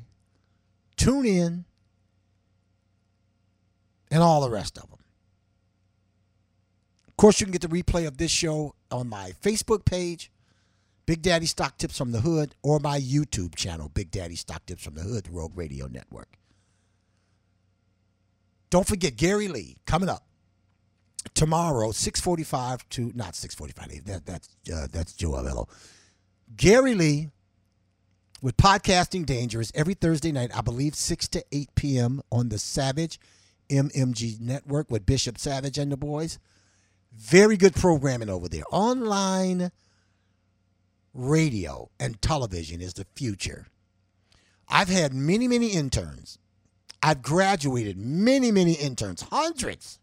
TuneIn, 0.96 1.64
and 4.10 4.22
all 4.22 4.40
the 4.40 4.50
rest 4.50 4.78
of 4.78 4.88
them. 4.90 5.00
Of 7.08 7.16
course, 7.16 7.40
you 7.40 7.46
can 7.46 7.52
get 7.52 7.62
the 7.62 7.68
replay 7.68 8.06
of 8.06 8.18
this 8.18 8.30
show 8.30 8.74
on 8.90 9.08
my 9.08 9.32
Facebook 9.42 9.84
page, 9.84 10.30
Big 11.06 11.22
Daddy 11.22 11.46
Stock 11.46 11.78
Tips 11.78 11.96
from 11.96 12.12
the 12.12 12.20
Hood, 12.20 12.54
or 12.62 12.78
my 12.78 13.00
YouTube 13.00 13.54
channel, 13.54 13.88
Big 13.88 14.10
Daddy 14.10 14.36
Stock 14.36 14.66
Tips 14.66 14.84
from 14.84 14.94
the 14.94 15.02
Hood, 15.02 15.24
the 15.24 15.30
Rogue 15.30 15.56
Radio 15.56 15.86
Network. 15.86 16.36
Don't 18.70 18.86
forget 18.86 19.16
Gary 19.16 19.48
Lee 19.48 19.76
coming 19.86 20.08
up 20.08 20.25
tomorrow, 21.34 21.92
six 21.92 22.20
forty-five 22.20 22.88
to 22.90 23.12
not 23.14 23.34
six 23.34 23.54
forty-five. 23.54 24.04
That 24.04 24.26
that's 24.26 24.48
uh, 24.72 24.86
that's 24.90 25.12
Joe 25.12 25.32
Avello. 25.32 25.68
Gary 26.56 26.94
Lee 26.94 27.30
with 28.42 28.56
podcasting 28.56 29.26
dangerous 29.26 29.72
every 29.74 29.94
Thursday 29.94 30.32
night, 30.32 30.50
I 30.56 30.60
believe 30.60 30.94
six 30.94 31.28
to 31.28 31.44
eight 31.52 31.74
p.m. 31.74 32.22
on 32.30 32.48
the 32.48 32.58
Savage 32.58 33.18
MMG 33.68 34.40
Network 34.40 34.90
with 34.90 35.06
Bishop 35.06 35.38
Savage 35.38 35.78
and 35.78 35.90
the 35.90 35.96
boys. 35.96 36.38
Very 37.12 37.56
good 37.56 37.74
programming 37.74 38.28
over 38.28 38.48
there. 38.48 38.64
Online 38.70 39.70
radio 41.14 41.88
and 41.98 42.20
television 42.20 42.80
is 42.80 42.94
the 42.94 43.06
future. 43.14 43.66
I've 44.68 44.88
had 44.88 45.14
many, 45.14 45.48
many 45.48 45.68
interns. 45.68 46.38
I've 47.02 47.22
graduated 47.22 47.96
many, 47.96 48.50
many 48.50 48.72
interns, 48.72 49.22
hundreds, 49.22 49.98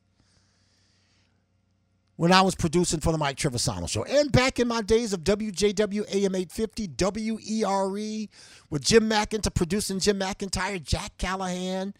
when 2.16 2.32
I 2.32 2.41
was 2.41 2.55
producing 2.55 2.99
for 2.99 3.11
the 3.11 3.18
Mike 3.18 3.38
Trivisonno 3.38 3.89
Show. 3.89 4.03
And 4.03 4.32
back 4.32 4.59
in 4.59 4.68
my 4.68 4.82
days 4.82 5.14
of 5.14 5.24
WJW 5.24 6.05
AM 6.14 6.36
850, 6.36 6.89
WERE, 7.32 8.28
with 8.70 8.84
Jim 8.84 9.09
McIntyre, 9.09 9.53
producing 9.53 9.99
Jim 9.99 10.20
McIntyre, 10.20 10.82
Jack 10.82 11.18
Callahan 11.18 11.93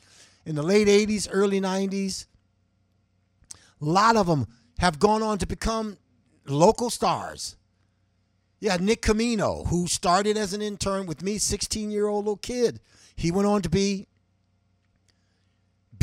in 0.45 0.55
the 0.55 0.64
late 0.64 0.88
80s, 0.88 1.28
early 1.32 1.59
90s. 1.59 2.28
A 3.82 3.86
lot 3.86 4.16
of 4.16 4.28
them 4.28 4.47
have 4.80 4.99
gone 4.99 5.24
on 5.24 5.38
to 5.39 5.47
become 5.47 5.97
local 6.45 6.89
stars. 6.89 7.55
Yeah, 8.59 8.78
Nick 8.80 9.01
Camino, 9.01 9.64
who 9.66 9.88
started 9.88 10.38
as 10.38 10.53
an 10.53 10.61
intern 10.61 11.05
with 11.05 11.22
me, 11.22 11.38
16 11.38 11.91
year 11.91 12.07
old 12.07 12.26
little 12.26 12.38
kid. 12.38 12.80
He 13.16 13.32
went 13.32 13.47
on 13.47 13.61
to 13.61 13.70
be 13.70 14.07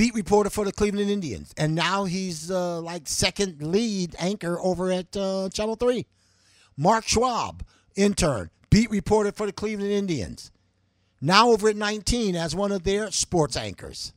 beat 0.01 0.15
reporter 0.15 0.49
for 0.49 0.65
the 0.65 0.73
Cleveland 0.73 1.11
Indians, 1.11 1.53
and 1.59 1.75
now 1.75 2.05
he's 2.05 2.51
uh, 2.51 2.81
like 2.81 3.07
second 3.07 3.61
lead 3.61 4.17
anchor 4.19 4.59
over 4.59 4.91
at 4.91 5.15
uh, 5.15 5.51
Channel 5.53 5.75
Three. 5.75 6.07
Mark 6.75 7.07
Schwab, 7.07 7.63
intern, 7.97 8.49
beat 8.71 8.91
reporter 8.91 9.31
for 9.31 9.45
the 9.45 9.53
Cleveland 9.53 9.93
Indians, 9.93 10.51
now 11.21 11.51
over 11.51 11.69
at 11.69 11.77
19 11.77 12.35
as 12.35 12.57
one 12.57 12.73
of 12.73 12.85
their 12.85 13.11
sports 13.11 13.59
anchors. 13.59 14.15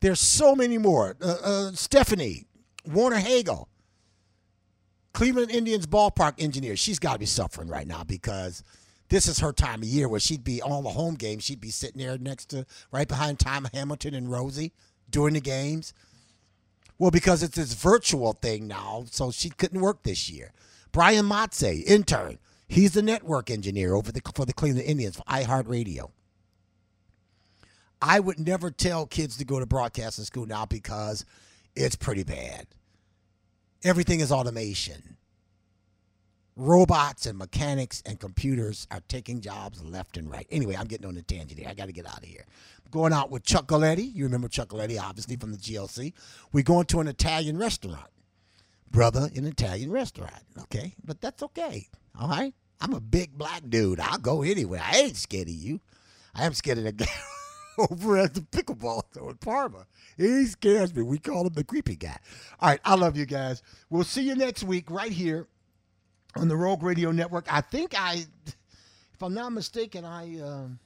There's 0.00 0.20
so 0.20 0.54
many 0.54 0.76
more. 0.76 1.16
Uh, 1.22 1.36
uh, 1.42 1.72
Stephanie 1.72 2.44
Warner 2.84 3.16
Hagel, 3.16 3.70
Cleveland 5.14 5.50
Indians 5.52 5.86
ballpark 5.86 6.34
engineer. 6.36 6.76
She's 6.76 6.98
got 6.98 7.14
to 7.14 7.18
be 7.18 7.24
suffering 7.24 7.68
right 7.68 7.86
now 7.86 8.04
because 8.04 8.62
this 9.08 9.26
is 9.26 9.38
her 9.38 9.52
time 9.52 9.82
of 9.82 9.88
year 9.88 10.08
where 10.08 10.20
she'd 10.20 10.44
be 10.44 10.60
all 10.60 10.82
the 10.82 10.90
home 10.90 11.14
games. 11.14 11.44
She'd 11.44 11.60
be 11.60 11.70
sitting 11.70 12.00
there 12.00 12.18
next 12.18 12.46
to, 12.46 12.66
right 12.92 13.08
behind 13.08 13.38
Tom 13.38 13.68
Hamilton 13.72 14.14
and 14.14 14.30
Rosie 14.30 14.72
during 15.10 15.34
the 15.34 15.40
games. 15.40 15.94
Well, 16.98 17.10
because 17.10 17.42
it's 17.42 17.56
this 17.56 17.74
virtual 17.74 18.32
thing 18.32 18.66
now, 18.66 19.04
so 19.10 19.30
she 19.30 19.50
couldn't 19.50 19.80
work 19.80 20.02
this 20.02 20.28
year. 20.28 20.52
Brian 20.92 21.26
Matze, 21.26 21.84
intern. 21.84 22.38
He's 22.66 22.92
the 22.92 23.02
network 23.02 23.50
engineer 23.50 23.94
over 23.94 24.12
the, 24.12 24.20
for 24.34 24.44
the 24.44 24.52
Cleveland 24.52 24.86
Indians 24.86 25.16
for 25.16 25.22
iHeartRadio. 25.22 26.10
I 28.02 28.20
would 28.20 28.38
never 28.38 28.70
tell 28.70 29.06
kids 29.06 29.36
to 29.38 29.44
go 29.44 29.58
to 29.58 29.66
broadcasting 29.66 30.24
school 30.24 30.46
now 30.46 30.66
because 30.66 31.24
it's 31.74 31.96
pretty 31.96 32.24
bad. 32.24 32.66
Everything 33.84 34.20
is 34.20 34.30
automation 34.30 35.17
robots 36.58 37.24
and 37.24 37.38
mechanics 37.38 38.02
and 38.04 38.18
computers 38.18 38.86
are 38.90 39.00
taking 39.08 39.40
jobs 39.40 39.82
left 39.82 40.16
and 40.16 40.30
right. 40.30 40.46
Anyway, 40.50 40.74
I'm 40.74 40.86
getting 40.86 41.06
on 41.06 41.16
a 41.16 41.22
tangent 41.22 41.58
here. 41.58 41.68
I 41.68 41.74
got 41.74 41.86
to 41.86 41.92
get 41.92 42.06
out 42.06 42.18
of 42.18 42.24
here. 42.24 42.44
Going 42.90 43.12
out 43.12 43.30
with 43.30 43.44
Chuck 43.44 43.68
Galetti. 43.68 44.12
You 44.12 44.24
remember 44.24 44.48
Chuck 44.48 44.68
Galetti, 44.68 45.00
obviously, 45.00 45.36
from 45.36 45.52
the 45.52 45.56
GLC. 45.56 46.12
We're 46.52 46.64
going 46.64 46.86
to 46.86 47.00
an 47.00 47.06
Italian 47.06 47.58
restaurant. 47.58 48.10
Brother, 48.90 49.30
an 49.36 49.46
Italian 49.46 49.92
restaurant. 49.92 50.42
Okay? 50.62 50.94
But 51.04 51.20
that's 51.20 51.42
okay. 51.44 51.88
All 52.18 52.28
right? 52.28 52.52
I'm 52.80 52.92
a 52.92 53.00
big 53.00 53.38
black 53.38 53.62
dude. 53.68 54.00
I'll 54.00 54.18
go 54.18 54.42
anywhere. 54.42 54.82
I 54.84 54.98
ain't 54.98 55.16
scared 55.16 55.48
of 55.48 55.54
you. 55.54 55.80
I 56.34 56.44
am 56.44 56.54
scared 56.54 56.78
of 56.78 56.84
the 56.84 56.92
guy. 56.92 57.06
over 57.78 58.18
at 58.18 58.34
the 58.34 58.40
pickleball 58.40 59.02
in 59.16 59.36
Parma. 59.36 59.86
He 60.16 60.46
scares 60.46 60.92
me. 60.92 61.02
We 61.02 61.18
call 61.18 61.46
him 61.46 61.52
the 61.52 61.62
creepy 61.62 61.94
guy. 61.94 62.18
All 62.58 62.70
right, 62.70 62.80
I 62.84 62.96
love 62.96 63.16
you 63.16 63.24
guys. 63.24 63.62
We'll 63.88 64.02
see 64.02 64.22
you 64.22 64.34
next 64.34 64.64
week 64.64 64.90
right 64.90 65.12
here 65.12 65.46
on 66.36 66.48
the 66.48 66.56
Rogue 66.56 66.82
Radio 66.82 67.10
Network. 67.10 67.52
I 67.52 67.60
think 67.60 67.94
I, 67.98 68.24
if 68.46 69.22
I'm 69.22 69.34
not 69.34 69.50
mistaken, 69.52 70.04
I. 70.04 70.40
Um, 70.40 70.78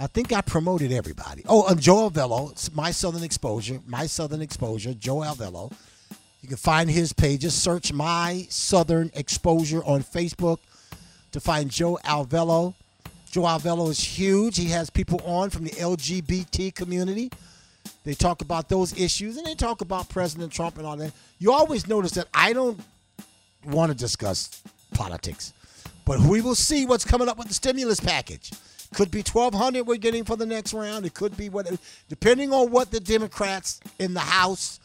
I 0.00 0.06
think 0.06 0.32
I 0.32 0.42
promoted 0.42 0.92
everybody. 0.92 1.42
Oh, 1.48 1.66
and 1.66 1.80
Joe 1.80 2.08
Alvello, 2.08 2.52
it's 2.52 2.72
My 2.72 2.92
Southern 2.92 3.24
Exposure, 3.24 3.80
My 3.84 4.06
Southern 4.06 4.40
Exposure, 4.40 4.94
Joe 4.94 5.16
Alvello. 5.16 5.72
You 6.40 6.48
can 6.48 6.56
find 6.56 6.88
his 6.88 7.12
pages. 7.12 7.52
Search 7.52 7.92
My 7.92 8.46
Southern 8.48 9.10
Exposure 9.14 9.82
on 9.84 10.04
Facebook 10.04 10.58
to 11.32 11.40
find 11.40 11.68
Joe 11.68 11.98
Alvello. 12.04 12.74
Joe 13.30 13.42
Alvello 13.42 13.90
is 13.90 13.98
huge. 13.98 14.56
He 14.56 14.66
has 14.66 14.88
people 14.88 15.20
on 15.24 15.50
from 15.50 15.64
the 15.64 15.70
LGBT 15.70 16.72
community. 16.74 17.30
They 18.04 18.14
talk 18.14 18.40
about 18.40 18.68
those 18.68 18.98
issues 18.98 19.36
and 19.36 19.46
they 19.46 19.54
talk 19.56 19.80
about 19.80 20.08
President 20.08 20.52
Trump 20.52 20.78
and 20.78 20.86
all 20.86 20.96
that. 20.96 21.12
You 21.40 21.52
always 21.52 21.88
notice 21.88 22.12
that 22.12 22.28
I 22.32 22.52
don't 22.52 22.80
want 23.68 23.92
to 23.92 23.96
discuss 23.96 24.62
politics, 24.94 25.52
but 26.04 26.20
we 26.20 26.40
will 26.40 26.54
see 26.54 26.86
what's 26.86 27.04
coming 27.04 27.28
up 27.28 27.38
with 27.38 27.48
the 27.48 27.54
stimulus 27.54 28.00
package. 28.00 28.52
Could 28.94 29.10
be 29.10 29.18
1200 29.18 29.86
we're 29.86 29.98
getting 29.98 30.24
for 30.24 30.36
the 30.36 30.46
next 30.46 30.72
round. 30.72 31.04
It 31.04 31.12
could 31.12 31.36
be 31.36 31.48
what 31.50 31.70
depending 32.08 32.52
on 32.52 32.70
what 32.70 32.90
the 32.90 33.00
Democrats 33.00 33.80
in 33.98 34.14
the 34.14 34.20
House 34.20 34.80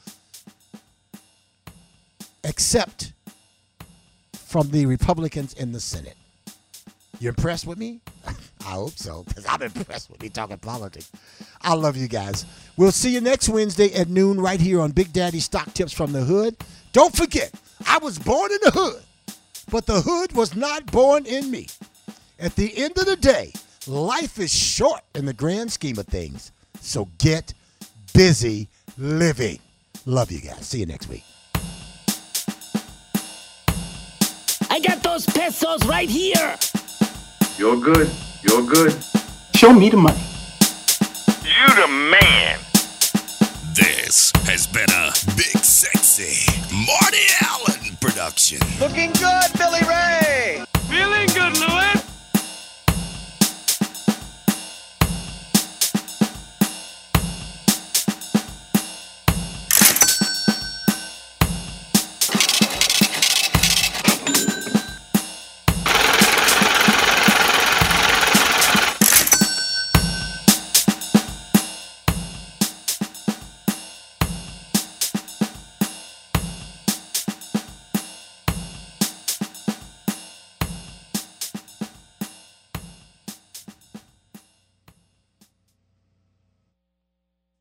accept 2.43 3.13
from 4.33 4.69
the 4.71 4.85
Republicans 4.85 5.53
in 5.53 5.71
the 5.71 5.79
Senate. 5.79 6.17
You 7.19 7.29
impressed 7.29 7.65
with 7.65 7.77
me? 7.77 8.01
I 8.65 8.71
hope 8.71 8.97
so, 8.97 9.23
because 9.23 9.45
I'm 9.47 9.61
impressed 9.61 10.09
with 10.09 10.21
me 10.21 10.29
talking 10.29 10.57
politics. 10.57 11.11
I 11.61 11.73
love 11.73 11.97
you 11.97 12.07
guys. 12.07 12.45
We'll 12.77 12.91
see 12.91 13.13
you 13.13 13.21
next 13.21 13.49
Wednesday 13.49 13.93
at 13.93 14.09
noon 14.09 14.39
right 14.39 14.59
here 14.59 14.81
on 14.81 14.91
Big 14.91 15.11
Daddy 15.11 15.39
Stock 15.39 15.73
Tips 15.73 15.93
from 15.93 16.11
the 16.11 16.21
Hood. 16.21 16.55
Don't 16.93 17.15
forget, 17.15 17.51
I 17.85 17.97
was 17.99 18.19
born 18.19 18.51
in 18.51 18.59
the 18.63 18.71
hood, 18.71 19.03
but 19.71 19.85
the 19.85 20.01
hood 20.01 20.33
was 20.33 20.55
not 20.55 20.85
born 20.91 21.25
in 21.25 21.51
me. 21.51 21.67
At 22.39 22.55
the 22.55 22.75
end 22.77 22.97
of 22.97 23.05
the 23.05 23.15
day, 23.15 23.53
life 23.87 24.39
is 24.39 24.53
short 24.53 25.01
in 25.15 25.25
the 25.25 25.33
grand 25.33 25.71
scheme 25.71 25.97
of 25.99 26.07
things. 26.07 26.51
So 26.79 27.09
get 27.17 27.53
busy 28.13 28.69
living. 28.97 29.59
Love 30.05 30.31
you 30.31 30.41
guys. 30.41 30.65
See 30.67 30.79
you 30.79 30.85
next 30.85 31.09
week. 31.09 31.23
I 34.69 34.79
got 34.79 35.03
those 35.03 35.25
pesos 35.25 35.85
right 35.85 36.09
here. 36.09 36.57
You're 37.63 37.79
good. 37.79 38.11
You're 38.41 38.61
good. 38.61 38.93
Show 39.55 39.71
me 39.71 39.87
the 39.87 39.95
money. 39.95 40.19
You 41.45 41.75
the 41.81 41.87
man. 41.87 42.59
This 43.73 44.33
has 44.43 44.67
been 44.67 44.89
a 44.91 45.13
big 45.37 45.63
sexy 45.63 46.43
Marty 46.75 47.23
Allen 47.41 47.95
production. 48.01 48.59
Looking 48.81 49.13
good, 49.13 49.57
Billy 49.57 49.79
Ray. 49.87 50.65
Feeling 50.89 51.27
good, 51.27 51.57
Louis. 51.57 52.02